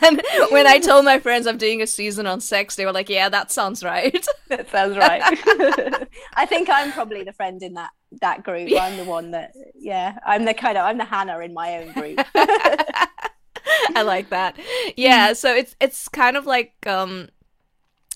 And 0.00 0.22
when 0.50 0.66
i 0.66 0.78
told 0.78 1.04
my 1.04 1.18
friends 1.18 1.46
i'm 1.46 1.58
doing 1.58 1.82
a 1.82 1.86
season 1.86 2.26
on 2.26 2.40
sex 2.40 2.76
they 2.76 2.86
were 2.86 2.92
like 2.92 3.08
yeah 3.08 3.28
that 3.28 3.50
sounds 3.50 3.82
right. 3.84 4.26
That 4.48 4.70
sounds 4.70 4.96
right. 4.96 5.22
I 6.34 6.46
think 6.46 6.68
i'm 6.70 6.92
probably 6.92 7.22
the 7.22 7.32
friend 7.32 7.62
in 7.62 7.74
that 7.74 7.90
that 8.22 8.42
group. 8.42 8.68
Yeah. 8.68 8.84
i'm 8.84 8.96
the 8.96 9.04
one 9.04 9.32
that 9.32 9.52
yeah 9.74 10.18
i'm 10.26 10.44
the 10.44 10.54
kind 10.54 10.78
of 10.78 10.84
i'm 10.84 10.98
the 10.98 11.04
hannah 11.04 11.38
in 11.40 11.52
my 11.52 11.78
own 11.78 11.92
group 11.92 12.20
I 13.94 14.02
like 14.02 14.30
that. 14.30 14.58
Yeah, 14.96 15.32
so 15.32 15.54
it's 15.54 15.76
it's 15.80 16.08
kind 16.08 16.36
of 16.36 16.46
like 16.46 16.74
um 16.86 17.28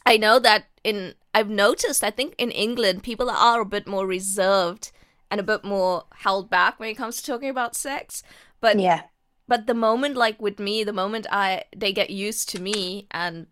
I 0.07 0.16
know 0.16 0.38
that 0.38 0.66
in 0.85 1.14
I've 1.35 1.48
noticed 1.48 2.05
I 2.05 2.11
think 2.11 2.35
in 2.38 2.51
England 2.51 3.03
people 3.03 3.31
are 3.31 3.61
a 3.61 3.66
bit 3.66 3.87
more 3.87 4.07
reserved 4.07 4.92
and 5.31 5.40
a 5.40 5.44
bit 5.44 5.64
more 5.64 6.05
held 6.16 6.51
back 6.51 6.79
when 6.79 6.88
it 6.90 6.94
comes 6.94 7.16
to 7.16 7.25
talking 7.25 7.48
about 7.48 7.75
sex. 7.75 8.22
But 8.61 8.79
yeah. 8.79 9.03
But 9.48 9.66
the 9.66 9.75
moment 9.75 10.16
like 10.16 10.40
with 10.40 10.59
me, 10.59 10.85
the 10.85 10.92
moment 10.92 11.27
I 11.31 11.64
they 11.77 11.92
get 11.92 12.11
used 12.11 12.48
to 12.51 12.61
me 12.61 13.07
and 13.11 13.46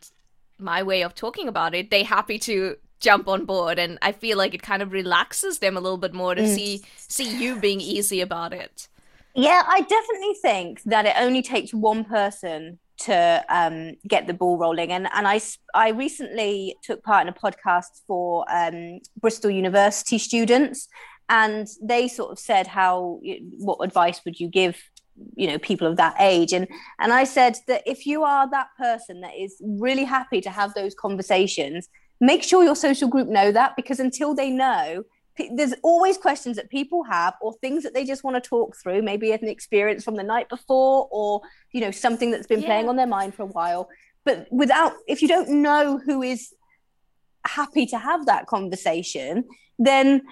my 0.58 0.82
way 0.82 1.02
of 1.02 1.14
talking 1.14 1.48
about 1.48 1.74
it, 1.74 1.90
they 1.90 2.02
happy 2.02 2.38
to 2.40 2.76
jump 3.00 3.26
on 3.28 3.46
board 3.46 3.78
and 3.78 3.98
I 4.02 4.12
feel 4.12 4.36
like 4.36 4.54
it 4.54 4.62
kind 4.62 4.82
of 4.82 4.92
relaxes 4.92 5.58
them 5.58 5.76
a 5.76 5.80
little 5.80 5.96
bit 5.96 6.12
more 6.12 6.34
to 6.34 6.42
mm. 6.42 6.54
see 6.54 6.82
see 6.96 7.36
you 7.42 7.56
being 7.56 7.80
easy 7.80 8.20
about 8.20 8.52
it. 8.52 8.88
Yeah, 9.40 9.62
I 9.66 9.80
definitely 9.80 10.34
think 10.42 10.82
that 10.84 11.06
it 11.06 11.14
only 11.18 11.40
takes 11.40 11.72
one 11.72 12.04
person 12.04 12.78
to 13.04 13.42
um, 13.48 13.94
get 14.06 14.26
the 14.26 14.34
ball 14.34 14.58
rolling. 14.58 14.92
And 14.92 15.08
and 15.14 15.26
I 15.26 15.40
I 15.72 15.90
recently 15.90 16.76
took 16.82 17.02
part 17.02 17.26
in 17.26 17.32
a 17.32 17.32
podcast 17.32 18.02
for 18.06 18.44
um, 18.52 19.00
Bristol 19.18 19.50
University 19.50 20.18
students, 20.18 20.88
and 21.30 21.66
they 21.82 22.06
sort 22.06 22.32
of 22.32 22.38
said 22.38 22.66
how 22.66 23.20
what 23.58 23.78
advice 23.82 24.20
would 24.26 24.38
you 24.38 24.48
give 24.48 24.76
you 25.36 25.46
know 25.46 25.58
people 25.58 25.86
of 25.86 25.96
that 25.96 26.14
age 26.18 26.50
and 26.54 26.66
and 26.98 27.12
i 27.12 27.24
said 27.24 27.54
that 27.66 27.82
if 27.84 28.06
you 28.06 28.24
are 28.24 28.48
that 28.48 28.68
person 28.78 29.20
that 29.20 29.34
is 29.38 29.60
really 29.60 30.04
happy 30.04 30.40
to 30.40 30.48
have 30.48 30.72
those 30.72 30.94
conversations 30.94 31.90
make 32.22 32.42
sure 32.42 32.64
your 32.64 32.76
social 32.76 33.06
group 33.06 33.28
know 33.28 33.52
that 33.52 33.76
because 33.76 34.00
until 34.00 34.34
they 34.34 34.48
know 34.48 35.04
there's 35.54 35.74
always 35.82 36.16
questions 36.18 36.56
that 36.56 36.70
people 36.70 37.02
have 37.04 37.34
or 37.40 37.52
things 37.54 37.82
that 37.82 37.94
they 37.94 38.04
just 38.04 38.24
want 38.24 38.42
to 38.42 38.48
talk 38.48 38.76
through 38.76 39.02
maybe 39.02 39.32
an 39.32 39.48
experience 39.48 40.04
from 40.04 40.16
the 40.16 40.22
night 40.22 40.48
before 40.48 41.08
or 41.10 41.40
you 41.72 41.80
know 41.80 41.90
something 41.90 42.30
that's 42.30 42.46
been 42.46 42.60
yeah. 42.60 42.66
playing 42.66 42.88
on 42.88 42.96
their 42.96 43.06
mind 43.06 43.34
for 43.34 43.42
a 43.42 43.46
while 43.46 43.88
but 44.24 44.46
without 44.50 44.92
if 45.06 45.22
you 45.22 45.28
don't 45.28 45.48
know 45.48 45.98
who 45.98 46.22
is 46.22 46.52
happy 47.46 47.86
to 47.86 47.98
have 47.98 48.26
that 48.26 48.46
conversation 48.46 49.44
then 49.78 50.22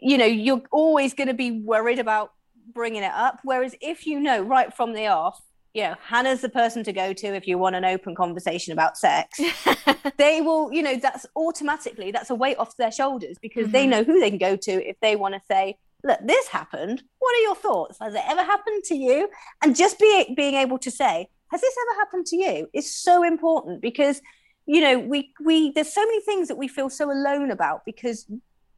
you 0.00 0.18
know 0.18 0.26
you're 0.26 0.62
always 0.72 1.14
going 1.14 1.28
to 1.28 1.34
be 1.34 1.50
worried 1.50 1.98
about 1.98 2.32
bringing 2.72 3.02
it 3.02 3.12
up 3.12 3.40
whereas 3.44 3.74
if 3.80 4.06
you 4.06 4.18
know 4.18 4.42
right 4.42 4.74
from 4.74 4.92
the 4.92 5.06
off 5.06 5.40
you 5.76 5.82
know, 5.82 5.94
Hannah's 6.02 6.40
the 6.40 6.48
person 6.48 6.82
to 6.84 6.92
go 6.92 7.12
to 7.12 7.26
if 7.34 7.46
you 7.46 7.58
want 7.58 7.76
an 7.76 7.84
open 7.84 8.14
conversation 8.14 8.72
about 8.72 8.96
sex. 8.96 9.38
they 10.16 10.40
will, 10.40 10.72
you 10.72 10.82
know, 10.82 10.96
that's 10.96 11.26
automatically 11.36 12.10
that's 12.10 12.30
a 12.30 12.34
weight 12.34 12.56
off 12.56 12.74
their 12.78 12.90
shoulders 12.90 13.36
because 13.42 13.64
mm-hmm. 13.64 13.72
they 13.72 13.86
know 13.86 14.02
who 14.02 14.18
they 14.18 14.30
can 14.30 14.38
go 14.38 14.56
to 14.56 14.88
if 14.88 14.98
they 15.00 15.16
want 15.16 15.34
to 15.34 15.40
say, 15.50 15.76
look, 16.02 16.18
this 16.24 16.48
happened. 16.48 17.02
What 17.18 17.34
are 17.34 17.42
your 17.42 17.56
thoughts? 17.56 17.98
Has 18.00 18.14
it 18.14 18.22
ever 18.26 18.42
happened 18.42 18.84
to 18.84 18.94
you? 18.94 19.28
And 19.62 19.76
just 19.76 19.98
be, 19.98 20.32
being 20.34 20.54
able 20.54 20.78
to 20.78 20.90
say, 20.90 21.28
has 21.50 21.60
this 21.60 21.76
ever 21.82 22.00
happened 22.00 22.24
to 22.28 22.36
you 22.36 22.68
is 22.72 22.90
so 22.94 23.22
important 23.22 23.82
because, 23.82 24.22
you 24.64 24.80
know, 24.80 24.98
we 24.98 25.34
we 25.44 25.72
there's 25.72 25.92
so 25.92 26.00
many 26.06 26.22
things 26.22 26.48
that 26.48 26.56
we 26.56 26.68
feel 26.68 26.88
so 26.88 27.12
alone 27.12 27.50
about 27.50 27.84
because 27.84 28.26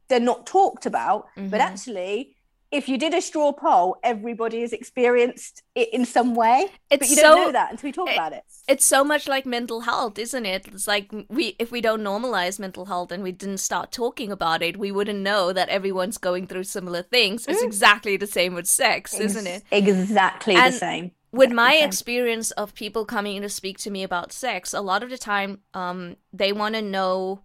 they're 0.09 0.19
not 0.19 0.45
talked 0.45 0.85
about, 0.85 1.27
mm-hmm. 1.37 1.47
but 1.47 1.61
actually 1.61 2.35
if 2.71 2.87
you 2.87 2.97
did 2.97 3.13
a 3.13 3.21
straw 3.21 3.51
poll, 3.51 3.97
everybody 4.03 4.61
has 4.61 4.73
experienced 4.73 5.63
it 5.73 5.89
in 5.91 6.05
some 6.05 6.35
way. 6.35 6.67
It's 6.89 6.99
but 6.99 7.09
you 7.09 7.15
don't 7.15 7.47
know 7.47 7.51
that 7.51 7.71
until 7.71 7.87
we 7.87 7.91
talk 7.91 8.09
it, 8.09 8.13
about 8.13 8.33
it. 8.33 8.43
It's 8.67 8.85
so 8.85 9.03
much 9.03 9.27
like 9.27 9.45
mental 9.45 9.81
health, 9.81 10.19
isn't 10.19 10.45
it? 10.45 10.67
It's 10.67 10.87
like 10.87 11.11
we 11.29 11.55
if 11.57 11.71
we 11.71 11.81
don't 11.81 12.01
normalize 12.01 12.59
mental 12.59 12.85
health 12.85 13.11
and 13.11 13.23
we 13.23 13.31
didn't 13.31 13.57
start 13.57 13.91
talking 13.91 14.31
about 14.31 14.61
it, 14.61 14.77
we 14.77 14.91
wouldn't 14.91 15.19
know 15.19 15.51
that 15.51 15.69
everyone's 15.69 16.17
going 16.17 16.45
through 16.47 16.65
similar 16.65 17.01
things. 17.01 17.47
It's 17.47 17.61
mm. 17.61 17.65
exactly 17.65 18.17
the 18.17 18.27
same 18.27 18.53
with 18.53 18.67
sex, 18.67 19.19
isn't 19.19 19.47
it? 19.47 19.63
Exactly 19.71 20.55
and, 20.55 20.73
the 20.73 20.77
same. 20.77 21.11
with 21.31 21.51
my 21.51 21.75
experience 21.75 22.51
of 22.51 22.75
people 22.75 23.03
coming 23.05 23.37
in 23.37 23.41
to 23.41 23.49
speak 23.49 23.79
to 23.79 23.91
me 23.91 24.03
about 24.03 24.31
sex, 24.31 24.73
a 24.73 24.81
lot 24.81 25.03
of 25.03 25.09
the 25.09 25.17
time, 25.17 25.59
um, 25.73 26.17
they 26.31 26.51
want 26.51 26.75
to 26.75 26.81
know, 26.81 27.41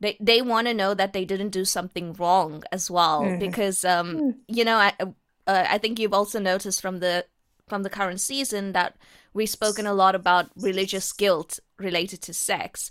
they 0.00 0.16
they 0.20 0.42
want 0.42 0.66
to 0.66 0.74
know 0.74 0.94
that 0.94 1.12
they 1.12 1.24
didn't 1.24 1.50
do 1.50 1.64
something 1.64 2.14
wrong 2.14 2.64
as 2.72 2.90
well, 2.90 3.22
mm. 3.22 3.38
because 3.38 3.84
um, 3.84 4.16
mm. 4.16 4.34
you 4.48 4.64
know, 4.64 4.76
I 4.76 4.92
uh, 5.00 5.66
I 5.68 5.78
think 5.78 5.98
you've 5.98 6.14
also 6.14 6.38
noticed 6.38 6.80
from 6.80 7.00
the 7.00 7.26
from 7.68 7.82
the 7.82 7.90
current 7.90 8.20
season 8.20 8.72
that 8.72 8.96
we've 9.32 9.48
spoken 9.48 9.86
a 9.86 9.94
lot 9.94 10.14
about 10.14 10.50
religious 10.56 11.12
guilt 11.12 11.60
related 11.78 12.20
to 12.22 12.34
sex. 12.34 12.90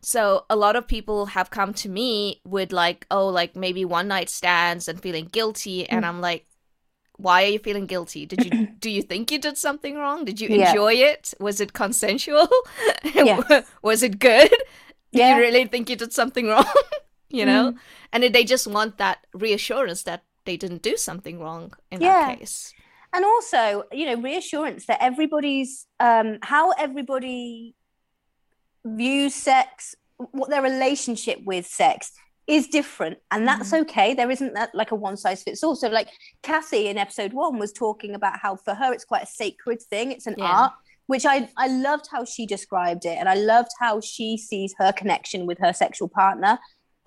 So 0.00 0.44
a 0.48 0.56
lot 0.56 0.76
of 0.76 0.86
people 0.86 1.26
have 1.26 1.50
come 1.50 1.74
to 1.74 1.88
me 1.88 2.40
with 2.44 2.72
like, 2.72 3.06
oh, 3.10 3.26
like 3.26 3.56
maybe 3.56 3.84
one 3.84 4.08
night 4.08 4.30
stands 4.30 4.88
and 4.88 5.00
feeling 5.00 5.26
guilty, 5.26 5.82
mm. 5.82 5.86
and 5.90 6.06
I'm 6.06 6.20
like, 6.20 6.46
why 7.16 7.44
are 7.44 7.48
you 7.48 7.58
feeling 7.58 7.86
guilty? 7.86 8.26
Did 8.26 8.44
you 8.44 8.66
do 8.78 8.90
you 8.90 9.02
think 9.02 9.30
you 9.30 9.38
did 9.38 9.58
something 9.58 9.96
wrong? 9.96 10.24
Did 10.24 10.40
you 10.40 10.48
yeah. 10.48 10.70
enjoy 10.70 10.94
it? 10.94 11.34
Was 11.40 11.60
it 11.60 11.72
consensual? 11.72 12.48
Yeah. 13.14 13.62
was 13.82 14.02
it 14.02 14.18
good? 14.18 14.52
Do 15.16 15.22
yeah. 15.22 15.36
you 15.36 15.42
really 15.42 15.66
think 15.66 15.90
you 15.90 15.96
did 15.96 16.12
something 16.12 16.46
wrong? 16.52 16.64
you 17.28 17.44
know? 17.44 17.72
Mm. 17.72 17.78
And 18.12 18.34
they 18.34 18.44
just 18.44 18.66
want 18.66 18.98
that 18.98 19.26
reassurance 19.34 20.04
that 20.04 20.24
they 20.44 20.56
didn't 20.56 20.82
do 20.82 20.96
something 20.96 21.40
wrong 21.40 21.72
in 21.90 22.00
yeah. 22.00 22.28
that 22.28 22.38
case. 22.38 22.72
And 23.12 23.24
also, 23.24 23.84
you 23.92 24.06
know, 24.06 24.20
reassurance 24.20 24.86
that 24.86 24.98
everybody's 25.00 25.86
um 26.00 26.38
how 26.42 26.72
everybody 26.72 27.74
views 28.84 29.34
sex, 29.34 29.94
what 30.18 30.50
their 30.50 30.62
relationship 30.62 31.38
with 31.44 31.66
sex 31.66 32.12
is 32.46 32.68
different 32.68 33.18
and 33.32 33.46
that's 33.46 33.72
mm. 33.72 33.80
okay 33.80 34.14
there 34.14 34.30
isn't 34.30 34.54
that 34.54 34.72
like 34.72 34.92
a 34.92 34.94
one 34.94 35.16
size 35.16 35.42
fits 35.42 35.64
all 35.64 35.74
so 35.74 35.88
like 35.88 36.08
cassie 36.42 36.86
in 36.86 36.96
episode 36.96 37.32
one 37.32 37.58
was 37.58 37.72
talking 37.72 38.14
about 38.14 38.38
how 38.38 38.54
for 38.54 38.72
her 38.72 38.92
it's 38.92 39.04
quite 39.04 39.24
a 39.24 39.26
sacred 39.26 39.82
thing 39.82 40.12
it's 40.12 40.28
an 40.28 40.34
yeah. 40.38 40.44
art 40.44 40.72
which 41.06 41.24
i 41.26 41.48
i 41.56 41.66
loved 41.66 42.08
how 42.10 42.24
she 42.24 42.46
described 42.46 43.04
it 43.04 43.16
and 43.18 43.28
i 43.28 43.34
loved 43.34 43.70
how 43.80 44.00
she 44.00 44.36
sees 44.36 44.74
her 44.78 44.92
connection 44.92 45.46
with 45.46 45.58
her 45.58 45.72
sexual 45.72 46.08
partner. 46.08 46.58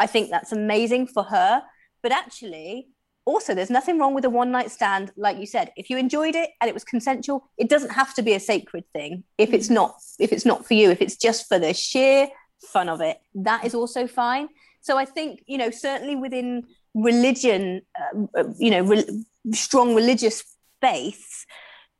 I 0.01 0.07
think 0.07 0.29
that's 0.29 0.53
amazing 0.53 1.07
for 1.07 1.23
her. 1.23 1.61
But 2.01 2.13
actually 2.13 2.87
also 3.25 3.53
there's 3.53 3.69
nothing 3.69 3.99
wrong 3.99 4.13
with 4.13 4.25
a 4.25 4.29
one 4.29 4.51
night 4.51 4.71
stand 4.71 5.11
like 5.17 5.37
you 5.37 5.45
said. 5.45 5.71
If 5.75 5.89
you 5.89 5.97
enjoyed 5.97 6.35
it 6.35 6.49
and 6.59 6.69
it 6.69 6.73
was 6.73 6.83
consensual 6.83 7.49
it 7.57 7.69
doesn't 7.69 7.91
have 7.91 8.13
to 8.15 8.21
be 8.21 8.33
a 8.33 8.39
sacred 8.39 8.85
thing 8.93 9.23
if 9.37 9.53
it's 9.53 9.67
mm. 9.67 9.75
not 9.75 9.95
if 10.19 10.31
it's 10.31 10.45
not 10.45 10.65
for 10.65 10.73
you 10.73 10.89
if 10.89 11.01
it's 11.01 11.17
just 11.17 11.47
for 11.47 11.59
the 11.59 11.73
sheer 11.73 12.29
fun 12.61 12.89
of 12.89 13.01
it. 13.01 13.17
That 13.35 13.65
is 13.65 13.75
also 13.75 14.07
fine. 14.07 14.47
So 14.81 14.97
I 14.97 15.05
think, 15.05 15.43
you 15.45 15.57
know, 15.57 15.71
certainly 15.71 16.15
within 16.15 16.63
religion, 16.93 17.81
uh, 18.35 18.43
you 18.57 18.71
know, 18.71 18.81
re- 18.81 19.25
strong 19.51 19.95
religious 19.95 20.43
faiths, 20.81 21.28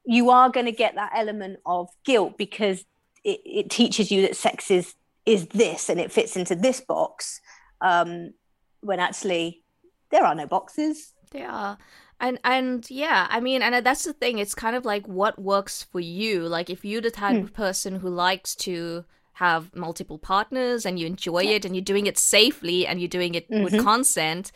you 0.06 0.30
are 0.30 0.50
going 0.50 0.66
to 0.66 0.72
get 0.72 0.96
that 0.96 1.12
element 1.16 1.60
of 1.66 1.90
guilt 2.04 2.38
because 2.38 2.86
it, 3.24 3.40
it, 3.46 3.70
teaches 3.70 4.12
you 4.12 4.22
that 4.22 4.36
sex 4.36 4.72
is 4.72 4.96
is 5.26 5.48
this 5.48 5.90
and 5.90 6.00
it 6.00 6.12
fits 6.12 6.36
into 6.36 6.56
this 6.56 6.82
box 6.82 7.42
um, 7.82 8.34
when 8.82 9.00
actually 9.00 9.62
there 10.10 10.26
are 10.26 10.34
no 10.36 10.48
boxes. 10.48 11.14
There 11.32 11.50
are 11.50 11.78
and 12.20 12.38
and 12.44 12.90
yeah 12.90 13.28
i 13.30 13.40
mean 13.40 13.62
and 13.62 13.86
that's 13.86 14.04
the 14.04 14.12
thing 14.12 14.40
it's 14.40 14.54
kind 14.54 14.76
of 14.76 14.84
like 14.84 15.08
what 15.08 15.40
works 15.40 15.84
for 15.84 16.02
you 16.02 16.42
like 16.42 16.70
if 16.70 16.84
you're 16.84 17.00
the 17.00 17.12
type 17.12 17.38
mm. 17.38 17.44
of 17.44 17.54
person 17.54 17.96
who 17.96 18.10
likes 18.10 18.56
to 18.56 19.06
have 19.40 19.74
multiple 19.74 20.18
partners 20.18 20.86
and 20.86 21.00
you 21.00 21.08
enjoy 21.08 21.40
yeah. 21.40 21.52
it 21.52 21.66
and 21.66 21.74
you're 21.74 21.82
doing 21.82 22.08
it 22.08 22.18
safely 22.18 22.86
and 22.86 23.00
you're 23.00 23.08
doing 23.08 23.36
it 23.36 23.50
mm-hmm. 23.50 23.64
with 23.64 23.82
consent, 23.82 24.52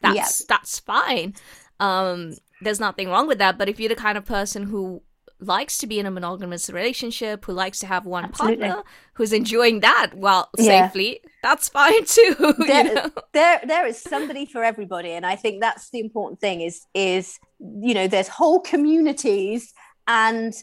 that's 0.00 0.40
yeah. 0.40 0.46
that's 0.48 0.78
fine. 0.78 1.34
Um, 1.80 2.34
there's 2.62 2.80
nothing 2.80 3.08
wrong 3.08 3.26
with 3.26 3.38
that. 3.38 3.58
But 3.58 3.68
if 3.68 3.78
you're 3.78 3.88
the 3.88 3.96
kind 3.96 4.18
of 4.18 4.24
person 4.24 4.64
who 4.64 5.02
likes 5.40 5.78
to 5.78 5.86
be 5.86 6.00
in 6.00 6.06
a 6.06 6.10
monogamous 6.10 6.68
relationship, 6.68 7.44
who 7.44 7.52
likes 7.52 7.78
to 7.78 7.86
have 7.86 8.06
one 8.06 8.24
Absolutely. 8.24 8.66
partner, 8.66 8.84
who's 9.14 9.32
enjoying 9.32 9.80
that 9.80 10.10
while 10.14 10.50
yeah. 10.58 10.86
safely, 10.86 11.20
that's 11.42 11.68
fine 11.68 12.04
too. 12.06 12.54
There, 12.58 12.86
you 12.86 12.94
know? 12.94 13.10
there, 13.32 13.60
there 13.66 13.86
is 13.86 14.00
somebody 14.00 14.46
for 14.46 14.64
everybody, 14.64 15.12
and 15.12 15.24
I 15.24 15.36
think 15.36 15.60
that's 15.60 15.90
the 15.90 16.00
important 16.00 16.40
thing. 16.40 16.60
Is 16.60 16.86
is 16.94 17.38
you 17.60 17.94
know, 17.94 18.08
there's 18.08 18.28
whole 18.28 18.60
communities, 18.60 19.72
and 20.06 20.54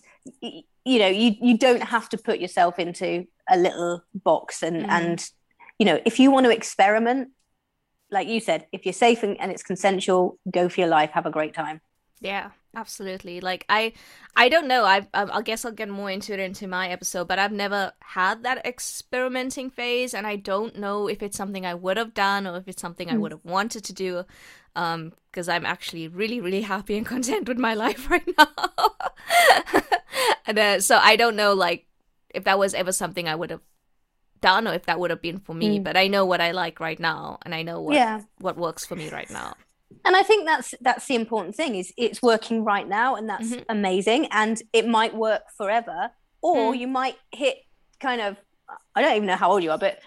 you 0.42 1.00
know, 1.00 1.08
you 1.08 1.36
you 1.42 1.58
don't 1.58 1.84
have 1.84 2.10
to 2.10 2.18
put 2.18 2.40
yourself 2.40 2.80
into 2.80 3.26
a 3.50 3.58
little 3.58 4.04
box 4.14 4.64
and 4.64 4.84
mm. 4.84 4.90
and 4.90 5.30
you 5.78 5.86
know 5.86 6.00
if 6.06 6.20
you 6.20 6.32
want 6.32 6.46
to 6.46 6.52
experiment 6.52 7.30
like 8.12 8.28
you 8.28 8.40
said 8.40 8.68
if 8.72 8.86
you're 8.86 8.94
safe 8.94 9.24
and, 9.24 9.40
and 9.40 9.52
it's 9.52 9.64
consensual 9.64 10.38
go 10.52 10.70
for 10.70 10.82
your 10.82 10.90
life 10.90 11.12
have 11.12 11.26
a 11.26 11.32
great 11.32 11.54
time. 11.54 11.82
Yeah 12.22 12.52
absolutely. 12.76 13.40
Like 13.40 13.66
i 13.70 13.94
i 14.36 14.50
don't 14.50 14.68
know. 14.68 14.84
I 14.84 15.08
i 15.14 15.42
guess 15.42 15.66
i'll 15.66 15.72
get 15.72 15.90
more 15.90 16.10
into 16.10 16.34
it 16.34 16.40
into 16.40 16.68
my 16.68 16.90
episode 16.90 17.28
but 17.28 17.40
i've 17.40 17.52
never 17.52 17.94
had 18.00 18.44
that 18.44 18.66
experimenting 18.66 19.70
phase 19.70 20.14
and 20.14 20.28
i 20.28 20.36
don't 20.36 20.78
know 20.78 21.08
if 21.08 21.24
it's 21.24 21.38
something 21.38 21.66
i 21.66 21.74
would 21.74 21.98
have 21.98 22.14
done 22.14 22.46
or 22.46 22.58
if 22.58 22.68
it's 22.68 22.82
something 22.82 23.08
mm. 23.08 23.14
i 23.14 23.18
would 23.18 23.32
have 23.32 23.46
wanted 23.46 23.84
to 23.86 23.94
do 23.94 24.26
um 24.76 25.14
because 25.32 25.48
i'm 25.48 25.66
actually 25.66 26.08
really 26.08 26.42
really 26.42 26.62
happy 26.62 26.98
and 26.98 27.06
content 27.16 27.48
with 27.48 27.58
my 27.58 27.74
life 27.74 28.10
right 28.16 28.30
now. 28.38 28.48
And 30.48 30.60
uh, 30.60 30.80
so 30.80 31.00
i 31.02 31.16
don't 31.16 31.36
know 31.36 31.54
like 31.54 31.88
if 32.36 32.44
that 32.44 32.60
was 32.60 32.74
ever 32.74 32.92
something 32.92 33.28
I 33.28 33.36
would 33.36 33.50
have 33.50 33.62
done 34.42 34.66
know 34.66 34.72
if 34.72 34.86
that 34.86 35.00
would 35.00 35.10
have 35.10 35.22
been 35.22 35.40
for 35.40 35.54
me. 35.54 35.80
Mm. 35.80 35.84
But 35.84 35.98
I 35.98 36.08
know 36.08 36.26
what 36.26 36.42
I 36.42 36.52
like 36.52 36.80
right 36.80 37.00
now 37.00 37.40
and 37.44 37.54
I 37.56 37.64
know 37.64 37.82
what 37.82 37.96
yeah. 37.96 38.22
what 38.40 38.58
works 38.58 38.86
for 38.86 38.96
me 38.96 39.10
right 39.10 39.30
now. 39.30 39.56
And 40.04 40.16
I 40.16 40.24
think 40.24 40.46
that's 40.46 40.74
that's 40.82 41.08
the 41.08 41.16
important 41.16 41.56
thing 41.56 41.76
is 41.76 41.94
it's 41.98 42.22
working 42.22 42.64
right 42.64 42.88
now 42.88 43.16
and 43.16 43.30
that's 43.30 43.50
mm-hmm. 43.50 43.64
amazing. 43.70 44.28
And 44.32 44.62
it 44.74 44.88
might 44.88 45.16
work 45.16 45.44
forever. 45.58 46.12
Or 46.42 46.74
mm. 46.74 46.80
you 46.80 46.88
might 46.88 47.18
hit 47.32 47.58
kind 48.00 48.22
of 48.22 48.38
I 48.96 49.02
don't 49.02 49.16
even 49.16 49.28
know 49.28 49.36
how 49.36 49.52
old 49.52 49.64
you 49.64 49.72
are, 49.72 49.78
but 49.78 50.00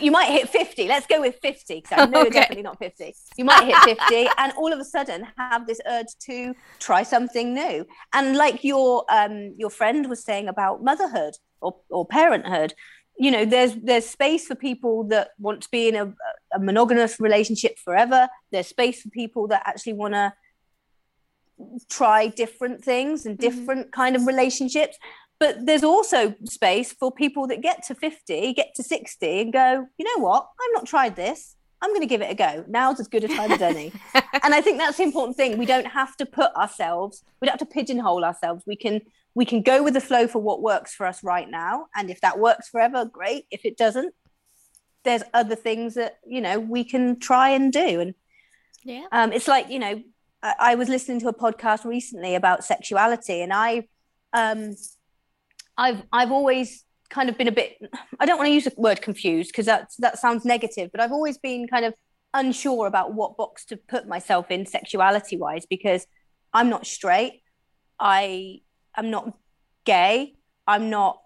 you 0.00 0.10
might 0.10 0.30
hit 0.30 0.48
50. 0.48 0.88
Let's 0.88 1.06
go 1.06 1.20
with 1.20 1.36
50 1.42 1.74
because 1.74 1.98
I 1.98 2.06
know 2.06 2.20
okay. 2.20 2.24
you're 2.24 2.30
definitely 2.30 2.62
not 2.62 2.78
50. 2.78 3.14
You 3.36 3.44
might 3.44 3.64
hit 3.64 3.98
50 3.98 4.28
and 4.38 4.52
all 4.56 4.72
of 4.72 4.78
a 4.78 4.84
sudden 4.84 5.26
have 5.36 5.66
this 5.66 5.80
urge 5.86 6.06
to 6.20 6.54
try 6.78 7.02
something 7.02 7.52
new. 7.52 7.86
And 8.12 8.36
like 8.36 8.64
your 8.64 9.04
um, 9.10 9.54
your 9.56 9.70
friend 9.70 10.08
was 10.08 10.24
saying 10.24 10.48
about 10.48 10.82
motherhood 10.82 11.34
or, 11.60 11.76
or 11.90 12.06
parenthood, 12.06 12.74
you 13.18 13.30
know, 13.30 13.44
there's 13.44 13.74
there's 13.76 14.06
space 14.06 14.46
for 14.46 14.54
people 14.54 15.04
that 15.04 15.30
want 15.38 15.62
to 15.62 15.70
be 15.70 15.88
in 15.88 15.96
a, 15.96 16.14
a 16.54 16.58
monogamous 16.58 17.18
relationship 17.18 17.78
forever. 17.78 18.28
There's 18.52 18.66
space 18.66 19.02
for 19.02 19.10
people 19.10 19.48
that 19.48 19.62
actually 19.66 19.94
want 19.94 20.14
to 20.14 20.32
try 21.88 22.28
different 22.28 22.84
things 22.84 23.26
and 23.26 23.38
mm-hmm. 23.38 23.48
different 23.48 23.80
mm-hmm. 23.86 24.00
kind 24.00 24.16
of 24.16 24.26
relationships 24.26 24.98
but 25.38 25.66
there's 25.66 25.84
also 25.84 26.34
space 26.44 26.92
for 26.92 27.12
people 27.12 27.46
that 27.46 27.62
get 27.62 27.82
to 27.84 27.94
50 27.94 28.52
get 28.54 28.74
to 28.74 28.82
60 28.82 29.40
and 29.40 29.52
go 29.52 29.86
you 29.96 30.04
know 30.04 30.22
what 30.22 30.48
i've 30.60 30.74
not 30.74 30.86
tried 30.86 31.16
this 31.16 31.56
i'm 31.80 31.90
going 31.90 32.00
to 32.00 32.06
give 32.06 32.20
it 32.20 32.30
a 32.30 32.34
go 32.34 32.64
now's 32.68 33.00
as 33.00 33.08
good 33.08 33.24
a 33.24 33.28
time 33.28 33.50
as 33.52 33.62
any 33.62 33.92
and 34.14 34.54
i 34.54 34.60
think 34.60 34.78
that's 34.78 34.98
the 34.98 35.02
important 35.02 35.36
thing 35.36 35.56
we 35.56 35.66
don't 35.66 35.86
have 35.86 36.16
to 36.16 36.26
put 36.26 36.54
ourselves 36.54 37.22
we 37.40 37.46
don't 37.46 37.58
have 37.58 37.68
to 37.68 37.74
pigeonhole 37.74 38.24
ourselves 38.24 38.62
we 38.66 38.76
can 38.76 39.00
we 39.36 39.44
can 39.44 39.60
go 39.60 39.82
with 39.82 39.92
the 39.92 40.00
flow 40.00 40.26
for 40.26 40.40
what 40.40 40.62
works 40.62 40.94
for 40.94 41.06
us 41.06 41.22
right 41.22 41.48
now. 41.48 41.86
And 41.94 42.10
if 42.10 42.22
that 42.22 42.38
works 42.38 42.70
forever 42.70 43.04
great. 43.04 43.44
If 43.50 43.64
it 43.64 43.76
doesn't 43.76 44.14
there's 45.04 45.22
other 45.32 45.54
things 45.54 45.94
that 45.94 46.18
you 46.26 46.42
know 46.42 46.58
we 46.58 46.84
can 46.84 47.18
try 47.18 47.50
and 47.50 47.72
do. 47.72 48.00
And 48.00 48.14
yeah. 48.84 49.06
um, 49.12 49.32
it's 49.32 49.48
like 49.48 49.70
you 49.70 49.78
know 49.78 50.02
I, 50.42 50.54
I 50.58 50.74
was 50.74 50.88
listening 50.88 51.20
to 51.20 51.28
a 51.28 51.34
podcast 51.34 51.84
recently 51.84 52.34
about 52.34 52.64
sexuality 52.64 53.40
and 53.40 53.52
i 53.54 53.86
um 54.32 54.74
I've 55.78 56.02
I've 56.12 56.32
always 56.32 56.84
kind 57.08 57.28
of 57.28 57.38
been 57.38 57.48
a 57.48 57.52
bit 57.52 57.76
I 58.18 58.26
don't 58.26 58.38
want 58.38 58.48
to 58.48 58.52
use 58.52 58.64
the 58.64 58.74
word 58.76 59.00
confused 59.00 59.50
because 59.52 59.66
that 59.66 59.90
that 60.00 60.18
sounds 60.18 60.44
negative, 60.44 60.90
but 60.90 61.00
I've 61.00 61.12
always 61.12 61.38
been 61.38 61.68
kind 61.68 61.84
of 61.84 61.94
unsure 62.34 62.86
about 62.86 63.14
what 63.14 63.36
box 63.36 63.64
to 63.66 63.76
put 63.76 64.06
myself 64.06 64.50
in 64.50 64.66
sexuality 64.66 65.36
wise 65.36 65.64
because 65.66 66.06
I'm 66.52 66.68
not 66.68 66.86
straight. 66.86 67.42
I 68.00 68.60
am 68.96 69.10
not 69.10 69.36
gay. 69.84 70.34
I'm 70.66 70.90
not 70.90 71.20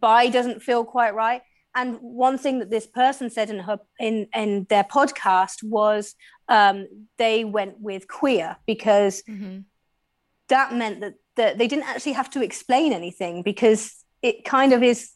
bi 0.00 0.28
doesn't 0.28 0.62
feel 0.62 0.84
quite 0.84 1.14
right. 1.14 1.42
And 1.74 1.98
one 2.00 2.38
thing 2.38 2.58
that 2.58 2.70
this 2.70 2.86
person 2.86 3.30
said 3.30 3.50
in 3.50 3.60
her 3.60 3.78
in 3.98 4.26
in 4.34 4.66
their 4.68 4.84
podcast 4.84 5.62
was 5.62 6.14
um, 6.48 6.86
they 7.18 7.44
went 7.44 7.80
with 7.80 8.08
queer 8.08 8.56
because 8.66 9.22
mm-hmm. 9.28 9.60
that 10.48 10.74
meant 10.74 11.00
that 11.00 11.14
that 11.36 11.58
they 11.58 11.68
didn't 11.68 11.88
actually 11.88 12.12
have 12.12 12.30
to 12.30 12.42
explain 12.42 12.92
anything 12.92 13.42
because 13.42 14.04
it 14.22 14.44
kind 14.44 14.72
of 14.72 14.82
is 14.82 15.12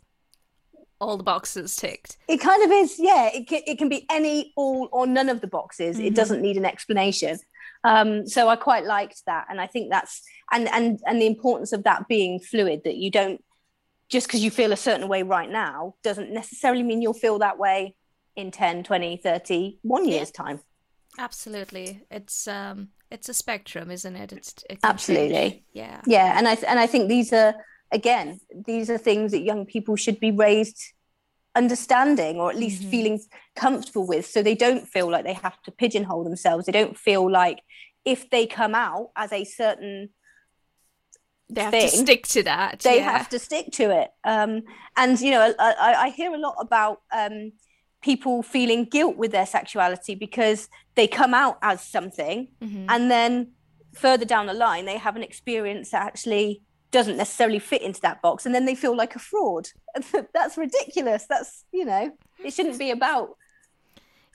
all 1.03 1.17
the 1.17 1.25
boxes 1.25 1.75
ticked. 1.75 2.17
It 2.29 2.39
kind 2.39 2.63
of 2.63 2.71
is, 2.71 2.95
yeah. 2.99 3.29
It 3.35 3.49
can, 3.49 3.63
it 3.67 3.77
can 3.77 3.89
be 3.89 4.07
any, 4.09 4.53
all, 4.57 4.89
or 4.93 5.05
none 5.05 5.29
of 5.29 5.41
the 5.41 5.49
boxes. 5.49 5.97
Mm-hmm. 5.97 6.07
It 6.07 6.15
doesn't 6.15 6.41
need 6.41 6.57
an 6.57 6.65
explanation. 6.65 7.39
Um, 7.85 8.27
so 8.27 8.49
I 8.49 8.57
quite 8.57 8.85
liked 8.85 9.23
that, 9.27 9.47
and 9.49 9.61
I 9.61 9.67
think 9.67 9.91
that's 9.91 10.23
and 10.51 10.69
and 10.69 11.01
and 11.07 11.21
the 11.21 11.27
importance 11.27 11.73
of 11.73 11.85
that 11.85 12.09
being 12.09 12.41
fluid. 12.41 12.83
That 12.85 12.97
you 12.97 13.11
don't 13.11 13.43
just 14.09 14.27
because 14.27 14.45
you 14.45 14.51
feel 14.51 14.73
a 14.73 14.77
certain 14.77 15.09
way 15.09 15.23
right 15.23 15.51
now 15.51 15.95
doesn't 16.03 16.31
necessarily 16.31 16.83
mean 16.83 17.01
you'll 17.01 17.15
feel 17.15 17.39
that 17.39 17.59
way 17.59 17.95
in 18.37 18.51
10 18.51 18.83
20 18.83 19.19
30 19.19 19.79
one 19.83 20.07
year's 20.07 20.31
time 20.31 20.61
Absolutely, 21.19 22.03
it's 22.11 22.49
um, 22.49 22.89
it's 23.11 23.29
a 23.29 23.35
spectrum, 23.35 23.91
isn't 23.91 24.17
it? 24.17 24.33
It's 24.33 24.55
it 24.71 24.79
absolutely, 24.83 25.51
change. 25.51 25.63
yeah, 25.73 26.01
yeah. 26.07 26.39
And 26.39 26.49
I 26.49 26.55
th- 26.55 26.67
and 26.67 26.79
I 26.79 26.87
think 26.87 27.09
these 27.09 27.33
are 27.33 27.55
again, 27.91 28.41
these 28.67 28.89
are 28.89 28.97
things 28.97 29.33
that 29.33 29.43
young 29.43 29.67
people 29.67 29.97
should 29.97 30.19
be 30.19 30.31
raised 30.31 30.81
understanding 31.55 32.37
or 32.37 32.51
at 32.51 32.57
least 32.57 32.83
mm-hmm. 32.83 32.91
feeling 32.91 33.21
comfortable 33.57 34.07
with, 34.07 34.27
so 34.27 34.43
they 34.43 34.55
don't 34.55 34.87
feel 34.87 35.11
like 35.11 35.25
they 35.25 35.35
have 35.35 35.61
to 35.63 35.71
pigeonhole 35.71 36.25
themselves. 36.25 36.67
They 36.67 36.73
don't 36.73 36.97
feel 36.97 37.31
like 37.31 37.61
if 38.05 38.31
they 38.31 38.47
come 38.47 38.75
out 38.75 39.11
as 39.17 39.33
a 39.33 39.45
certain 39.45 40.11
they 41.49 41.61
have 41.63 41.71
thing, 41.71 41.91
to 41.91 41.97
stick 41.97 42.27
to 42.29 42.43
that. 42.45 42.81
They 42.81 42.97
yeah. 42.97 43.13
have 43.13 43.29
to 43.29 43.39
stick 43.39 43.73
to 43.73 43.91
it. 43.91 44.11
Um, 44.25 44.63
and 44.97 45.21
you 45.21 45.31
know, 45.31 45.55
I, 45.59 45.95
I 45.99 46.09
hear 46.11 46.33
a 46.35 46.39
lot 46.39 46.57
about 46.59 47.03
um, 47.13 47.53
people 48.03 48.43
feeling 48.43 48.85
guilt 48.85 49.17
with 49.17 49.33
their 49.33 49.47
sexuality 49.47 50.15
because 50.15 50.69
they 50.97 51.07
come 51.07 51.33
out 51.33 51.59
as 51.63 51.81
something 51.81 52.49
mm-hmm. 52.61 52.87
and 52.89 53.11
then 53.11 53.53
further 53.95 54.25
down 54.25 54.47
the 54.47 54.55
line 54.55 54.85
they 54.85 54.99
have 54.99 55.17
an 55.17 55.23
experience 55.23 55.91
that 55.91 56.03
actually 56.03 56.63
doesn't 56.93 57.17
necessarily 57.17 57.59
fit 57.59 57.83
into 57.83 58.01
that 58.03 58.23
box 58.23 58.47
and 58.47 58.55
then 58.55 58.65
they 58.65 58.75
feel 58.75 58.97
like 58.97 59.17
a 59.17 59.19
fraud. 59.19 59.69
That's 60.35 60.57
ridiculous. 60.57 61.27
That's 61.29 61.65
you 61.73 61.85
know 61.85 62.13
it 62.45 62.53
shouldn't 62.53 62.79
be 62.79 62.91
about 62.91 63.37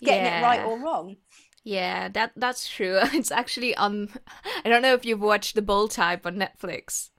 getting 0.02 0.26
yeah. 0.26 0.40
it 0.40 0.44
right 0.44 0.66
or 0.66 0.80
wrong. 0.80 1.18
Yeah 1.64 2.10
that 2.10 2.32
that's 2.36 2.68
true. 2.68 3.00
It's 3.14 3.32
actually 3.32 3.76
um 3.76 4.10
i 4.66 4.70
don't 4.70 4.82
know 4.82 4.94
if 4.94 5.06
you've 5.06 5.22
watched 5.22 5.56
the 5.56 5.62
bold 5.62 5.92
type 5.92 6.26
on 6.26 6.36
netflix 6.36 7.10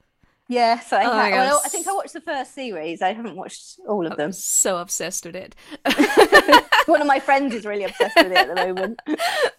Yes, 0.49 0.91
I, 0.91 1.03
oh 1.03 1.31
well, 1.31 1.61
I 1.63 1.69
think 1.69 1.87
I 1.87 1.93
watched 1.93 2.13
the 2.13 2.21
first 2.21 2.55
series. 2.55 3.03
I 3.03 3.13
haven't 3.13 3.35
watched 3.35 3.79
all 3.87 4.07
of 4.07 4.17
them. 4.17 4.29
I'm 4.29 4.31
so 4.31 4.79
obsessed 4.79 5.23
with 5.23 5.35
it. 5.35 5.55
one 6.87 7.01
of 7.01 7.05
my 7.05 7.19
friends 7.25 7.53
is 7.53 7.67
really 7.67 7.83
obsessed 7.83 8.15
with 8.15 8.31
it 8.31 8.35
at 8.35 8.47
the 8.47 8.55
moment. 8.55 8.99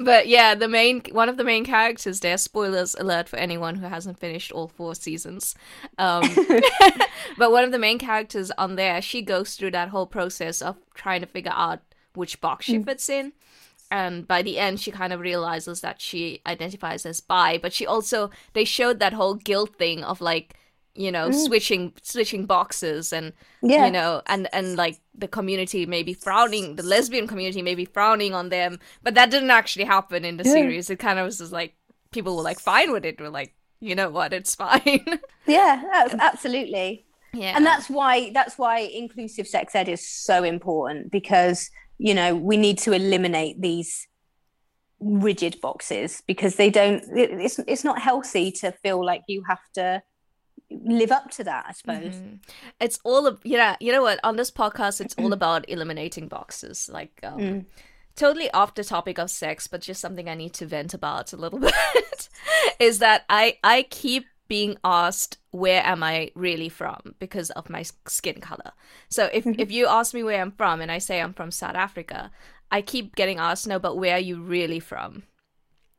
But 0.00 0.26
yeah, 0.26 0.56
the 0.56 0.66
main 0.66 1.02
one 1.12 1.28
of 1.28 1.36
the 1.36 1.44
main 1.44 1.64
characters 1.64 2.18
there. 2.18 2.36
Spoilers 2.36 2.96
alert 2.96 3.28
for 3.28 3.36
anyone 3.36 3.76
who 3.76 3.86
hasn't 3.86 4.18
finished 4.18 4.50
all 4.50 4.66
four 4.66 4.96
seasons. 4.96 5.54
Um, 5.96 6.28
but 7.38 7.52
one 7.52 7.62
of 7.62 7.70
the 7.70 7.78
main 7.78 8.00
characters 8.00 8.50
on 8.58 8.74
there, 8.74 9.00
she 9.00 9.22
goes 9.22 9.54
through 9.54 9.70
that 9.70 9.90
whole 9.90 10.06
process 10.06 10.60
of 10.60 10.76
trying 10.94 11.20
to 11.20 11.26
figure 11.28 11.52
out 11.54 11.82
which 12.14 12.40
box 12.40 12.64
she 12.64 12.78
mm. 12.78 12.84
fits 12.84 13.08
in 13.08 13.32
and 13.92 14.26
by 14.26 14.42
the 14.42 14.58
end 14.58 14.80
she 14.80 14.90
kind 14.90 15.12
of 15.12 15.20
realizes 15.20 15.80
that 15.80 16.00
she 16.00 16.40
identifies 16.44 17.06
as 17.06 17.20
bi 17.20 17.56
but 17.56 17.72
she 17.72 17.86
also 17.86 18.30
they 18.52 18.64
showed 18.64 18.98
that 18.98 19.12
whole 19.12 19.34
guilt 19.34 19.76
thing 19.76 20.02
of 20.02 20.20
like 20.20 20.56
you 20.94 21.10
know 21.10 21.28
mm. 21.28 21.46
switching 21.46 21.92
switching 22.02 22.46
boxes 22.46 23.12
and 23.12 23.32
yeah. 23.62 23.86
you 23.86 23.92
know 23.92 24.22
and 24.26 24.48
and 24.52 24.76
like 24.76 25.00
the 25.14 25.28
community 25.28 25.86
maybe 25.86 26.12
frowning 26.12 26.76
the 26.76 26.82
lesbian 26.82 27.26
community 27.26 27.62
maybe 27.62 27.84
frowning 27.84 28.34
on 28.34 28.48
them 28.48 28.78
but 29.02 29.14
that 29.14 29.30
didn't 29.30 29.50
actually 29.50 29.84
happen 29.84 30.24
in 30.24 30.36
the 30.36 30.44
yeah. 30.44 30.52
series 30.52 30.90
it 30.90 30.98
kind 30.98 31.18
of 31.18 31.24
was 31.24 31.38
just 31.38 31.52
like 31.52 31.74
people 32.10 32.36
were 32.36 32.42
like 32.42 32.58
fine 32.58 32.92
with 32.92 33.04
it 33.04 33.20
were 33.20 33.30
like 33.30 33.54
you 33.80 33.94
know 33.94 34.10
what 34.10 34.32
it's 34.32 34.54
fine 34.54 35.04
yeah 35.46 35.82
absolutely 36.18 37.04
yeah 37.32 37.56
and 37.56 37.64
that's 37.64 37.88
why 37.88 38.30
that's 38.34 38.58
why 38.58 38.80
inclusive 38.80 39.46
sex 39.46 39.74
ed 39.74 39.88
is 39.88 40.06
so 40.06 40.42
important 40.42 41.10
because 41.10 41.70
you 41.98 42.14
know 42.14 42.34
we 42.34 42.56
need 42.56 42.78
to 42.78 42.92
eliminate 42.92 43.60
these 43.60 44.08
rigid 44.98 45.58
boxes 45.62 46.22
because 46.26 46.56
they 46.56 46.68
don't 46.68 47.02
it's 47.16 47.58
it's 47.60 47.84
not 47.84 47.98
healthy 47.98 48.50
to 48.50 48.70
feel 48.70 49.04
like 49.04 49.22
you 49.28 49.42
have 49.48 49.60
to 49.72 50.02
live 50.70 51.10
up 51.10 51.30
to 51.30 51.44
that 51.44 51.64
i 51.68 51.72
suppose 51.72 52.14
mm-hmm. 52.14 52.36
it's 52.80 52.98
all 53.04 53.26
of 53.26 53.40
yeah 53.44 53.76
you 53.80 53.92
know 53.92 54.02
what 54.02 54.20
on 54.22 54.36
this 54.36 54.50
podcast 54.50 55.00
it's 55.00 55.14
all 55.18 55.32
about 55.32 55.68
eliminating 55.68 56.28
boxes 56.28 56.88
like 56.92 57.18
um, 57.22 57.38
mm. 57.38 57.64
totally 58.16 58.50
off 58.52 58.74
the 58.74 58.84
topic 58.84 59.18
of 59.18 59.30
sex 59.30 59.66
but 59.66 59.80
just 59.80 60.00
something 60.00 60.28
i 60.28 60.34
need 60.34 60.52
to 60.52 60.66
vent 60.66 60.94
about 60.94 61.32
a 61.32 61.36
little 61.36 61.58
bit 61.58 62.28
is 62.78 62.98
that 63.00 63.24
i 63.28 63.56
i 63.64 63.82
keep 63.90 64.26
being 64.46 64.76
asked 64.84 65.38
where 65.50 65.84
am 65.84 66.02
i 66.02 66.30
really 66.34 66.68
from 66.68 67.14
because 67.18 67.50
of 67.50 67.68
my 67.68 67.84
skin 68.06 68.40
color 68.40 68.72
so 69.08 69.28
if 69.32 69.44
mm-hmm. 69.44 69.60
if 69.60 69.70
you 69.70 69.86
ask 69.86 70.14
me 70.14 70.22
where 70.22 70.40
i'm 70.40 70.52
from 70.52 70.80
and 70.80 70.90
i 70.90 70.98
say 70.98 71.20
i'm 71.20 71.32
from 71.32 71.50
south 71.50 71.76
africa 71.76 72.30
i 72.70 72.80
keep 72.80 73.14
getting 73.16 73.38
asked 73.38 73.66
no 73.66 73.78
but 73.78 73.96
where 73.96 74.14
are 74.14 74.20
you 74.20 74.40
really 74.40 74.80
from 74.80 75.24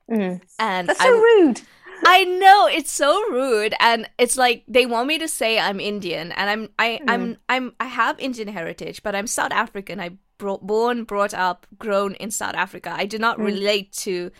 mm. 0.09 0.41
and 0.59 0.89
that's 0.89 1.01
so 1.01 1.07
I, 1.07 1.09
rude 1.09 1.61
I 2.05 2.23
know 2.23 2.67
it's 2.67 2.91
so 2.91 3.21
rude, 3.29 3.75
and 3.79 4.09
it's 4.17 4.37
like 4.37 4.63
they 4.67 4.85
want 4.85 5.07
me 5.07 5.19
to 5.19 5.27
say 5.27 5.59
I'm 5.59 5.79
Indian, 5.79 6.31
and 6.31 6.49
I'm 6.49 6.69
I 6.79 6.99
mm. 7.01 7.05
I'm 7.07 7.37
I'm 7.49 7.73
I 7.79 7.85
have 7.85 8.19
Indian 8.19 8.47
heritage, 8.47 9.03
but 9.03 9.15
I'm 9.15 9.27
South 9.27 9.51
African. 9.51 9.99
I 9.99 10.17
brought, 10.37 10.65
born, 10.65 11.03
brought 11.03 11.33
up, 11.33 11.67
grown 11.77 12.15
in 12.15 12.31
South 12.31 12.55
Africa. 12.55 12.93
I 12.95 13.05
do 13.05 13.19
not 13.19 13.37
mm. 13.37 13.45
relate 13.45 13.91
to 13.93 14.31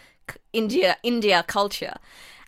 India 0.53 0.97
India 1.03 1.43
culture. 1.47 1.95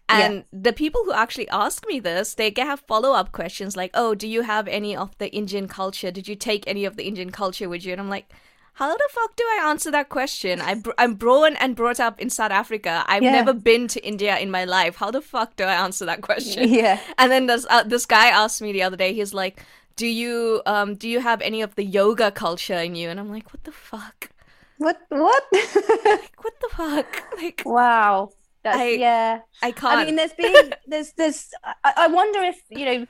And 0.09 0.36
yeah. 0.36 0.43
the 0.51 0.74
people 0.74 1.03
who 1.05 1.14
actually 1.14 1.47
ask 1.49 1.88
me 1.88 1.99
this, 1.99 2.34
they 2.34 2.51
get 2.51 2.68
have 2.68 2.82
follow 2.82 3.14
up 3.14 3.32
questions 3.32 3.78
like, 3.78 3.91
"Oh, 3.93 4.16
do 4.16 4.28
you 4.28 4.41
have 4.41 4.68
any 4.68 4.95
of 4.95 5.18
the 5.18 5.32
Indian 5.32 5.68
culture? 5.68 6.11
Did 6.11 6.28
you 6.28 6.36
take 6.36 6.68
any 6.68 6.86
of 6.86 6.97
the 6.97 7.03
Indian 7.03 7.32
culture 7.32 7.70
with 7.70 7.86
you?" 7.86 7.93
And 7.93 8.01
I'm 8.01 8.09
like, 8.09 8.30
how 8.74 8.91
the 8.91 9.09
fuck 9.11 9.36
do 9.36 9.43
I 9.43 9.69
answer 9.69 9.91
that 9.91 10.09
question? 10.09 10.59
I 10.59 10.82
I'm 10.97 11.13
born 11.13 11.55
and 11.57 11.76
brought 11.76 11.99
up 11.99 12.19
in 12.19 12.30
South 12.32 12.51
Africa. 12.51 13.03
I've 13.07 13.21
yeah. 13.21 13.32
never 13.32 13.53
been 13.53 13.88
to 13.89 14.03
India 14.05 14.38
in 14.39 14.49
my 14.49 14.65
life. 14.65 14.95
How 14.95 15.11
the 15.11 15.21
fuck 15.21 15.55
do 15.55 15.63
I 15.63 15.76
answer 15.76 16.05
that 16.05 16.21
question? 16.21 16.69
Yeah. 16.74 16.99
And 17.19 17.32
then 17.32 17.45
this 17.45 17.67
uh, 17.69 17.84
this 17.84 18.05
guy 18.07 18.28
asked 18.30 18.61
me 18.61 18.71
the 18.71 18.82
other 18.82 18.97
day. 18.97 19.13
He's 19.13 19.34
like, 19.34 19.63
"Do 19.95 20.07
you 20.07 20.63
um 20.65 20.95
do 20.95 21.07
you 21.07 21.19
have 21.19 21.39
any 21.41 21.61
of 21.61 21.76
the 21.76 21.84
yoga 21.84 22.32
culture 22.32 22.80
in 22.80 22.95
you?" 22.95 23.09
And 23.09 23.19
I'm 23.19 23.30
like, 23.30 23.53
"What 23.53 23.63
the 23.63 23.71
fuck? 23.71 24.32
What 24.80 24.99
what? 25.09 25.43
like, 25.53 26.34
what 26.43 26.59
the 26.61 26.69
fuck? 26.71 27.24
Like 27.38 27.61
wow." 27.65 28.32
That's, 28.63 28.78
I, 28.78 28.89
yeah, 28.91 29.39
I 29.61 29.71
can't. 29.71 29.99
I 29.99 30.05
mean, 30.05 30.15
there's 30.15 30.34
been 30.34 30.74
there's 30.88 31.11
there's. 31.13 31.51
I, 31.84 31.93
I 31.97 32.07
wonder 32.07 32.39
if 32.41 32.59
you 32.69 32.86
know 32.86 33.07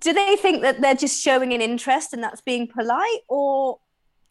do 0.00 0.12
they 0.12 0.36
think 0.36 0.62
that 0.62 0.80
they're 0.80 0.94
just 0.94 1.20
showing 1.20 1.52
an 1.52 1.60
interest 1.60 2.12
and 2.12 2.22
that's 2.22 2.40
being 2.40 2.68
polite 2.68 3.22
or 3.28 3.78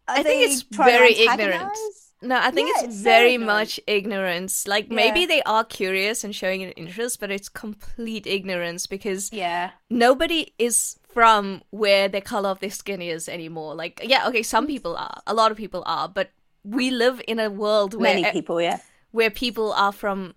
I 0.08 0.24
think 0.24 0.52
it's 0.52 0.62
very 0.64 1.14
ignorant. 1.16 1.78
No, 2.24 2.38
I 2.38 2.52
think 2.52 2.70
yeah, 2.70 2.86
it's, 2.86 2.94
it's, 2.94 3.02
very 3.02 3.38
much 3.38 3.80
ignorance. 3.88 4.68
Like 4.68 4.90
yeah. 4.90 4.96
maybe 4.96 5.26
they 5.26 5.42
are 5.42 5.64
curious 5.64 6.24
and 6.24 6.36
showing 6.36 6.62
an 6.62 6.72
interest, 6.74 7.20
but 7.20 7.32
it's 7.32 7.50
complete 7.50 8.28
ignorance 8.28 8.86
because 8.86 9.34
yeah, 9.34 9.72
nobody 9.90 10.54
is 10.60 11.00
from 11.10 11.64
where 11.72 12.08
the 12.08 12.22
color 12.22 12.50
of 12.50 12.60
their 12.60 12.70
skin 12.70 13.02
is 13.02 13.28
anymore. 13.28 13.74
Like 13.74 14.02
yeah, 14.04 14.28
okay, 14.28 14.44
some 14.44 14.68
people 14.68 14.96
are, 14.96 15.22
a 15.26 15.34
lot 15.34 15.52
of 15.52 15.58
people 15.58 15.82
are, 15.88 16.08
but 16.08 16.30
we 16.64 16.92
live 16.92 17.22
in 17.28 17.40
a 17.40 17.50
world 17.50 17.96
where 17.96 18.14
many 18.14 18.32
people, 18.32 18.62
yeah, 18.62 18.80
where 19.10 19.32
people 19.32 19.74
are 19.74 19.92
from 19.92 20.36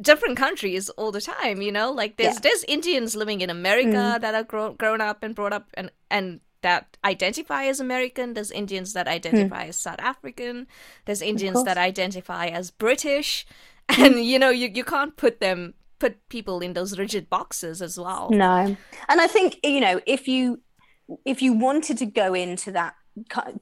different 0.00 0.36
countries 0.36 0.88
all 0.90 1.12
the 1.12 1.20
time. 1.20 1.62
You 1.62 1.70
know, 1.70 1.92
like 1.92 2.16
there's 2.16 2.34
yeah. 2.34 2.40
there's 2.42 2.64
Indians 2.64 3.14
living 3.14 3.40
in 3.40 3.50
America 3.50 4.16
mm. 4.16 4.20
that 4.20 4.34
are 4.34 4.44
grown 4.44 4.74
grown 4.74 5.00
up 5.00 5.22
and 5.22 5.32
brought 5.32 5.52
up 5.52 5.68
and 5.74 5.92
and 6.10 6.40
that 6.62 6.96
identify 7.04 7.64
as 7.64 7.80
American. 7.80 8.34
There's 8.34 8.50
Indians 8.50 8.92
that 8.92 9.08
identify 9.08 9.64
hmm. 9.64 9.68
as 9.70 9.76
South 9.76 10.00
African. 10.00 10.66
There's 11.04 11.22
Indians 11.22 11.64
that 11.64 11.78
identify 11.78 12.46
as 12.46 12.70
British. 12.70 13.46
And 13.98 14.24
you 14.24 14.38
know, 14.38 14.50
you, 14.50 14.68
you 14.72 14.84
can't 14.84 15.16
put 15.16 15.40
them 15.40 15.74
put 15.98 16.28
people 16.28 16.60
in 16.60 16.74
those 16.74 16.96
rigid 16.96 17.28
boxes 17.28 17.82
as 17.82 17.98
well. 17.98 18.30
No. 18.30 18.76
And 19.08 19.20
I 19.20 19.26
think, 19.26 19.58
you 19.64 19.80
know, 19.80 20.00
if 20.06 20.28
you 20.28 20.60
if 21.24 21.42
you 21.42 21.52
wanted 21.52 21.98
to 21.98 22.06
go 22.06 22.34
into 22.34 22.70
that 22.72 22.94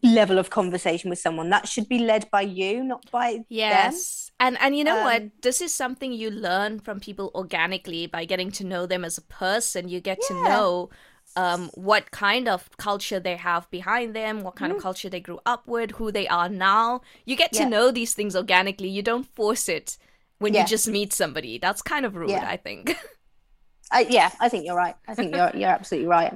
level 0.03 0.39
of 0.39 0.51
conversation 0.51 1.11
with 1.11 1.19
someone 1.19 1.51
that 1.51 1.67
should 1.67 1.89
be 1.89 1.99
led 1.99 2.31
by 2.31 2.43
you 2.43 2.85
not 2.85 3.11
by 3.11 3.41
yes 3.49 4.31
them. 4.39 4.49
and 4.49 4.59
and 4.61 4.77
you 4.77 4.85
know 4.85 4.99
um, 4.99 5.05
what 5.05 5.23
this 5.43 5.63
is 5.63 5.73
something 5.73 6.13
you 6.13 6.31
learn 6.31 6.79
from 6.79 7.01
people 7.01 7.31
organically 7.35 8.07
by 8.07 8.25
getting 8.27 8.51
to 8.51 8.63
know 8.63 8.85
them 8.85 9.05
as 9.05 9.17
a 9.17 9.23
person 9.23 9.89
you 9.89 10.01
get 10.01 10.19
yeah. 10.29 10.37
to 10.37 10.45
know 10.45 10.91
um, 11.37 11.71
what 11.75 12.11
kind 12.11 12.49
of 12.49 12.69
culture 12.77 13.21
they 13.21 13.37
have 13.37 13.71
behind 13.71 14.15
them, 14.15 14.43
what 14.43 14.57
kind 14.57 14.71
mm-hmm. 14.71 14.79
of 14.79 14.83
culture 14.83 15.09
they 15.09 15.21
grew 15.21 15.39
up 15.47 15.67
with, 15.67 15.93
who 15.93 16.11
they 16.11 16.27
are 16.29 16.49
now. 16.49 17.01
You 17.25 17.37
get 17.37 17.53
to 17.53 17.61
yeah. 17.61 17.69
know 17.69 17.91
these 17.91 18.15
things 18.15 18.35
organically. 18.35 18.89
You 18.89 19.03
don't 19.03 19.25
force 19.35 19.69
it 19.69 19.99
when 20.39 20.55
yeah. 20.55 20.63
you 20.63 20.67
just 20.67 20.89
meet 20.89 21.13
somebody. 21.13 21.59
That's 21.59 21.83
kind 21.83 22.05
of 22.05 22.17
rude, 22.17 22.31
yeah. 22.31 22.49
I 22.49 22.57
think. 22.57 22.97
I, 23.91 24.07
yeah, 24.09 24.31
I 24.41 24.49
think 24.49 24.67
you're 24.67 24.77
right. 24.77 24.97
I 25.07 25.15
think 25.15 25.35
you're 25.35 25.51
you're 25.55 25.69
absolutely 25.69 26.09
right. 26.09 26.33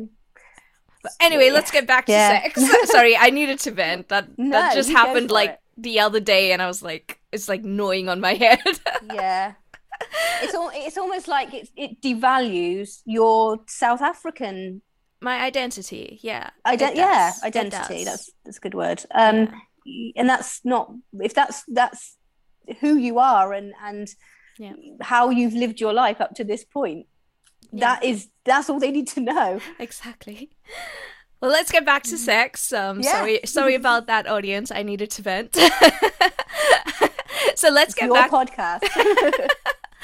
But 1.03 1.13
anyway, 1.21 1.51
let's 1.51 1.71
get 1.71 1.87
back 1.87 2.07
to 2.07 2.13
sex. 2.13 2.63
Sorry, 2.91 3.17
I 3.17 3.31
needed 3.31 3.59
to 3.61 3.73
vent. 3.73 4.09
That 4.09 4.29
no, 4.39 4.51
that 4.51 4.75
just 4.75 4.91
happened 4.91 5.31
like 5.31 5.51
it. 5.51 5.61
the 5.77 6.01
other 6.01 6.21
day, 6.21 6.53
and 6.53 6.63
I 6.63 6.67
was 6.67 6.83
like, 6.83 7.21
it's 7.33 7.49
like 7.49 7.65
gnawing 7.65 8.09
on 8.09 8.21
my 8.21 8.35
head. 8.35 8.61
yeah, 9.13 9.55
it's 10.43 10.55
all, 10.55 10.71
it's 10.73 10.99
almost 10.99 11.29
like 11.29 11.55
it, 11.55 11.69
it 11.77 12.01
devalues 12.01 13.03
your 13.05 13.61
South 13.67 14.03
African 14.03 14.83
my 15.23 15.41
identity. 15.41 16.19
Yeah, 16.23 16.51
Ident- 16.67 16.97
yeah, 16.97 17.33
identity. 17.43 18.05
That's 18.05 18.31
that's 18.45 18.59
a 18.59 18.61
good 18.61 18.75
word. 18.75 19.05
Um, 19.15 19.49
yeah. 19.85 20.13
and 20.17 20.29
that's 20.29 20.61
not 20.65 20.93
if 21.15 21.33
that's 21.33 21.65
that's 21.69 22.17
who 22.81 22.97
you 22.97 23.19
are 23.19 23.53
and 23.53 23.73
and 23.83 24.09
yeah. 24.59 24.73
how 25.01 25.31
you've 25.31 25.55
lived 25.55 25.81
your 25.81 25.93
life 25.93 26.21
up 26.21 26.35
to 26.35 26.45
this 26.45 26.65
point. 26.65 27.07
Yeah. 27.71 27.95
That 27.95 28.05
is 28.05 28.29
that's 28.45 28.69
all 28.69 28.81
they 28.81 28.91
need 28.91 29.09
to 29.09 29.21
know. 29.21 29.61
Exactly. 29.79 30.51
Well, 31.41 31.51
let's 31.51 31.73
get 31.73 31.85
back 31.85 32.05
to 32.05 32.17
sex. 32.17 32.73
Um, 32.73 33.01
yeah. 33.01 33.13
Sorry, 33.13 33.41
sorry 33.47 33.75
about 33.75 34.07
that, 34.07 34.29
audience. 34.29 34.71
I 34.71 34.85
needed 34.85 35.11
to 35.13 35.23
vent. 35.23 35.57
so 37.57 37.69
let's 37.69 37.91
It's 37.91 37.95
get 37.95 38.07
your 38.07 38.15
back. 38.15 38.31
podcast. 38.31 39.49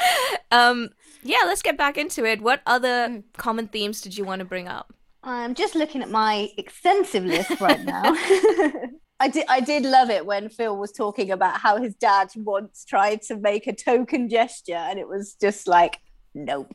um, 0.51 0.91
yeah, 1.23 1.39
let's 1.47 1.63
get 1.63 1.77
back 1.77 1.99
into 1.99 2.25
it. 2.25 2.41
What 2.41 2.63
other 2.67 3.09
Mm. 3.09 3.23
common 3.37 3.69
themes 3.69 4.01
did 4.01 4.17
you 4.17 4.25
want 4.25 4.41
to 4.41 4.45
bring 4.45 4.69
up? 4.69 4.93
I'm 5.23 5.55
just 5.55 5.75
looking 5.75 6.03
at 6.03 6.11
my 6.11 6.49
extensive 6.57 7.25
list 7.25 7.61
right 7.61 7.85
now. 7.85 8.03
I 9.21 9.29
did 9.29 9.45
I 9.49 9.61
did 9.61 9.85
love 9.85 10.11
it 10.11 10.25
when 10.25 10.49
Phil 10.49 10.77
was 10.77 10.93
talking 10.93 11.33
about 11.33 11.59
how 11.61 11.77
his 11.77 11.95
dad 11.97 12.29
once 12.37 12.85
tried 12.85 13.23
to 13.23 13.37
make 13.37 13.67
a 13.67 13.75
token 13.75 14.29
gesture 14.29 14.75
and 14.77 14.99
it 14.99 15.09
was 15.09 15.35
just 15.41 15.67
like 15.67 15.99
nope. 16.35 16.71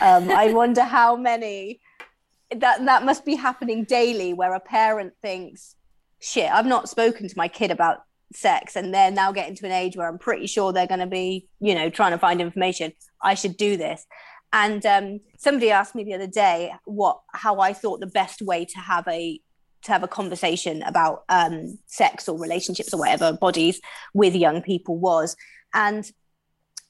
Um, 0.00 0.30
I 0.30 0.52
wonder 0.52 0.82
how 0.82 1.16
many 1.16 1.80
that 2.54 2.84
that 2.84 3.04
must 3.04 3.24
be 3.24 3.34
happening 3.34 3.82
daily 3.84 4.32
where 4.32 4.54
a 4.54 4.60
parent 4.60 5.14
thinks 5.20 5.74
shit 6.20 6.50
I've 6.50 6.66
not 6.66 6.88
spoken 6.88 7.28
to 7.28 7.34
my 7.36 7.48
kid 7.48 7.70
about 7.72 7.98
sex 8.32 8.76
and 8.76 8.92
they're 8.92 9.10
now 9.10 9.32
getting 9.32 9.54
to 9.56 9.66
an 9.66 9.72
age 9.72 9.96
where 9.96 10.08
I'm 10.08 10.18
pretty 10.18 10.46
sure 10.46 10.72
they're 10.72 10.86
going 10.86 11.00
to 11.00 11.06
be 11.06 11.48
you 11.60 11.74
know 11.74 11.90
trying 11.90 12.12
to 12.12 12.18
find 12.18 12.40
information. 12.40 12.92
I 13.22 13.34
should 13.34 13.56
do 13.56 13.76
this. 13.76 14.06
And 14.52 14.84
um, 14.86 15.20
somebody 15.38 15.70
asked 15.70 15.94
me 15.94 16.04
the 16.04 16.14
other 16.14 16.26
day 16.26 16.72
what 16.84 17.20
how 17.32 17.60
I 17.60 17.72
thought 17.72 18.00
the 18.00 18.06
best 18.06 18.42
way 18.42 18.64
to 18.64 18.78
have 18.78 19.06
a 19.08 19.40
to 19.82 19.92
have 19.92 20.02
a 20.02 20.08
conversation 20.08 20.82
about 20.82 21.24
um, 21.28 21.78
sex 21.86 22.28
or 22.28 22.38
relationships 22.38 22.92
or 22.92 22.98
whatever 22.98 23.32
bodies 23.32 23.80
with 24.12 24.34
young 24.34 24.62
people 24.62 24.98
was, 24.98 25.36
and 25.74 26.10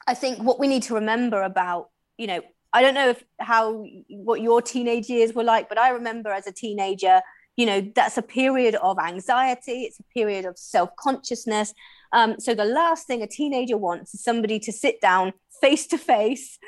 I 0.07 0.15
think 0.15 0.39
what 0.39 0.59
we 0.59 0.69
need 0.69 0.85
to 0.85 0.95
remember 0.95 1.43
about 1.43 1.91
you 2.17 2.27
know 2.27 2.41
I 2.73 2.83
don't 2.83 2.95
know 2.95 3.11
if 3.11 3.25
how 3.39 3.85
what 4.09 4.41
your 4.41 4.61
teenage 4.61 5.09
years 5.09 5.33
were 5.33 5.45
like, 5.45 5.69
but 5.69 5.79
I 5.79 5.91
remember 5.91 6.31
as 6.31 6.47
a 6.47 6.53
teenager, 6.53 7.21
you 7.59 7.67
know 7.67 7.81
that's 7.95 8.17
a 8.17 8.23
period 8.23 8.77
of 8.77 8.99
anxiety, 8.99 9.83
it's 9.83 9.99
a 9.99 10.05
period 10.15 10.47
of 10.47 10.57
self 10.57 10.95
consciousness. 10.97 11.75
Um, 12.13 12.39
so 12.39 12.55
the 12.55 12.65
last 12.65 13.07
thing 13.07 13.21
a 13.21 13.27
teenager 13.27 13.77
wants 13.77 14.15
is 14.15 14.23
somebody 14.23 14.59
to 14.61 14.73
sit 14.73 15.01
down 15.01 15.35
face 15.61 15.87
to 15.89 15.99
face 15.99 16.59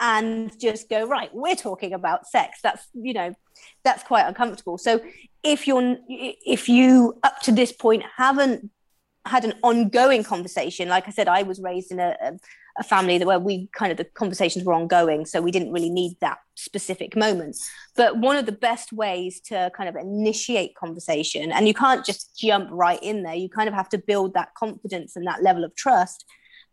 and 0.00 0.58
just 0.60 0.88
go 0.88 1.06
right 1.06 1.28
we're 1.34 1.56
talking 1.56 1.92
about 1.92 2.26
sex 2.26 2.60
that's 2.62 2.86
you 2.94 3.12
know 3.12 3.34
that's 3.82 4.04
quite 4.04 4.26
uncomfortable 4.26 4.78
so 4.78 5.00
if 5.42 5.66
you're 5.66 5.96
if 6.08 6.68
you 6.68 7.18
up 7.24 7.40
to 7.40 7.50
this 7.50 7.72
point 7.72 8.04
haven't 8.16 8.70
had 9.26 9.44
an 9.44 9.54
ongoing 9.62 10.22
conversation 10.22 10.88
like 10.88 11.08
i 11.08 11.10
said 11.10 11.26
i 11.26 11.42
was 11.42 11.60
raised 11.60 11.90
in 11.90 11.98
a, 11.98 12.16
a 12.78 12.84
family 12.84 13.18
that 13.18 13.26
where 13.26 13.38
we 13.38 13.68
kind 13.72 13.90
of 13.90 13.98
the 13.98 14.04
conversations 14.04 14.64
were 14.64 14.72
ongoing 14.72 15.26
so 15.26 15.40
we 15.40 15.50
didn't 15.50 15.72
really 15.72 15.90
need 15.90 16.16
that 16.20 16.38
specific 16.54 17.16
moment 17.16 17.56
but 17.96 18.18
one 18.18 18.36
of 18.36 18.46
the 18.46 18.52
best 18.52 18.92
ways 18.92 19.40
to 19.40 19.70
kind 19.76 19.88
of 19.88 19.96
initiate 19.96 20.74
conversation 20.74 21.50
and 21.52 21.66
you 21.66 21.74
can't 21.74 22.04
just 22.04 22.36
jump 22.38 22.68
right 22.70 23.02
in 23.02 23.22
there 23.22 23.34
you 23.34 23.48
kind 23.48 23.68
of 23.68 23.74
have 23.74 23.88
to 23.88 23.98
build 23.98 24.34
that 24.34 24.54
confidence 24.54 25.16
and 25.16 25.26
that 25.26 25.42
level 25.42 25.64
of 25.64 25.74
trust 25.74 26.24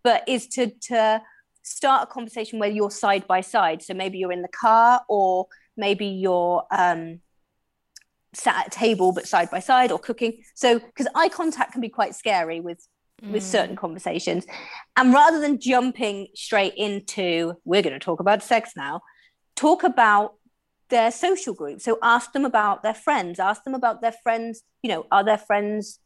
but 0.03 0.23
is 0.27 0.47
to 0.47 0.71
to 0.81 1.21
start 1.65 2.03
a 2.03 2.05
conversation 2.05 2.59
where 2.59 2.69
you're 2.69 2.91
side 2.91 3.27
by 3.27 3.41
side. 3.41 3.81
So 3.81 3.93
maybe 3.93 4.17
you're 4.17 4.31
in 4.31 4.43
the 4.43 4.47
car, 4.47 5.01
or 5.09 5.47
maybe 5.75 6.05
you're 6.05 6.63
um, 6.71 7.19
sat 8.33 8.55
at 8.57 8.67
a 8.67 8.69
table 8.69 9.11
but 9.11 9.27
side 9.27 9.49
by 9.51 9.59
side, 9.59 9.91
or 9.91 9.99
cooking. 9.99 10.43
So 10.53 10.79
because 10.79 11.07
eye 11.15 11.29
contact 11.29 11.73
can 11.73 11.81
be 11.81 11.89
quite 11.89 12.15
scary 12.15 12.61
with 12.61 12.87
with 13.21 13.43
Mm. 13.43 13.51
certain 13.51 13.75
conversations, 13.75 14.45
and 14.97 15.13
rather 15.13 15.39
than 15.39 15.59
jumping 15.59 16.27
straight 16.35 16.73
into 16.75 17.53
we're 17.65 17.81
going 17.81 17.93
to 17.93 17.99
talk 17.99 18.19
about 18.19 18.43
sex 18.43 18.71
now, 18.75 19.01
talk 19.55 19.83
about 19.83 20.35
their 20.89 21.09
social 21.11 21.53
group. 21.53 21.81
So 21.81 21.97
ask 22.03 22.31
them 22.33 22.45
about 22.45 22.83
their 22.83 22.93
friends. 22.93 23.39
Ask 23.39 23.63
them 23.63 23.73
about 23.73 24.01
their 24.01 24.11
friends. 24.11 24.61
You 24.83 24.89
know, 24.89 25.07
are 25.11 25.23
their 25.23 25.37
friends 25.37 25.99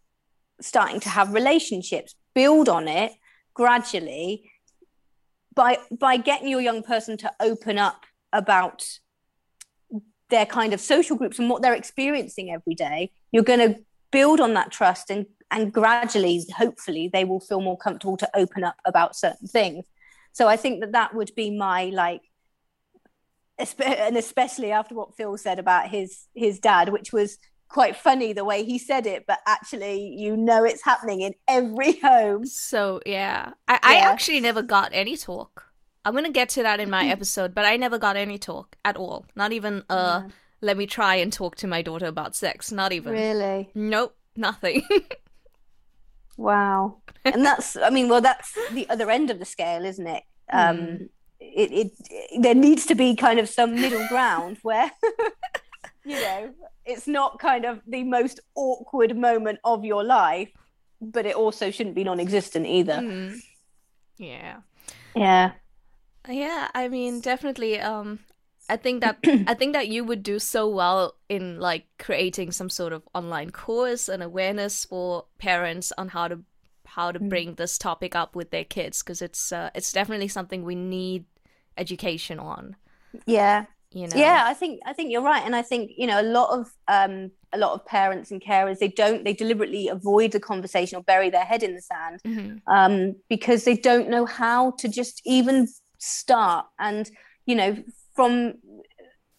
starting 0.62 1.00
to 1.02 1.10
have 1.10 1.34
relationships? 1.34 2.16
Build 2.34 2.70
on 2.70 2.88
it 2.88 3.12
gradually 3.54 4.50
by 5.54 5.80
by 5.92 6.16
getting 6.18 6.48
your 6.48 6.62
young 6.62 6.84
person 6.84 7.18
to 7.18 7.32
open 7.42 7.78
up 7.78 8.06
about 8.32 8.88
their 10.30 10.46
kind 10.46 10.74
of 10.74 10.80
social 10.80 11.18
groups 11.18 11.40
and 11.40 11.50
what 11.50 11.62
they're 11.64 11.74
experiencing 11.74 12.52
every 12.52 12.76
day 12.76 13.12
you're 13.32 13.42
going 13.44 13.74
to 13.74 13.82
build 14.12 14.40
on 14.40 14.54
that 14.54 14.72
trust 14.72 15.10
and 15.10 15.26
and 15.52 15.74
gradually 15.74 16.44
hopefully 16.56 17.10
they 17.12 17.24
will 17.24 17.40
feel 17.40 17.62
more 17.62 17.78
comfortable 17.78 18.18
to 18.18 18.30
open 18.36 18.64
up 18.64 18.76
about 18.86 19.16
certain 19.16 19.48
things 19.48 19.86
so 20.32 20.48
i 20.48 20.56
think 20.56 20.82
that 20.82 20.92
that 20.94 21.14
would 21.14 21.32
be 21.36 21.50
my 21.50 21.86
like 21.86 22.22
and 23.80 24.16
especially 24.16 24.72
after 24.72 24.96
what 24.96 25.16
phil 25.16 25.38
said 25.38 25.60
about 25.60 25.90
his 25.90 26.26
his 26.34 26.60
dad 26.60 26.90
which 26.90 27.12
was 27.12 27.38
quite 27.70 27.96
funny 27.96 28.34
the 28.34 28.44
way 28.44 28.64
he 28.64 28.80
said 28.80 29.06
it 29.06 29.26
but 29.28 29.40
actually 29.46 30.16
you 30.18 30.36
know 30.36 30.64
it's 30.64 30.84
happening 30.84 31.22
in 31.22 31.34
every 31.48 32.00
home 32.04 32.46
So 32.46 33.00
yeah, 33.06 33.52
I, 33.68 33.80
I 33.84 33.96
actually 33.98 34.40
never 34.40 34.64
got 34.64 34.90
any 34.92 35.16
talk. 35.16 35.66
I'm 36.04 36.16
gonna 36.16 36.32
get 36.32 36.50
to 36.50 36.64
that 36.64 36.80
in 36.80 36.90
my 36.90 37.06
episode, 37.06 37.54
but 37.54 37.66
I 37.66 37.78
never 37.78 38.00
got 38.00 38.16
any 38.16 38.40
talk 38.40 38.76
at 38.84 38.98
all. 38.98 39.26
Not 39.36 39.52
even 39.52 39.84
uh, 39.90 40.24
let 40.62 40.78
me 40.78 40.88
try 40.88 41.16
and 41.16 41.32
talk 41.32 41.56
to 41.58 41.68
my 41.68 41.82
daughter 41.82 42.08
about 42.08 42.36
sex. 42.36 42.72
Not 42.72 42.92
even. 42.92 43.14
really 43.14 43.70
Nope, 43.76 44.16
nothing. 44.36 44.82
Wow. 46.40 47.02
And 47.26 47.46
that's, 47.46 47.76
I 47.76 47.90
mean, 47.90 48.08
well, 48.08 48.22
that's 48.22 48.58
the 48.74 48.90
other 48.90 49.12
end 49.12 49.30
of 49.30 49.40
the 49.40 49.46
scale, 49.46 49.84
isn't 49.84 50.08
it? 50.08 50.24
Um, 50.52 51.10
it, 51.42 51.92
it, 52.10 52.42
there 52.42 52.56
needs 52.56 52.86
to 52.86 52.96
be 52.96 53.14
kind 53.16 53.40
of 53.40 53.50
some 53.50 53.76
middle 53.76 54.08
ground 54.08 54.58
where, 54.62 54.90
you 56.06 56.14
know, 56.22 56.54
it's 56.86 57.08
not 57.08 57.40
kind 57.40 57.66
of 57.66 57.82
the 57.86 58.04
most 58.06 58.40
awkward 58.56 59.18
moment 59.18 59.60
of 59.66 59.84
your 59.84 60.04
life, 60.04 60.50
but 61.02 61.26
it 61.26 61.36
also 61.36 61.72
shouldn't 61.72 61.96
be 61.96 62.06
non 62.06 62.22
existent 62.22 62.66
either. 62.66 63.02
Mhm. 63.02 63.38
Yeah. 64.18 64.58
Yeah. 65.16 65.52
Yeah, 66.30 66.70
I 66.74 66.88
mean, 66.88 67.20
definitely. 67.20 67.82
Um, 67.82 68.20
I 68.70 68.78
think 68.78 69.02
that 69.02 69.18
I 69.48 69.54
think 69.56 69.74
that 69.74 69.88
you 69.88 70.04
would 70.04 70.24
do 70.24 70.40
so 70.40 70.70
well 70.70 71.16
in 71.28 71.60
like 71.60 71.86
creating 71.98 72.52
some 72.52 72.70
sort 72.70 72.94
of 72.94 73.04
online 73.14 73.50
course 73.50 74.08
and 74.08 74.24
awareness 74.24 74.86
for 74.86 75.26
parents 75.40 75.92
on 75.98 76.10
how 76.10 76.28
to 76.28 76.40
how 76.86 77.12
to 77.12 77.20
bring 77.20 77.56
this 77.56 77.78
topic 77.78 78.16
up 78.16 78.36
with 78.36 78.50
their 78.52 78.64
kids 78.64 79.04
because 79.04 79.22
it's 79.22 79.52
uh, 79.52 79.70
it's 79.76 79.92
definitely 79.92 80.28
something 80.28 80.64
we 80.64 80.76
need 80.76 81.26
education 81.78 82.40
on. 82.40 82.76
Yeah. 83.26 83.66
You 83.92 84.08
know. 84.08 84.18
Yeah, 84.18 84.44
I 84.46 84.54
think 84.54 84.82
I 84.86 84.94
think 84.94 85.12
you're 85.12 85.24
right, 85.24 85.44
and 85.44 85.56
I 85.56 85.64
think 85.64 85.92
you 85.98 86.06
know 86.06 86.22
a 86.22 86.30
lot 86.38 86.50
of 86.60 86.72
um, 86.88 87.32
a 87.52 87.58
lot 87.58 87.74
of 87.74 87.84
parents 87.88 88.30
and 88.30 88.40
carers 88.40 88.78
they 88.78 88.88
don't 88.88 89.24
they 89.24 89.34
deliberately 89.34 89.88
avoid 89.88 90.32
the 90.32 90.40
conversation 90.40 91.00
or 91.00 91.02
bury 91.02 91.32
their 91.32 91.44
head 91.44 91.64
in 91.64 91.74
the 91.74 91.82
sand 91.82 92.22
Mhm. 92.24 92.62
um, 92.68 93.16
because 93.30 93.64
they 93.64 93.76
don't 93.76 94.08
know 94.08 94.26
how 94.28 94.72
to 94.78 94.88
just 94.88 95.24
even 95.26 95.68
start. 95.98 96.68
And 96.78 97.10
you 97.48 97.56
know, 97.56 97.78
from 98.16 98.54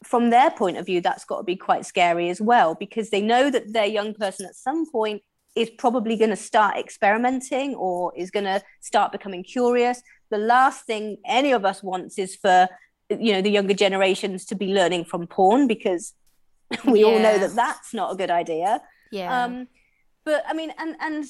from 0.03 0.31
their 0.31 0.51
point 0.51 0.79
of 0.79 0.87
view, 0.87 1.01
that's 1.03 1.25
got 1.27 1.39
to 1.39 1.45
be 1.45 1.57
quite 1.57 1.85
scary 1.85 2.31
as 2.31 2.41
well 2.41 2.75
because 2.75 3.11
they 3.11 3.21
know 3.21 3.51
that 3.51 3.73
their 3.75 3.85
young 3.85 4.14
person 4.14 4.47
at 4.47 4.55
some 4.55 4.91
point 4.91 5.21
is 5.55 5.68
probably 5.68 6.16
going 6.16 6.31
to 6.31 6.37
start 6.37 6.77
experimenting 6.79 7.75
or 7.75 8.12
is 8.16 8.31
going 8.31 8.45
to 8.47 8.62
start 8.81 9.12
becoming 9.12 9.43
curious. 9.45 10.01
The 10.31 10.39
last 10.39 10.87
thing 10.87 11.18
any 11.27 11.53
of 11.53 11.64
us 11.66 11.83
wants 11.83 12.18
is 12.18 12.35
for 12.37 12.68
you 13.11 13.33
know 13.33 13.43
the 13.43 13.51
younger 13.51 13.75
generations 13.75 14.45
to 14.47 14.55
be 14.55 14.68
learning 14.68 15.05
from 15.05 15.27
porn 15.27 15.66
because 15.66 16.14
we 16.87 17.05
all 17.05 17.18
know 17.18 17.39
that 17.39 17.55
that's 17.57 17.93
not 17.93 18.12
a 18.12 18.16
good 18.16 18.31
idea 18.31 18.81
Yeah. 19.11 19.45
um 19.47 19.66
but 20.25 20.45
i 20.47 20.55
mean 20.55 20.73
and 20.79 20.95
and 21.01 21.25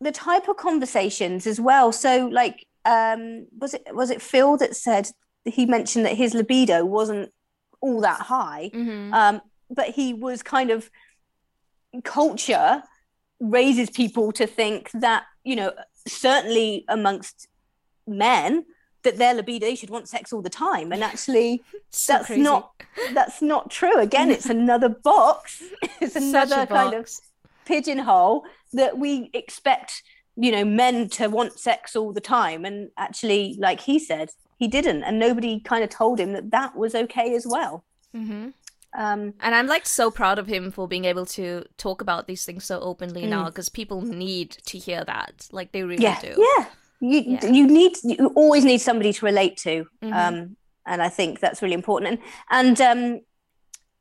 the 0.00 0.10
type 0.10 0.48
of 0.48 0.56
conversations 0.56 1.46
as 1.46 1.60
well 1.60 1.92
so 1.92 2.26
like 2.26 2.66
um 2.84 3.46
was 3.56 3.74
it 3.74 3.86
was 3.92 4.10
it 4.10 4.20
phil 4.20 4.56
that 4.56 4.74
said 4.74 5.08
he 5.46 5.66
mentioned 5.66 6.04
that 6.04 6.16
his 6.16 6.34
libido 6.34 6.84
wasn't 6.84 7.32
all 7.80 8.00
that 8.00 8.20
high 8.20 8.70
Mhm. 8.74 9.12
um 9.12 9.40
but 9.70 9.88
he 9.90 10.12
was 10.14 10.42
kind 10.42 10.70
of 10.70 10.90
culture 12.04 12.82
raises 13.40 13.90
people 13.90 14.32
to 14.32 14.46
think 14.46 14.90
that 14.92 15.24
you 15.44 15.56
know 15.56 15.72
certainly 16.06 16.84
amongst 16.88 17.48
men 18.06 18.64
that 19.02 19.18
their 19.18 19.34
libido 19.34 19.74
should 19.74 19.90
want 19.90 20.08
sex 20.08 20.32
all 20.32 20.42
the 20.42 20.50
time. 20.50 20.90
And 20.92 21.04
actually 21.04 21.62
So 21.90 22.14
that's 22.14 22.26
crazy. 22.26 22.42
not 22.42 22.72
that's 23.14 23.40
not 23.42 23.70
true. 23.70 23.98
Again 23.98 24.30
it's 24.30 24.46
another 24.46 24.88
box. 24.88 25.62
It's 26.00 26.16
another 26.16 26.66
kind 26.66 26.94
of 26.94 27.08
pigeonhole 27.64 28.44
that 28.72 28.98
we 28.98 29.30
expect 29.32 30.02
you 30.36 30.50
know 30.52 30.64
men 30.64 31.08
to 31.10 31.28
want 31.28 31.58
sex 31.58 31.94
all 31.96 32.12
the 32.12 32.20
time. 32.20 32.64
And 32.64 32.90
actually 32.96 33.56
like 33.60 33.80
he 33.80 33.98
said 33.98 34.30
he 34.58 34.66
didn't 34.68 35.02
and 35.04 35.18
nobody 35.18 35.60
kind 35.60 35.82
of 35.84 35.90
told 35.90 36.18
him 36.18 36.32
that 36.32 36.50
that 36.50 36.76
was 36.76 36.94
okay 36.94 37.34
as 37.34 37.46
well 37.46 37.84
Mhm. 38.14 38.52
um 38.96 39.34
And 39.40 39.54
I'm 39.54 39.66
like 39.66 39.86
so 39.86 40.10
proud 40.10 40.38
of 40.38 40.46
him 40.46 40.70
for 40.70 40.88
being 40.88 41.04
able 41.04 41.26
to 41.38 41.64
talk 41.76 42.00
about 42.00 42.26
these 42.26 42.44
things 42.46 42.64
so 42.64 42.80
openly 42.80 43.26
now 43.26 43.44
because 43.46 43.68
people 43.68 44.00
need 44.02 44.50
to 44.70 44.78
hear 44.78 45.04
that. 45.04 45.48
Like 45.52 45.72
they 45.72 45.82
really 45.82 46.02
yeah 46.02 46.20
do. 46.20 46.34
yeah 46.48 46.64
you 47.00 47.20
Yeah. 47.26 47.46
you 47.58 47.66
need 47.66 47.92
you 48.04 48.28
always 48.34 48.64
need 48.64 48.80
somebody 48.80 49.12
to 49.12 49.24
relate 49.26 49.56
to 49.58 49.74
Mhm. 50.02 50.12
um 50.22 50.56
and 50.86 51.02
i 51.02 51.10
think 51.10 51.40
that's 51.40 51.60
really 51.62 51.74
important 51.82 52.06
and 52.10 52.20
and 52.58 52.80
um 52.90 53.20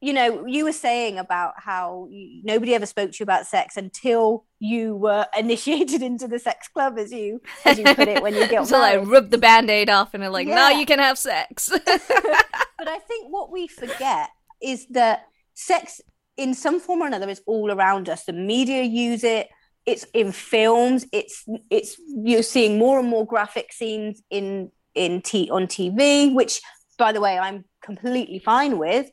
you 0.06 0.14
know, 0.14 0.45
you 0.45 0.66
were 0.66 0.72
saying 0.72 1.18
about 1.18 1.53
how 1.58 2.08
you, 2.12 2.41
nobody 2.43 2.76
ever 2.76 2.86
spoke 2.86 3.12
to 3.12 3.18
you 3.20 3.24
about 3.24 3.47
sex 3.47 3.76
until 3.76 4.45
you 4.60 4.95
were 4.95 5.26
initiated 5.38 6.03
into 6.03 6.28
the 6.28 6.38
sex 6.38 6.68
club, 6.68 6.99
as 6.99 7.12
you 7.12 7.41
as 7.66 7.80
you 7.80 7.86
put 7.86 8.08
it 8.08 8.22
when 8.22 8.36
you 8.36 8.47
get 8.47 8.62
Until 8.62 8.84
I 8.84 8.97
married. 8.97 9.08
ripped 9.08 9.32
the 9.32 9.39
band-aid 9.39 9.89
off 9.89 10.14
and 10.14 10.22
they're 10.22 10.30
like, 10.30 10.47
now 10.47 10.70
you 10.70 10.86
can 10.86 10.99
have 10.99 11.18
sex. 11.18 11.72
but 11.86 12.88
I 12.88 12.99
think 12.99 13.32
what 13.32 13.51
we 13.51 13.68
forget 13.68 14.30
is 14.62 14.86
that 14.91 15.26
sex, 15.56 16.01
in 16.38 16.53
some 16.53 16.80
form 16.80 17.01
or 17.01 17.08
another, 17.08 17.28
is 17.28 17.41
all 17.47 17.72
around 17.72 18.08
us. 18.08 18.26
The 18.26 18.34
media 18.34 18.84
use 18.84 19.24
it. 19.24 19.49
It's 19.88 20.06
in 20.14 20.32
films. 20.32 21.08
It's 21.12 21.45
it's 21.72 21.99
you're 22.08 22.43
seeing 22.43 22.78
more 22.78 22.99
and 22.99 23.10
more 23.10 23.26
graphic 23.26 23.74
scenes 23.74 24.22
in 24.30 24.72
in 24.93 25.24
t 25.24 25.49
on 25.49 25.66
TV, 25.66 26.32
which, 26.32 26.62
by 26.99 27.12
the 27.12 27.22
way, 27.22 27.39
I'm 27.39 27.66
completely 27.82 28.38
fine 28.38 28.78
with. 28.78 29.10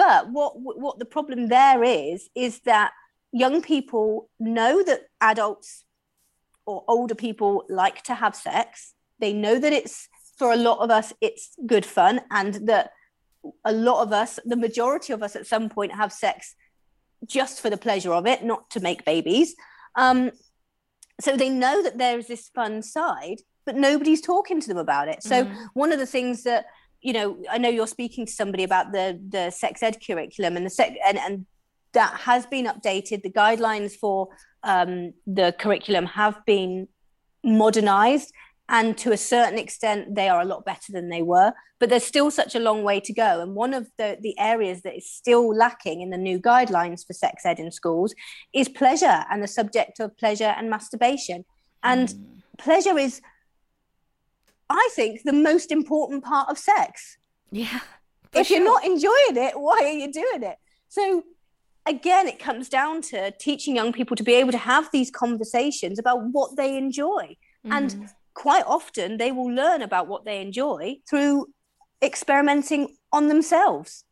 But 0.00 0.30
what 0.30 0.52
what 0.84 0.98
the 0.98 1.04
problem 1.16 1.48
there 1.48 1.84
is 1.84 2.30
is 2.34 2.60
that 2.60 2.92
young 3.32 3.60
people 3.60 4.30
know 4.56 4.82
that 4.82 5.02
adults 5.20 5.84
or 6.64 6.84
older 6.88 7.14
people 7.14 7.64
like 7.68 8.02
to 8.04 8.14
have 8.14 8.34
sex. 8.34 8.94
They 9.18 9.34
know 9.34 9.58
that 9.58 9.74
it's 9.74 10.08
for 10.38 10.52
a 10.52 10.56
lot 10.68 10.78
of 10.84 10.90
us 10.90 11.12
it's 11.20 11.44
good 11.66 11.84
fun 11.84 12.22
and 12.30 12.52
that 12.70 12.92
a 13.72 13.72
lot 13.88 14.02
of 14.02 14.10
us 14.22 14.38
the 14.52 14.56
majority 14.56 15.12
of 15.12 15.22
us 15.22 15.36
at 15.36 15.46
some 15.46 15.68
point 15.68 15.92
have 15.92 16.12
sex 16.12 16.54
just 17.26 17.60
for 17.60 17.68
the 17.68 17.76
pleasure 17.86 18.14
of 18.14 18.26
it 18.26 18.42
not 18.42 18.70
to 18.70 18.80
make 18.80 19.04
babies 19.04 19.54
um, 19.96 20.30
so 21.20 21.36
they 21.36 21.50
know 21.50 21.82
that 21.82 21.98
there 21.98 22.18
is 22.18 22.26
this 22.26 22.48
fun 22.54 22.82
side 22.82 23.40
but 23.66 23.76
nobody's 23.76 24.22
talking 24.22 24.60
to 24.60 24.68
them 24.68 24.78
about 24.78 25.08
it 25.08 25.22
so 25.22 25.44
Mhm. 25.44 25.56
one 25.74 25.92
of 25.92 25.98
the 25.98 26.12
things 26.16 26.42
that 26.44 26.64
you 27.00 27.12
know 27.12 27.42
i 27.50 27.58
know 27.58 27.68
you're 27.68 27.86
speaking 27.86 28.26
to 28.26 28.32
somebody 28.32 28.62
about 28.62 28.92
the 28.92 29.20
the 29.28 29.50
sex 29.50 29.82
ed 29.82 29.96
curriculum 30.04 30.56
and 30.56 30.66
the 30.66 30.70
sex 30.70 30.94
and, 31.06 31.18
and 31.18 31.46
that 31.92 32.20
has 32.20 32.46
been 32.46 32.66
updated. 32.66 33.22
The 33.22 33.30
guidelines 33.30 33.92
for 33.92 34.28
um, 34.62 35.12
the 35.26 35.54
curriculum 35.58 36.06
have 36.06 36.44
been 36.46 36.88
modernized 37.42 38.32
and 38.68 38.96
to 38.98 39.12
a 39.12 39.16
certain 39.16 39.58
extent 39.58 40.14
they 40.14 40.28
are 40.28 40.40
a 40.40 40.44
lot 40.44 40.64
better 40.64 40.92
than 40.92 41.08
they 41.08 41.22
were 41.22 41.52
but 41.80 41.88
there's 41.88 42.04
still 42.04 42.30
such 42.30 42.54
a 42.54 42.60
long 42.60 42.82
way 42.82 43.00
to 43.00 43.12
go. 43.14 43.40
And 43.40 43.54
one 43.54 43.72
of 43.72 43.88
the 43.96 44.18
the 44.20 44.38
areas 44.38 44.82
that 44.82 44.94
is 44.94 45.10
still 45.10 45.48
lacking 45.48 46.02
in 46.02 46.10
the 46.10 46.18
new 46.18 46.38
guidelines 46.38 47.06
for 47.06 47.14
sex 47.14 47.46
ed 47.46 47.58
in 47.58 47.72
schools 47.72 48.14
is 48.52 48.68
pleasure 48.68 49.24
and 49.30 49.42
the 49.42 49.48
subject 49.48 49.98
of 49.98 50.16
pleasure 50.18 50.54
and 50.58 50.68
masturbation. 50.68 51.46
And 51.82 52.14
pleasure 52.58 52.98
is 52.98 53.22
i 54.70 54.88
think 54.94 55.20
the 55.24 55.32
most 55.32 55.70
important 55.70 56.24
part 56.24 56.48
of 56.48 56.56
sex 56.58 57.18
yeah. 57.50 57.80
if 58.32 58.48
you're 58.50 58.64
not 58.64 58.84
enjoying 58.84 59.36
it 59.46 59.54
why 59.60 59.78
are 59.82 59.88
you 60.02 60.10
doing 60.12 60.42
it 60.42 60.56
so 60.88 61.22
again 61.86 62.26
it 62.28 62.38
comes 62.38 62.68
down 62.68 63.02
to 63.02 63.30
teaching 63.32 63.74
young 63.76 63.92
people 63.92 64.16
to 64.16 64.22
be 64.22 64.34
able 64.34 64.52
to 64.52 64.58
have 64.58 64.88
these 64.92 65.10
conversations 65.10 65.98
about 65.98 66.18
what 66.32 66.56
they 66.56 66.76
enjoy 66.78 67.36
and 67.64 67.90
Mhm. 67.90 68.08
quite 68.34 68.64
often 68.66 69.16
they 69.18 69.32
will 69.32 69.52
learn 69.62 69.82
about 69.82 70.06
what 70.06 70.24
they 70.24 70.40
enjoy 70.40 70.96
through 71.08 71.46
experimenting 72.02 72.96
on 73.12 73.28
themselves 73.28 74.04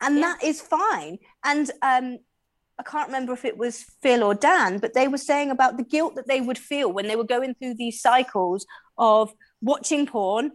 and 0.00 0.16
Yeah. 0.16 0.22
that 0.34 0.44
is 0.44 0.60
fine 0.60 1.18
and 1.44 1.70
um 1.82 2.18
I 2.80 2.84
can't 2.84 3.08
remember 3.08 3.32
if 3.32 3.44
it 3.44 3.58
was 3.58 3.82
Phil 4.02 4.22
or 4.22 4.34
Dan, 4.36 4.78
but 4.78 4.94
they 4.94 5.08
were 5.08 5.18
saying 5.18 5.50
about 5.50 5.76
the 5.78 5.82
guilt 5.82 6.14
that 6.14 6.28
they 6.28 6.40
would 6.40 6.56
feel 6.56 6.92
when 6.92 7.08
they 7.08 7.16
were 7.16 7.24
going 7.24 7.54
through 7.56 7.74
these 7.74 8.00
cycles 8.00 8.64
of 8.96 9.32
watching 9.60 10.06
porn, 10.06 10.52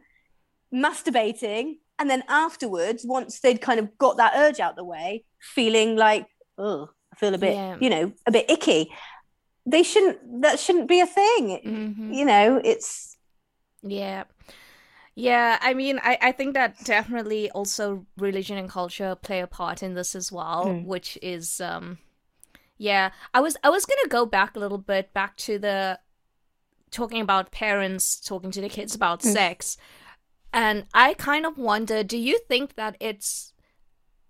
masturbating, 0.74 1.78
and 2.00 2.10
then 2.10 2.24
afterwards, 2.28 3.04
once 3.06 3.40
they'd 3.40 3.62
kind 3.62 3.80
of 3.80 3.98
got 3.98 4.18
that 4.18 4.34
urge 4.36 4.60
out 4.60 4.76
the 4.76 4.84
way, 4.84 5.26
feeling 5.40 5.96
like, 5.96 6.28
oh, 6.58 6.90
I 7.12 7.16
feel 7.16 7.34
a 7.34 7.38
bit, 7.38 7.54
Yeah. 7.56 7.78
you 7.80 7.90
know, 7.90 8.12
a 8.26 8.32
bit 8.32 8.50
icky. 8.50 8.92
They 9.66 9.84
shouldn't, 9.84 10.42
that 10.42 10.60
shouldn't 10.60 10.88
be 10.90 11.00
a 11.00 11.06
thing. 11.06 11.60
Mhm. 11.64 12.16
You 12.16 12.26
know, 12.26 12.60
it's, 12.64 13.18
Yeah. 13.82 14.24
Yeah, 15.16 15.60
I 15.62 15.76
mean, 15.76 16.00
I, 16.02 16.18
I 16.22 16.32
think 16.32 16.56
that 16.56 16.84
definitely 16.86 17.52
also 17.52 18.08
religion 18.18 18.58
and 18.58 18.68
culture 18.68 19.14
play 19.16 19.42
a 19.42 19.48
part 19.48 19.84
in 19.84 19.94
this 19.94 20.16
as 20.16 20.32
well, 20.32 20.66
Mm. 20.66 20.86
which 20.86 21.20
is 21.22 21.62
um 21.62 22.00
yeah, 22.80 23.12
I 23.34 23.40
was 23.40 23.56
I 23.64 23.70
was 23.70 23.86
gonna 23.86 24.08
go 24.10 24.26
back 24.26 24.56
a 24.56 24.60
little 24.60 24.80
bit 24.80 25.14
back 25.14 25.38
to 25.46 25.60
the 25.60 26.00
talking 26.94 27.22
about 27.22 27.52
parents 27.52 28.20
talking 28.20 28.52
to 28.52 28.62
the 28.62 28.70
kids 28.70 28.96
about 28.96 29.20
Mm. 29.22 29.34
sex. 29.34 29.78
And 30.54 30.86
I 30.94 31.14
kind 31.16 31.46
of 31.46 31.58
wonder, 31.58 32.04
do 32.04 32.18
you 32.18 32.40
think 32.48 32.76
that 32.76 32.96
it's 33.00 33.52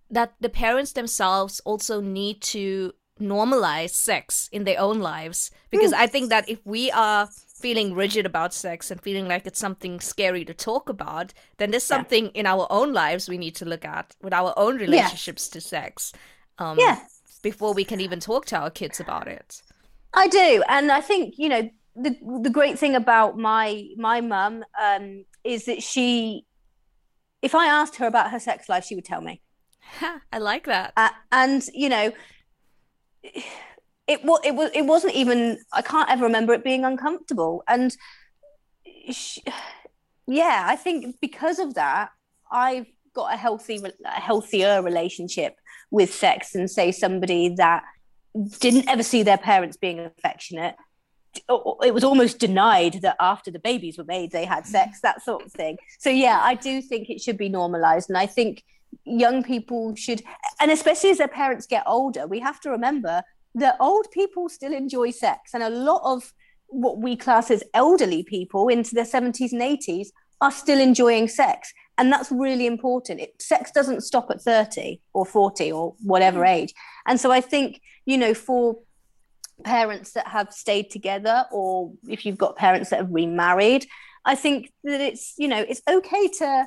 that 0.09 0.33
the 0.39 0.49
parents 0.49 0.93
themselves 0.93 1.59
also 1.65 1.99
need 1.99 2.39
to 2.41 2.93
normalize 3.19 3.89
sex 3.91 4.47
in 4.51 4.63
their 4.63 4.79
own 4.79 4.99
lives? 4.99 5.51
Because 5.71 5.91
I 5.93 6.07
think 6.07 6.29
that 6.29 6.47
if 6.47 6.59
we 6.65 6.91
are 6.91 7.27
feeling 7.63 7.93
rigid 7.93 8.25
about 8.25 8.53
sex 8.53 8.91
and 8.91 9.01
feeling 9.01 9.27
like 9.27 9.45
it's 9.47 9.59
something 9.59 9.99
scary 9.99 10.45
to 10.45 10.53
talk 10.53 10.89
about, 10.89 11.33
then 11.57 11.71
there's 11.71 11.89
Yeah. 11.89 11.97
something 11.97 12.27
in 12.29 12.45
our 12.45 12.67
own 12.69 12.93
lives 12.93 13.27
we 13.29 13.37
need 13.37 13.55
to 13.55 13.65
look 13.65 13.85
at 13.85 14.15
with 14.21 14.33
our 14.33 14.53
own 14.57 14.77
relationships 14.77 15.47
to 15.49 15.61
sex. 15.61 16.11
Um, 16.57 16.77
yeah, 16.79 16.99
Before 17.41 17.73
we 17.73 17.83
can 17.83 17.99
even 17.99 18.19
talk 18.21 18.45
to 18.47 18.57
our 18.57 18.69
kids 18.71 18.99
about 19.01 19.27
it. 19.27 19.61
I 20.13 20.27
do, 20.27 20.63
and 20.69 20.91
I 20.91 21.01
think 21.01 21.35
you 21.37 21.49
know 21.49 21.69
the 21.95 22.17
the 22.41 22.49
great 22.49 22.79
thing 22.79 22.95
about 22.95 23.37
my 23.37 23.87
my 23.97 24.21
mum 24.21 24.63
um, 24.81 25.25
is 25.43 25.65
that 25.65 25.83
she, 25.83 26.45
if 27.41 27.53
I 27.53 27.67
asked 27.67 27.97
her 27.97 28.07
about 28.07 28.31
her 28.31 28.39
sex 28.39 28.67
life, 28.67 28.85
she 28.85 28.95
would 28.95 29.05
tell 29.05 29.21
me, 29.21 29.41
I 30.31 30.39
like 30.39 30.65
that. 30.65 30.93
uh, 30.97 31.09
and 31.31 31.63
you 31.73 31.89
know, 31.89 32.11
it 34.07 34.23
was 34.23 34.41
it 34.43 34.55
was 34.55 34.71
it 34.73 34.85
wasn't 34.85 35.13
even 35.13 35.59
I 35.71 35.81
can't 35.81 36.09
ever 36.09 36.23
remember 36.25 36.53
it 36.53 36.63
being 36.63 36.83
uncomfortable, 36.83 37.63
and 37.67 37.95
she, 39.11 39.43
yeah, 40.27 40.65
I 40.67 40.75
think 40.75 41.17
because 41.21 41.59
of 41.59 41.75
that, 41.75 42.09
I've 42.51 42.87
got 43.13 43.33
a 43.33 43.37
healthy 43.37 43.81
a 44.05 44.19
healthier 44.19 44.81
relationship 44.81 45.55
with 45.91 46.11
sex 46.11 46.53
than 46.53 46.67
say 46.67 46.91
somebody 46.91 47.49
that 47.49 47.83
didn't 48.59 48.89
ever 48.89 49.03
see 49.03 49.21
their 49.21 49.37
parents 49.37 49.77
being 49.77 49.99
affectionate 49.99 50.75
it 51.83 51.93
was 51.93 52.03
almost 52.03 52.39
denied 52.39 53.01
that 53.01 53.15
after 53.19 53.49
the 53.51 53.59
babies 53.59 53.97
were 53.97 54.03
made 54.03 54.31
they 54.31 54.45
had 54.45 54.65
sex 54.65 55.01
that 55.01 55.23
sort 55.23 55.43
of 55.45 55.51
thing. 55.51 55.77
So 55.99 56.09
yeah 56.09 56.39
i 56.41 56.55
do 56.55 56.81
think 56.81 57.09
it 57.09 57.21
should 57.21 57.37
be 57.37 57.49
normalized 57.49 58.09
and 58.09 58.17
i 58.17 58.25
think 58.25 58.63
young 59.05 59.43
people 59.43 59.95
should 59.95 60.21
and 60.59 60.71
especially 60.71 61.09
as 61.09 61.17
their 61.17 61.27
parents 61.27 61.65
get 61.65 61.83
older 61.87 62.27
we 62.27 62.39
have 62.39 62.59
to 62.61 62.69
remember 62.69 63.23
that 63.55 63.75
old 63.79 64.09
people 64.11 64.49
still 64.49 64.73
enjoy 64.73 65.09
sex 65.11 65.53
and 65.53 65.63
a 65.63 65.69
lot 65.69 66.01
of 66.03 66.33
what 66.67 66.97
we 66.99 67.15
class 67.15 67.51
as 67.51 67.63
elderly 67.73 68.23
people 68.23 68.67
into 68.67 68.95
their 68.95 69.03
70s 69.05 69.51
and 69.51 69.61
80s 69.61 70.07
are 70.41 70.51
still 70.51 70.79
enjoying 70.79 71.27
sex 71.27 71.73
and 71.97 72.11
that's 72.11 72.31
really 72.31 72.65
important. 72.65 73.21
It, 73.21 73.41
sex 73.41 73.71
doesn't 73.71 74.01
stop 74.01 74.31
at 74.31 74.41
30 74.41 74.99
or 75.13 75.25
40 75.25 75.71
or 75.71 75.95
whatever 76.01 76.41
mm. 76.41 76.49
age. 76.49 76.73
And 77.05 77.19
so 77.19 77.31
i 77.31 77.41
think 77.41 77.81
you 78.05 78.17
know 78.17 78.33
for 78.33 78.77
parents 79.63 80.11
that 80.13 80.27
have 80.27 80.51
stayed 80.53 80.89
together 80.89 81.45
or 81.51 81.91
if 82.07 82.25
you've 82.25 82.37
got 82.37 82.55
parents 82.55 82.89
that 82.89 82.97
have 82.99 83.11
remarried 83.11 83.85
i 84.25 84.35
think 84.35 84.71
that 84.83 85.01
it's 85.01 85.33
you 85.37 85.47
know 85.47 85.65
it's 85.67 85.81
okay 85.87 86.27
to 86.27 86.65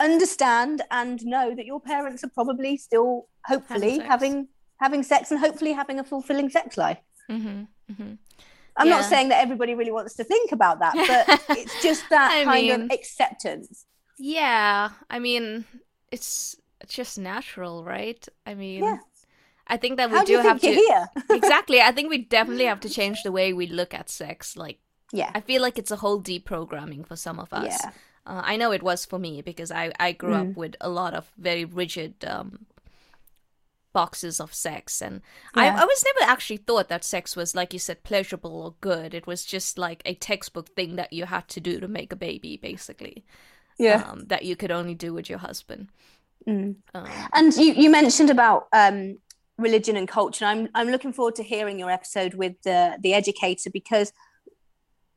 understand 0.00 0.82
and 0.90 1.24
know 1.24 1.54
that 1.54 1.66
your 1.66 1.80
parents 1.80 2.24
are 2.24 2.30
probably 2.30 2.76
still 2.76 3.28
hopefully 3.46 3.96
sex. 3.96 4.08
having 4.08 4.48
having 4.80 5.02
sex 5.02 5.30
and 5.30 5.38
hopefully 5.40 5.72
having 5.72 5.98
a 6.00 6.04
fulfilling 6.04 6.48
sex 6.50 6.76
life 6.76 6.98
hmm 7.28 7.62
hmm 7.96 8.14
i'm 8.76 8.88
not 8.88 9.04
saying 9.04 9.28
that 9.28 9.40
everybody 9.40 9.74
really 9.74 9.92
wants 9.92 10.14
to 10.14 10.24
think 10.24 10.50
about 10.52 10.80
that 10.80 10.94
but 10.94 11.40
it's 11.56 11.80
just 11.82 12.02
that 12.10 12.44
kind 12.44 12.66
mean- 12.66 12.82
of 12.82 12.90
acceptance 12.90 13.86
Yeah, 14.18 14.90
I 15.10 15.18
mean, 15.18 15.64
it's 16.12 16.54
it's 16.80 16.94
just 16.94 17.18
natural, 17.18 17.82
right? 17.82 18.22
I 18.46 18.54
mean, 18.54 18.84
Yeah. 18.84 18.98
I 19.66 19.76
think 19.78 19.96
that 19.96 20.10
we 20.10 20.16
how 20.18 20.24
do 20.24 20.36
do 20.42 20.48
have 20.48 20.60
to 20.60 20.72
here 20.74 21.08
exactly. 21.30 21.80
I 21.80 21.92
think 21.92 22.10
we 22.10 22.18
definitely 22.18 22.66
have 22.66 22.80
to 22.80 22.88
change 22.88 23.22
the 23.22 23.32
way 23.32 23.52
we 23.52 23.66
look 23.66 23.94
at 23.94 24.08
sex. 24.10 24.56
Like, 24.56 24.78
yeah 25.12 25.30
I 25.34 25.40
feel 25.40 25.62
like 25.62 25.78
it's 25.78 25.90
a 25.92 25.96
whole 25.96 26.20
deprogramming 26.22 27.06
for 27.06 27.16
some 27.16 27.38
of 27.40 27.52
us. 27.52 27.78
yeah 27.82 27.90
Uh, 28.26 28.40
I 28.52 28.56
know 28.56 28.72
it 28.72 28.82
was 28.82 29.04
for 29.06 29.18
me 29.18 29.42
because 29.42 29.70
I 29.82 29.92
I 30.08 30.12
grew 30.12 30.34
up 30.34 30.46
Mm. 30.46 30.56
with 30.56 30.74
a 30.80 30.88
lot 30.88 31.12
of 31.14 31.24
very 31.36 31.64
rigid 31.64 32.12
um, 32.24 32.66
boxes 33.92 34.40
of 34.40 34.52
sex, 34.54 35.00
and 35.02 35.20
Yeah. 35.56 35.62
I 35.62 35.82
I 35.82 35.84
was 35.84 36.04
never 36.04 36.30
actually 36.32 36.56
thought 36.66 36.88
that 36.88 37.04
sex 37.04 37.36
was 37.36 37.54
like 37.54 37.72
you 37.72 37.78
said 37.78 38.02
pleasurable 38.02 38.62
or 38.62 38.74
good. 38.80 39.14
It 39.14 39.26
was 39.26 39.44
just 39.44 39.78
like 39.78 40.02
a 40.04 40.14
textbook 40.14 40.68
thing 40.74 40.96
that 40.96 41.12
you 41.12 41.26
had 41.26 41.46
to 41.48 41.60
do 41.60 41.80
to 41.80 41.88
make 41.88 42.12
a 42.12 42.16
baby, 42.16 42.56
basically. 42.56 43.24
yeah 43.78 44.02
Um, 44.10 44.26
that 44.28 44.42
you 44.44 44.56
could 44.56 44.70
only 44.70 44.94
do 44.94 45.12
with 45.14 45.28
your 45.30 45.38
husband. 45.40 45.88
Mm. 46.46 46.76
Um, 46.94 47.06
And 47.32 47.54
you, 47.56 47.72
you 47.82 47.90
mentioned 47.90 48.30
about 48.30 48.68
um, 48.72 49.18
religion 49.58 49.96
and 49.96 50.08
culture. 50.08 50.44
I'm 50.44 50.68
I'm 50.74 50.88
looking 50.88 51.12
forward 51.12 51.36
to 51.36 51.42
hearing 51.42 51.78
your 51.78 51.90
episode 51.90 52.34
with 52.34 52.60
the 52.62 52.98
the 53.00 53.14
educator 53.14 53.70
because 53.70 54.12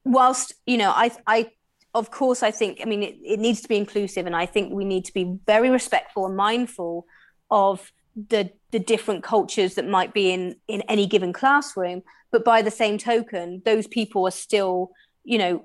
whilst 0.03 0.53
you 0.65 0.77
know 0.77 0.91
I 0.91 1.11
I 1.25 1.51
of 1.93 2.11
course, 2.11 2.43
I 2.43 2.51
think, 2.51 2.79
I 2.79 2.85
mean, 2.85 3.01
it, 3.01 3.15
it 3.23 3.39
needs 3.39 3.61
to 3.61 3.67
be 3.67 3.75
inclusive, 3.75 4.27
and 4.27 4.35
I 4.35 4.45
think 4.45 4.71
we 4.71 4.85
need 4.85 5.03
to 5.05 5.13
be 5.13 5.35
very 5.47 5.71
respectful 5.71 6.27
and 6.27 6.35
mindful 6.35 7.07
of 7.49 7.91
the 8.29 8.51
the 8.71 8.79
different 8.79 9.23
cultures 9.23 9.75
that 9.75 9.87
might 9.87 10.13
be 10.13 10.31
in 10.31 10.55
in 10.67 10.81
any 10.83 11.05
given 11.05 11.31
classroom 11.31 12.01
but 12.31 12.43
by 12.43 12.61
the 12.61 12.71
same 12.71 12.97
token 12.97 13.61
those 13.63 13.87
people 13.87 14.25
are 14.25 14.31
still 14.31 14.91
you 15.23 15.37
know 15.37 15.63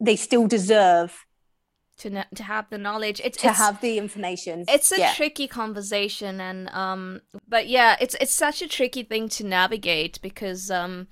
they 0.00 0.16
still 0.16 0.46
deserve 0.46 1.24
to 2.02 2.26
to 2.34 2.42
have 2.42 2.68
the 2.70 2.78
knowledge 2.78 3.20
it's, 3.24 3.38
to 3.38 3.48
it's, 3.48 3.58
have 3.58 3.80
the 3.80 3.98
information 3.98 4.64
it's 4.68 4.92
a 4.92 4.98
yeah. 4.98 5.12
tricky 5.14 5.46
conversation 5.46 6.40
and 6.40 6.68
um 6.70 7.20
but 7.48 7.68
yeah 7.68 7.96
it's 8.00 8.16
it's 8.20 8.32
such 8.32 8.62
a 8.62 8.68
tricky 8.68 9.02
thing 9.02 9.28
to 9.28 9.44
navigate 9.44 10.20
because 10.22 10.70
um 10.70 11.06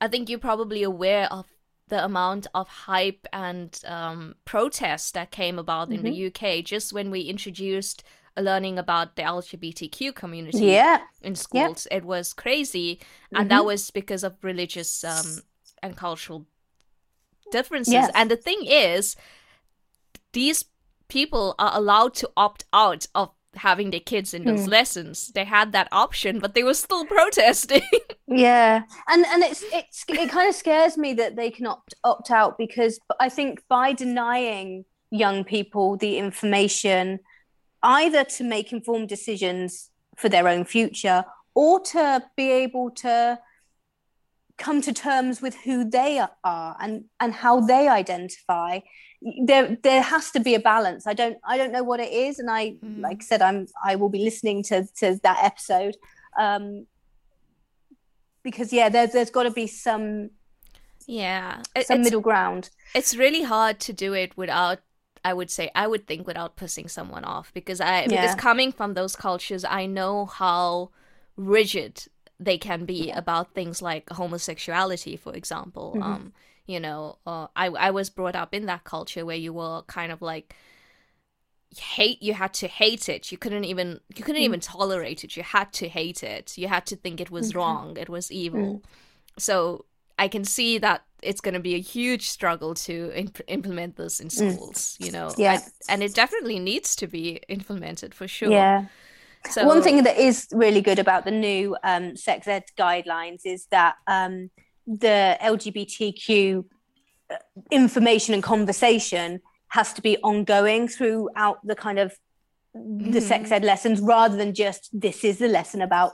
i 0.00 0.08
think 0.08 0.28
you're 0.28 0.38
probably 0.38 0.82
aware 0.82 1.26
of 1.32 1.46
the 1.88 2.04
amount 2.04 2.46
of 2.54 2.68
hype 2.68 3.26
and 3.32 3.80
um, 3.86 4.34
protest 4.44 5.14
that 5.14 5.30
came 5.30 5.58
about 5.58 5.88
mm-hmm. 5.88 5.94
in 5.94 6.02
the 6.02 6.30
mm-hmm. 6.30 6.58
UK 6.58 6.62
just 6.62 6.92
when 6.92 7.10
we 7.10 7.22
introduced 7.22 8.04
learning 8.36 8.78
about 8.78 9.16
the 9.16 9.22
LGBTQ 9.22 10.14
community 10.14 10.66
yeah. 10.66 11.00
in 11.22 11.34
schools. 11.34 11.86
Yeah. 11.90 11.98
It 11.98 12.04
was 12.04 12.32
crazy, 12.32 13.00
and 13.32 13.40
mm-hmm. 13.40 13.48
that 13.48 13.64
was 13.64 13.90
because 13.90 14.22
of 14.22 14.36
religious 14.42 15.02
um, 15.04 15.42
and 15.82 15.96
cultural 15.96 16.46
differences. 17.50 17.94
Yes. 17.94 18.10
And 18.14 18.30
the 18.30 18.36
thing 18.36 18.60
is, 18.64 19.16
these 20.32 20.64
people 21.08 21.54
are 21.58 21.72
allowed 21.74 22.14
to 22.14 22.30
opt 22.36 22.64
out 22.72 23.06
of 23.14 23.30
having 23.54 23.90
their 23.90 24.00
kids 24.00 24.34
in 24.34 24.44
those 24.44 24.66
mm. 24.66 24.70
lessons. 24.70 25.32
They 25.34 25.44
had 25.44 25.72
that 25.72 25.88
option, 25.90 26.38
but 26.38 26.54
they 26.54 26.62
were 26.62 26.74
still 26.74 27.04
protesting. 27.16 27.82
yeah, 28.26 28.82
and 29.08 29.26
and 29.26 29.42
it's 29.42 29.64
it's 29.72 30.04
it 30.08 30.30
kind 30.30 30.48
of 30.48 30.54
scares 30.54 30.96
me 30.96 31.14
that 31.14 31.36
they 31.36 31.50
can 31.50 31.66
opt 31.66 31.94
opt 32.04 32.30
out 32.30 32.58
because 32.58 32.98
I 33.18 33.28
think 33.28 33.62
by 33.68 33.92
denying 33.92 34.84
young 35.10 35.44
people 35.44 35.96
the 35.96 36.18
information 36.18 37.18
either 37.82 38.24
to 38.24 38.44
make 38.44 38.72
informed 38.72 39.08
decisions 39.08 39.90
for 40.16 40.28
their 40.28 40.48
own 40.48 40.64
future 40.64 41.24
or 41.54 41.80
to 41.80 42.22
be 42.36 42.50
able 42.50 42.90
to 42.90 43.38
come 44.58 44.82
to 44.82 44.92
terms 44.92 45.40
with 45.40 45.54
who 45.64 45.88
they 45.88 46.20
are 46.44 46.76
and 46.80 47.04
and 47.20 47.32
how 47.32 47.60
they 47.60 47.88
identify 47.88 48.80
there 49.44 49.76
there 49.82 50.02
has 50.02 50.30
to 50.32 50.40
be 50.40 50.54
a 50.54 50.60
balance. 50.60 51.06
I 51.06 51.14
don't 51.14 51.38
i 51.44 51.56
don't 51.56 51.72
know 51.72 51.82
what 51.82 52.00
it 52.00 52.12
is. 52.12 52.38
And 52.38 52.50
i 52.50 52.70
mm. 52.70 53.00
like 53.00 53.18
i 53.20 53.24
said 53.24 53.42
i'm 53.42 53.66
i 53.84 53.96
will 53.96 54.08
be 54.08 54.24
listening 54.24 54.62
to 54.64 54.86
to 54.98 55.18
that 55.22 55.38
episode. 55.42 55.96
Um 56.38 56.86
because 58.42 58.72
yeah 58.72 58.88
there, 58.88 59.06
there's 59.06 59.30
got 59.30 59.42
to 59.42 59.50
be 59.50 59.66
some 59.66 60.30
yeah. 61.08 61.62
Some 61.80 62.02
middle 62.02 62.20
ground. 62.20 62.68
It's 62.94 63.16
really 63.16 63.42
hard 63.42 63.80
to 63.80 63.92
do 63.94 64.12
it 64.12 64.36
without 64.36 64.80
I 65.24 65.32
would 65.32 65.50
say 65.50 65.70
I 65.74 65.86
would 65.86 66.06
think 66.06 66.26
without 66.26 66.56
pissing 66.56 66.88
someone 66.88 67.24
off. 67.24 67.50
Because 67.54 67.80
I 67.80 68.02
yeah. 68.02 68.08
because 68.08 68.34
coming 68.36 68.70
from 68.70 68.94
those 68.94 69.16
cultures 69.16 69.64
I 69.64 69.86
know 69.86 70.26
how 70.26 70.90
rigid 71.36 72.04
they 72.38 72.58
can 72.58 72.84
be 72.84 73.10
about 73.10 73.54
things 73.54 73.82
like 73.82 74.08
homosexuality 74.10 75.16
for 75.16 75.34
example. 75.34 75.94
Mm-hmm. 75.96 76.02
um 76.02 76.32
you 76.68 76.78
know 76.78 77.18
uh, 77.26 77.48
I 77.56 77.66
I 77.66 77.90
was 77.90 78.10
brought 78.10 78.36
up 78.36 78.54
in 78.54 78.66
that 78.66 78.84
culture 78.84 79.24
where 79.26 79.36
you 79.36 79.52
were 79.52 79.82
kind 79.82 80.12
of 80.12 80.22
like 80.22 80.54
hate 81.76 82.22
you 82.22 82.32
had 82.32 82.54
to 82.54 82.66
hate 82.66 83.08
it 83.08 83.30
you 83.30 83.36
couldn't 83.36 83.64
even 83.64 84.00
you 84.16 84.24
couldn't 84.24 84.40
mm. 84.40 84.46
even 84.46 84.60
tolerate 84.60 85.22
it 85.24 85.36
you 85.36 85.42
had 85.42 85.72
to 85.72 85.88
hate 85.88 86.22
it 86.22 86.56
you 86.56 86.66
had 86.68 86.86
to 86.86 86.96
think 86.96 87.20
it 87.20 87.30
was 87.30 87.50
mm-hmm. 87.50 87.58
wrong 87.58 87.96
it 87.98 88.08
was 88.08 88.32
evil 88.32 88.76
mm. 88.76 88.82
so 89.38 89.84
I 90.18 90.28
can 90.28 90.44
see 90.44 90.78
that 90.78 91.04
it's 91.22 91.40
going 91.40 91.54
to 91.54 91.60
be 91.60 91.74
a 91.74 91.80
huge 91.80 92.28
struggle 92.28 92.74
to 92.74 93.12
imp- 93.14 93.40
implement 93.46 93.96
this 93.96 94.20
in 94.20 94.28
mm. 94.28 94.32
schools, 94.32 94.98
mm. 95.00 95.06
you 95.06 95.12
know. 95.12 95.32
Yeah. 95.36 95.54
And, 95.54 95.62
and, 95.88 96.02
it 96.02 96.14
definitely 96.14 96.58
needs 96.58 96.96
to 96.96 97.06
be 97.06 97.40
implemented 97.48 98.14
for 98.14 98.28
sure. 98.28 98.50
Yeah. 98.50 98.86
So 99.50 99.64
one 99.64 99.82
thing 99.82 100.02
that 100.02 100.18
is 100.18 100.48
really 100.52 100.80
good 100.80 100.98
about 100.98 101.24
the 101.24 101.30
new 101.30 101.76
um, 101.84 102.16
sex 102.16 102.48
ed 102.48 102.64
guidelines 102.76 103.42
is 103.44 103.66
that 103.66 103.96
um, 104.06 104.50
the 104.88 105.36
LGBTQ 105.42 106.64
uh, 107.30 107.36
information 107.70 108.32
and 108.34 108.42
conversation 108.42 109.40
has 109.68 109.92
to 109.92 110.02
be 110.02 110.16
ongoing 110.18 110.88
throughout 110.88 111.58
the 111.64 111.76
kind 111.76 111.98
of 111.98 112.16
the 112.74 112.80
mm-hmm. 112.80 113.18
sex 113.18 113.50
ed 113.50 113.64
lessons 113.64 114.00
rather 114.00 114.36
than 114.36 114.54
just 114.54 114.88
this 114.98 115.24
is 115.24 115.38
the 115.38 115.48
lesson 115.48 115.82
about 115.82 116.12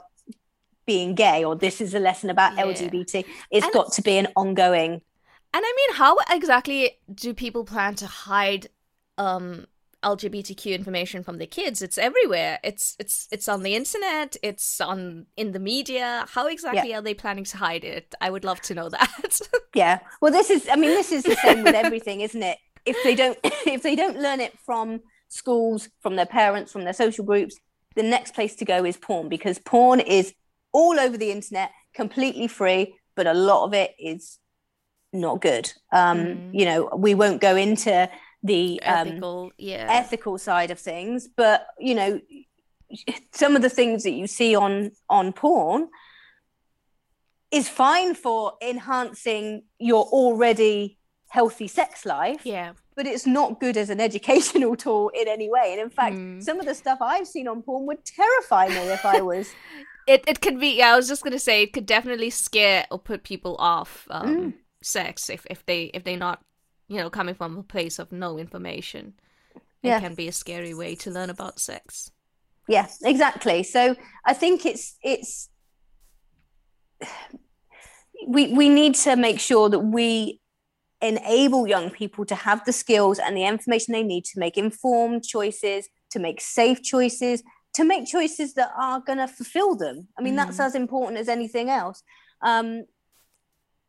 being 0.85 1.15
gay 1.15 1.43
or 1.43 1.55
this 1.55 1.81
is 1.81 1.93
a 1.93 1.99
lesson 1.99 2.29
about 2.29 2.55
yeah. 2.55 2.63
lgbt 2.63 3.25
it's 3.51 3.65
and, 3.65 3.73
got 3.73 3.91
to 3.91 4.01
be 4.01 4.17
an 4.17 4.27
ongoing 4.35 4.93
and 4.93 5.01
i 5.53 5.73
mean 5.77 5.95
how 5.95 6.17
exactly 6.31 6.97
do 7.13 7.33
people 7.33 7.65
plan 7.65 7.95
to 7.95 8.07
hide 8.07 8.67
um 9.17 9.65
lgbtq 10.05 10.73
information 10.73 11.23
from 11.23 11.37
the 11.37 11.47
kids 11.47 11.81
it's 11.81 11.97
everywhere 11.97 12.59
it's 12.63 12.95
it's 12.99 13.27
it's 13.31 13.47
on 13.47 13.63
the 13.63 13.75
internet 13.75 14.37
it's 14.43 14.79
on 14.79 15.25
in 15.35 15.51
the 15.51 15.59
media 15.59 16.25
how 16.29 16.47
exactly 16.47 16.91
yeah. 16.91 16.99
are 16.99 17.01
they 17.01 17.13
planning 17.13 17.43
to 17.43 17.57
hide 17.57 17.83
it 17.83 18.13
i 18.21 18.29
would 18.29 18.43
love 18.43 18.61
to 18.61 18.75
know 18.75 18.87
that 18.87 19.39
yeah 19.73 19.99
well 20.21 20.31
this 20.31 20.49
is 20.49 20.67
i 20.71 20.75
mean 20.75 20.91
this 20.91 21.11
is 21.11 21.23
the 21.23 21.35
same 21.37 21.63
with 21.63 21.75
everything 21.75 22.21
isn't 22.21 22.43
it 22.43 22.57
if 22.85 22.97
they 23.03 23.15
don't 23.15 23.37
if 23.43 23.81
they 23.81 23.95
don't 23.95 24.19
learn 24.19 24.39
it 24.39 24.57
from 24.65 25.01
schools 25.27 25.89
from 26.01 26.15
their 26.15 26.25
parents 26.25 26.71
from 26.71 26.83
their 26.83 26.93
social 26.93 27.25
groups 27.25 27.57
the 27.95 28.03
next 28.03 28.35
place 28.35 28.55
to 28.57 28.65
go 28.65 28.85
is 28.85 28.97
porn 28.97 29.27
because 29.27 29.57
porn 29.59 29.99
is 29.99 30.33
all 30.75 30.99
over 30.99 31.17
the 31.17 31.31
internet, 31.31 31.71
completely 31.93 32.47
free, 32.47 32.95
but 33.15 33.25
a 33.25 33.33
lot 33.33 33.65
of 33.65 33.73
it 33.73 33.95
is 33.97 34.39
not 35.13 35.39
good. 35.41 35.71
Um, 35.93 36.17
mm. 36.19 36.49
You 36.51 36.65
know, 36.65 36.89
we 36.97 37.15
won't 37.15 37.39
go 37.39 37.55
into 37.55 38.09
the 38.45 38.81
um, 38.83 39.07
ethical, 39.07 39.51
yeah. 39.57 39.87
ethical 39.89 40.37
side 40.37 40.71
of 40.71 40.79
things, 40.79 41.27
but 41.27 41.67
you 41.79 41.95
know, 41.95 42.21
some 43.31 43.55
of 43.55 43.61
the 43.61 43.69
things 43.69 44.03
that 44.03 44.11
you 44.11 44.27
see 44.27 44.55
on 44.55 44.91
on 45.09 45.33
porn 45.33 45.89
is 47.51 47.69
fine 47.69 48.15
for 48.15 48.53
enhancing 48.61 49.63
your 49.79 50.03
already 50.05 50.97
healthy 51.29 51.67
sex 51.67 52.05
life. 52.05 52.41
Yeah. 52.45 52.73
But 52.95 53.07
it's 53.07 53.25
not 53.25 53.59
good 53.59 53.77
as 53.77 53.89
an 53.89 53.99
educational 54.09 54.75
tool 54.75 55.09
in 55.09 55.27
any 55.27 55.49
way. 55.49 55.71
And 55.71 55.81
in 55.81 55.89
fact, 55.89 56.15
mm. 56.15 56.43
some 56.43 56.59
of 56.59 56.65
the 56.65 56.75
stuff 56.75 56.99
I've 57.01 57.27
seen 57.27 57.47
on 57.47 57.61
porn 57.61 57.85
would 57.87 58.05
terrify 58.05 58.67
me 58.67 58.89
if 58.91 59.05
I 59.05 59.21
was 59.21 59.49
it 60.07 60.23
it 60.27 60.41
could 60.41 60.59
be. 60.59 60.77
Yeah, 60.77 60.93
I 60.93 60.95
was 60.95 61.07
just 61.07 61.23
gonna 61.23 61.39
say 61.39 61.63
it 61.63 61.73
could 61.73 61.85
definitely 61.85 62.29
scare 62.29 62.85
or 62.91 62.99
put 62.99 63.23
people 63.23 63.55
off 63.57 64.07
um, 64.11 64.37
mm. 64.37 64.53
sex 64.81 65.29
if 65.29 65.45
if 65.49 65.65
they 65.65 65.85
if 65.93 66.03
they're 66.03 66.17
not 66.17 66.41
you 66.87 66.97
know 66.97 67.09
coming 67.09 67.35
from 67.35 67.57
a 67.57 67.63
place 67.63 67.99
of 67.99 68.11
no 68.11 68.37
information. 68.37 69.13
It 69.83 69.99
can 69.99 70.15
be 70.15 70.27
a 70.27 70.31
scary 70.31 70.73
way 70.73 70.95
to 70.95 71.11
learn 71.11 71.29
about 71.29 71.59
sex. 71.59 72.09
Yeah, 72.67 72.87
exactly. 73.03 73.61
So 73.61 73.95
I 74.25 74.33
think 74.33 74.65
it's 74.65 74.97
it's 75.03 75.49
we 78.27 78.51
we 78.53 78.69
need 78.69 78.95
to 78.95 79.15
make 79.15 79.39
sure 79.39 79.69
that 79.69 79.79
we 79.79 80.41
enable 81.01 81.67
young 81.67 81.89
people 81.91 82.25
to 82.25 82.35
have 82.35 82.65
the 82.65 82.73
skills 82.73 83.19
and 83.19 83.37
the 83.37 83.45
information 83.45 83.91
they 83.91 84.03
need 84.03 84.25
to 84.25 84.39
make 84.39 84.57
informed 84.57 85.23
choices, 85.23 85.87
to 86.09 86.19
make 86.19 86.41
safe 86.41 86.81
choices, 86.81 87.43
to 87.73 87.83
make 87.83 88.07
choices 88.07 88.53
that 88.55 88.71
are 88.79 89.01
going 89.01 89.19
to 89.19 89.27
fulfill 89.27 89.75
them. 89.75 90.07
I 90.17 90.21
mean, 90.21 90.33
mm. 90.33 90.37
that's 90.37 90.59
as 90.59 90.75
important 90.75 91.19
as 91.19 91.29
anything 91.29 91.69
else. 91.69 92.01
Um, 92.41 92.85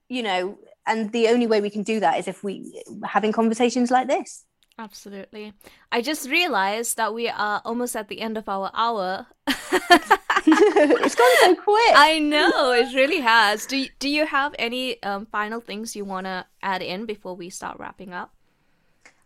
you 0.08 0.22
know, 0.22 0.58
and 0.86 1.12
the 1.12 1.28
only 1.28 1.46
way 1.46 1.60
we 1.60 1.70
can 1.70 1.82
do 1.82 2.00
that 2.00 2.18
is 2.18 2.28
if 2.28 2.44
we 2.44 2.82
having 3.04 3.32
conversations 3.32 3.90
like 3.90 4.08
this. 4.08 4.44
Absolutely. 4.78 5.54
I 5.90 6.02
just 6.02 6.28
realized 6.28 6.98
that 6.98 7.14
we 7.14 7.28
are 7.28 7.62
almost 7.64 7.96
at 7.96 8.08
the 8.08 8.20
end 8.20 8.36
of 8.36 8.46
our 8.46 8.70
hour. 8.74 9.26
it's 9.46 11.14
gone 11.14 11.36
so 11.40 11.54
quick. 11.54 11.92
I 11.94 12.18
know 12.18 12.72
it 12.72 12.94
really 12.94 13.20
has. 13.20 13.64
Do 13.64 13.78
you, 13.78 13.88
do 13.98 14.08
you 14.08 14.26
have 14.26 14.54
any 14.58 15.02
um, 15.02 15.26
final 15.26 15.60
things 15.60 15.96
you 15.96 16.04
want 16.04 16.26
to 16.26 16.44
add 16.62 16.82
in 16.82 17.06
before 17.06 17.34
we 17.34 17.48
start 17.48 17.78
wrapping 17.78 18.12
up? 18.12 18.34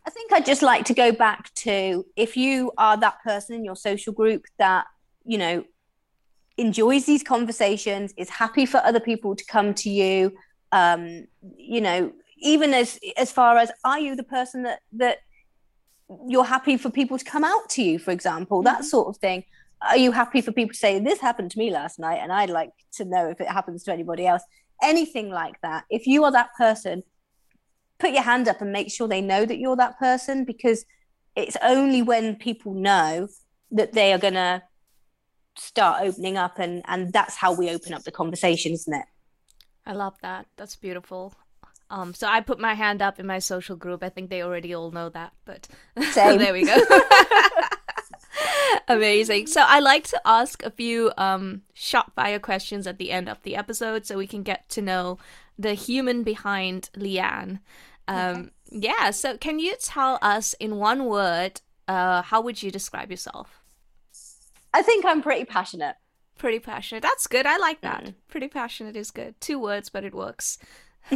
I 0.07 0.11
think 0.11 0.33
I'd 0.33 0.47
just 0.47 0.63
like 0.63 0.85
to 0.87 0.95
go 0.95 1.11
back 1.11 1.53
to 1.55 2.07
if 2.17 2.37
you 2.37 2.73
are 2.79 2.97
that 2.97 3.23
person 3.23 3.57
in 3.57 3.65
your 3.65 3.77
social 3.77 4.13
group 4.13 4.45
that, 4.59 4.87
you 5.25 5.37
know, 5.37 5.65
enjoys 6.57 7.07
these 7.07 7.25
conversations, 7.25 8.15
is 8.17 8.31
happy 8.31 8.67
for 8.67 8.79
other 8.79 9.01
people 9.01 9.35
to 9.35 9.45
come 9.47 9.75
to 9.75 9.91
you, 9.91 10.33
um, 10.73 11.27
you 11.57 11.81
know, 11.81 12.13
even 12.39 12.73
as 12.75 12.99
as 13.17 13.31
far 13.33 13.57
as 13.59 13.71
are 13.85 13.99
you 13.99 14.17
the 14.17 14.25
person 14.25 14.63
that 14.63 14.81
that 14.93 15.19
you're 16.27 16.45
happy 16.45 16.77
for 16.77 16.91
people 16.91 17.19
to 17.19 17.25
come 17.25 17.45
out 17.45 17.69
to 17.71 17.83
you, 17.83 17.99
for 17.99 18.11
example, 18.11 18.59
mm-hmm. 18.59 18.67
that 18.67 18.85
sort 18.85 19.09
of 19.09 19.17
thing. 19.19 19.45
Are 19.83 19.97
you 19.97 20.13
happy 20.13 20.43
for 20.43 20.53
people 20.53 20.73
to 20.73 20.79
say 20.79 20.99
this 20.99 21.21
happened 21.21 21.53
to 21.53 21.59
me 21.59 21.71
last 21.71 21.99
night 21.99 22.19
and 22.23 22.31
I'd 22.31 22.51
like 22.51 22.71
to 22.95 23.05
know 23.07 23.31
if 23.31 23.41
it 23.41 23.49
happens 23.49 23.83
to 23.85 23.93
anybody 23.93 24.27
else? 24.27 24.43
Anything 24.83 25.31
like 25.31 25.59
that. 25.63 25.85
If 25.89 26.07
you 26.07 26.25
are 26.25 26.33
that 26.33 26.51
person 26.59 27.03
put 28.01 28.11
your 28.11 28.23
hand 28.23 28.49
up 28.49 28.61
and 28.61 28.73
make 28.73 28.91
sure 28.91 29.07
they 29.07 29.21
know 29.21 29.45
that 29.45 29.59
you're 29.59 29.77
that 29.77 29.99
person 29.99 30.45
because 30.45 30.85
it's 31.37 31.57
only 31.63 32.03
when 32.03 32.35
people 32.35 32.75
know 32.75 33.29
that 33.71 33.93
they 33.93 34.13
are 34.13 34.19
going 34.19 34.35
to 34.35 34.63
start 35.57 36.03
opening 36.03 36.37
up 36.37 36.59
and 36.59 36.83
and 36.87 37.13
that's 37.13 37.37
how 37.37 37.53
we 37.53 37.71
open 37.71 37.93
up 37.93 38.03
the 38.05 38.11
conversation 38.11 38.73
isn't 38.73 38.95
it 38.95 39.05
i 39.87 39.93
love 39.93 40.15
that 40.23 40.47
that's 40.57 40.77
beautiful 40.77 41.35
Um, 41.93 42.15
so 42.15 42.29
I 42.29 42.41
put 42.41 42.61
my 42.61 42.75
hand 42.75 43.03
up 43.03 43.19
in 43.19 43.27
my 43.27 43.41
social 43.41 43.75
group. 43.75 44.05
I 44.05 44.11
think 44.11 44.31
they 44.31 44.45
already 44.45 44.73
all 44.77 44.93
know 44.93 45.09
that, 45.11 45.33
but 45.45 45.67
there 46.15 46.53
we 46.53 46.65
go. 46.65 46.79
Amazing. 48.89 49.47
So 49.49 49.63
I 49.67 49.81
like 49.81 50.05
to 50.09 50.21
ask 50.25 50.63
a 50.63 50.71
few 50.71 51.13
um, 51.17 51.63
short 51.75 52.13
fire 52.15 52.39
questions 52.39 52.87
at 52.87 52.99
the 52.99 53.11
end 53.11 53.29
of 53.29 53.43
the 53.43 53.57
episode 53.57 54.07
so 54.07 54.17
we 54.17 54.27
can 54.27 54.43
get 54.43 54.69
to 54.71 54.83
know 54.83 55.19
the 55.59 55.75
human 55.75 56.23
behind 56.23 56.91
Leanne. 56.97 57.61
Um, 58.09 58.51
Yeah, 58.71 59.11
so 59.11 59.37
can 59.37 59.59
you 59.59 59.75
tell 59.81 60.19
us 60.23 60.55
in 60.61 60.77
one 60.77 61.07
word, 61.07 61.61
uh, 61.89 62.23
how 62.23 62.41
would 62.41 62.63
you 62.63 62.71
describe 62.71 63.11
yourself? 63.11 63.63
I 64.73 64.83
think 64.83 65.05
I'm 65.05 65.23
pretty 65.23 65.45
passionate. 65.45 65.97
Pretty 66.41 66.59
passionate. 66.59 67.03
That's 67.03 67.27
good. 67.27 67.45
I 67.45 67.59
like 67.59 67.83
that. 67.83 68.03
Mm. 68.05 68.15
Pretty 68.29 68.49
passionate 68.49 68.97
is 68.97 69.11
good. 69.11 69.39
Two 69.43 69.59
words, 69.59 69.91
but 69.91 70.05
it 70.05 70.15
works. 70.15 70.57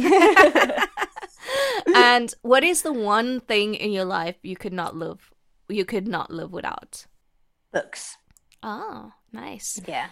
and 1.95 2.33
what 2.43 2.63
is 2.63 2.83
the 2.83 2.93
one 2.93 3.39
thing 3.39 3.73
in 3.73 3.91
your 3.91 4.05
life 4.05 4.35
you 4.43 4.55
could 4.55 4.73
not 4.73 4.95
live 4.95 5.31
you 5.67 5.83
could 5.83 6.07
not 6.07 6.29
live 6.29 6.51
without? 6.51 7.07
Books. 7.73 8.17
Oh, 8.61 9.13
nice. 9.33 9.81
Yeah. 9.87 10.09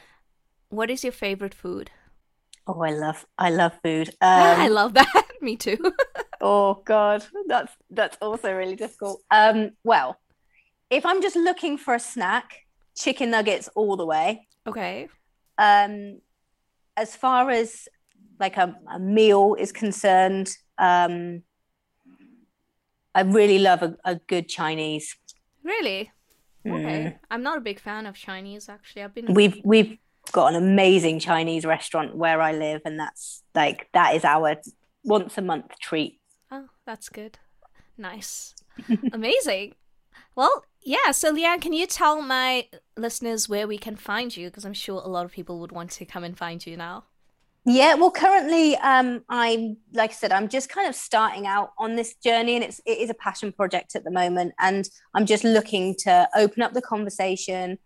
What 0.69 0.89
is 0.89 1.03
your 1.03 1.13
favorite 1.13 1.53
food? 1.53 1.91
Oh, 2.65 2.81
I 2.81 2.91
love 2.93 3.25
I 3.37 3.51
love 3.51 3.73
food. 3.83 4.09
I 4.21 4.65
Um, 4.65 4.73
love 4.73 4.93
that. 4.95 5.25
Me 5.41 5.55
too. 5.57 5.77
oh 6.41 6.81
God, 6.85 7.23
that's 7.47 7.73
that's 7.91 8.17
also 8.19 8.51
really 8.51 8.75
difficult. 8.75 9.21
Um, 9.29 9.71
well, 9.83 10.17
if 10.89 11.05
I'm 11.05 11.21
just 11.21 11.35
looking 11.35 11.77
for 11.77 11.93
a 11.93 11.99
snack, 11.99 12.65
chicken 12.95 13.29
nuggets 13.29 13.69
all 13.75 13.95
the 13.95 14.05
way. 14.07 14.47
Okay. 14.67 15.07
Um, 15.57 16.19
as 16.95 17.15
far 17.15 17.49
as 17.49 17.87
like 18.39 18.57
a, 18.57 18.75
a 18.91 18.99
meal 18.99 19.55
is 19.57 19.71
concerned, 19.71 20.55
um, 20.77 21.43
I 23.15 23.21
really 23.21 23.59
love 23.59 23.83
a, 23.83 23.95
a 24.05 24.15
good 24.15 24.49
Chinese. 24.49 25.15
Really? 25.63 26.11
Okay. 26.65 26.75
Mm. 26.75 27.19
I'm 27.29 27.43
not 27.43 27.57
a 27.57 27.61
big 27.61 27.79
fan 27.79 28.05
of 28.05 28.15
Chinese 28.15 28.69
actually. 28.69 29.03
I've 29.03 29.13
been 29.13 29.33
We've 29.33 29.59
we've 29.63 29.97
got 30.31 30.53
an 30.53 30.55
amazing 30.55 31.19
Chinese 31.19 31.65
restaurant 31.65 32.15
where 32.15 32.41
I 32.41 32.53
live, 32.53 32.81
and 32.85 32.99
that's 32.99 33.43
like 33.53 33.89
that 33.93 34.15
is 34.15 34.23
our 34.23 34.55
once 35.03 35.37
a 35.37 35.41
month 35.41 35.77
treat. 35.81 36.19
Oh, 36.51 36.67
that's 36.85 37.09
good. 37.09 37.37
Nice. 37.97 38.55
Amazing. 39.13 39.75
Well, 40.35 40.65
yeah. 40.83 41.11
So, 41.11 41.33
Leanne, 41.33 41.61
can 41.61 41.73
you 41.73 41.87
tell 41.87 42.21
my 42.21 42.67
listeners 42.97 43.47
where 43.47 43.67
we 43.67 43.77
can 43.77 43.95
find 43.95 44.35
you? 44.35 44.47
Because 44.49 44.65
I'm 44.65 44.73
sure 44.73 45.01
a 45.01 45.07
lot 45.07 45.25
of 45.25 45.31
people 45.31 45.59
would 45.59 45.71
want 45.71 45.91
to 45.91 46.05
come 46.05 46.23
and 46.23 46.37
find 46.37 46.65
you 46.65 46.77
now. 46.77 47.05
Yeah, 47.65 47.93
well, 47.95 48.11
currently, 48.11 48.75
um, 48.77 49.23
I'm 49.29 49.77
like 49.93 50.09
I 50.09 50.13
said, 50.13 50.33
I'm 50.33 50.49
just 50.49 50.67
kind 50.67 50.89
of 50.89 50.95
starting 50.95 51.47
out 51.47 51.71
on 51.77 51.95
this 51.95 52.15
journey, 52.15 52.55
and 52.55 52.63
it's 52.63 52.81
it 52.85 52.97
is 52.97 53.09
a 53.09 53.13
passion 53.13 53.53
project 53.53 53.95
at 53.95 54.03
the 54.03 54.11
moment, 54.11 54.53
and 54.59 54.87
I'm 55.13 55.25
just 55.25 55.45
looking 55.45 55.95
to 55.99 56.27
open 56.35 56.61
up 56.61 56.73
the 56.73 56.81
conversation, 56.81 57.77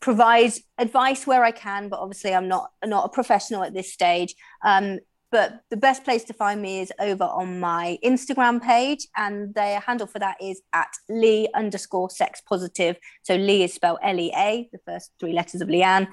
provide 0.00 0.52
advice 0.76 1.26
where 1.26 1.42
I 1.42 1.52
can, 1.52 1.88
but 1.88 2.00
obviously, 2.00 2.34
I'm 2.34 2.48
not 2.48 2.70
not 2.84 3.06
a 3.06 3.08
professional 3.08 3.62
at 3.62 3.72
this 3.72 3.90
stage. 3.90 4.34
Um, 4.62 4.98
but 5.34 5.64
the 5.68 5.76
best 5.76 6.04
place 6.04 6.22
to 6.22 6.32
find 6.32 6.62
me 6.62 6.78
is 6.78 6.92
over 7.00 7.24
on 7.24 7.58
my 7.58 7.98
Instagram 8.04 8.62
page, 8.62 9.08
and 9.16 9.52
the 9.52 9.80
handle 9.80 10.06
for 10.06 10.20
that 10.20 10.36
is 10.40 10.62
at 10.72 10.92
Lea 11.08 11.48
underscore 11.56 12.08
sex 12.08 12.40
positive. 12.40 12.96
So 13.24 13.34
Lea 13.34 13.64
is 13.64 13.74
spelled 13.74 13.98
L 14.00 14.20
E 14.20 14.32
A, 14.36 14.68
the 14.70 14.78
first 14.86 15.10
three 15.18 15.32
letters 15.32 15.60
of 15.60 15.66
Leanne 15.66 16.06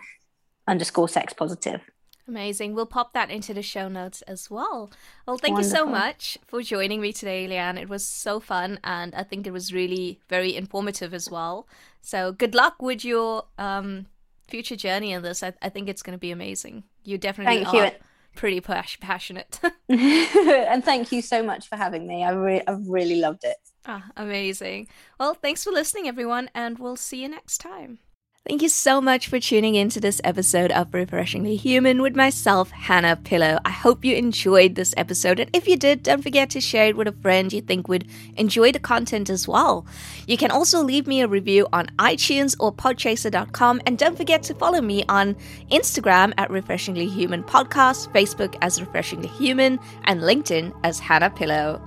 underscore 0.67 1.07
sex 1.07 1.33
positive. 1.33 1.81
Amazing. 2.27 2.73
We'll 2.73 2.87
pop 2.87 3.13
that 3.13 3.29
into 3.29 3.53
the 3.53 3.61
show 3.61 3.87
notes 3.87 4.23
as 4.23 4.49
well. 4.49 4.89
Well, 5.27 5.37
thank 5.37 5.59
you 5.59 5.63
so 5.63 5.85
much 5.85 6.39
for 6.47 6.63
joining 6.63 6.99
me 6.99 7.13
today, 7.13 7.47
Leanne. 7.47 7.79
It 7.79 7.89
was 7.89 8.03
so 8.03 8.39
fun, 8.39 8.79
and 8.83 9.13
I 9.13 9.21
think 9.21 9.45
it 9.45 9.53
was 9.53 9.71
really 9.71 10.19
very 10.29 10.55
informative 10.55 11.13
as 11.13 11.29
well. 11.29 11.67
So, 12.01 12.31
good 12.31 12.55
luck 12.55 12.81
with 12.81 13.05
your 13.05 13.45
um, 13.59 14.07
future 14.47 14.75
journey 14.75 15.11
in 15.11 15.21
this. 15.21 15.43
I, 15.43 15.53
I 15.61 15.69
think 15.69 15.89
it's 15.89 16.01
going 16.01 16.17
to 16.17 16.25
be 16.27 16.31
amazing. 16.31 16.85
You 17.03 17.19
definitely 17.19 17.65
Thank 17.65 17.75
you. 17.75 17.99
Pretty 18.35 18.61
pas- 18.61 18.97
passionate. 18.99 19.59
and 19.89 20.83
thank 20.83 21.11
you 21.11 21.21
so 21.21 21.43
much 21.43 21.67
for 21.67 21.75
having 21.75 22.07
me. 22.07 22.23
I 22.23 22.31
re- 22.31 22.63
I've 22.67 22.87
really 22.87 23.19
loved 23.19 23.43
it. 23.43 23.57
ah, 23.85 24.05
amazing. 24.15 24.87
Well, 25.19 25.33
thanks 25.33 25.63
for 25.63 25.71
listening, 25.71 26.07
everyone, 26.07 26.49
and 26.53 26.79
we'll 26.79 26.95
see 26.95 27.21
you 27.21 27.29
next 27.29 27.59
time. 27.59 27.99
Thank 28.47 28.63
you 28.63 28.69
so 28.69 28.99
much 28.99 29.27
for 29.27 29.39
tuning 29.39 29.75
in 29.75 29.89
to 29.89 29.99
this 29.99 30.19
episode 30.23 30.71
of 30.71 30.95
Refreshingly 30.95 31.55
Human 31.57 32.01
with 32.01 32.15
myself, 32.15 32.71
Hannah 32.71 33.15
Pillow. 33.15 33.59
I 33.63 33.69
hope 33.69 34.03
you 34.03 34.15
enjoyed 34.15 34.73
this 34.73 34.95
episode, 34.97 35.39
and 35.39 35.55
if 35.55 35.67
you 35.67 35.77
did, 35.77 36.01
don't 36.01 36.23
forget 36.23 36.49
to 36.49 36.59
share 36.59 36.87
it 36.87 36.97
with 36.97 37.07
a 37.07 37.11
friend 37.11 37.53
you 37.53 37.61
think 37.61 37.87
would 37.87 38.07
enjoy 38.37 38.71
the 38.71 38.79
content 38.79 39.29
as 39.29 39.47
well. 39.47 39.85
You 40.25 40.37
can 40.37 40.49
also 40.49 40.81
leave 40.81 41.05
me 41.05 41.21
a 41.21 41.27
review 41.27 41.67
on 41.71 41.85
iTunes 41.99 42.55
or 42.59 42.73
podchaser.com, 42.73 43.83
and 43.85 43.99
don't 43.99 44.17
forget 44.17 44.41
to 44.43 44.55
follow 44.55 44.81
me 44.81 45.03
on 45.07 45.35
Instagram 45.71 46.33
at 46.39 46.49
Refreshingly 46.49 47.07
Human 47.07 47.43
Podcast, 47.43 48.11
Facebook 48.11 48.57
as 48.63 48.81
Refreshingly 48.81 49.29
Human, 49.29 49.79
and 50.05 50.21
LinkedIn 50.21 50.73
as 50.83 50.99
Hannah 50.99 51.29
Pillow. 51.29 51.79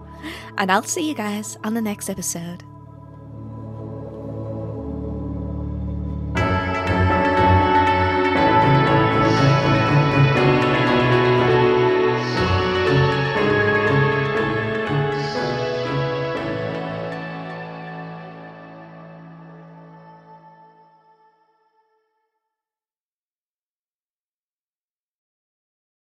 And 0.56 0.70
I'll 0.70 0.84
see 0.84 1.08
you 1.08 1.16
guys 1.16 1.58
on 1.64 1.74
the 1.74 1.82
next 1.82 2.08
episode. 2.08 2.62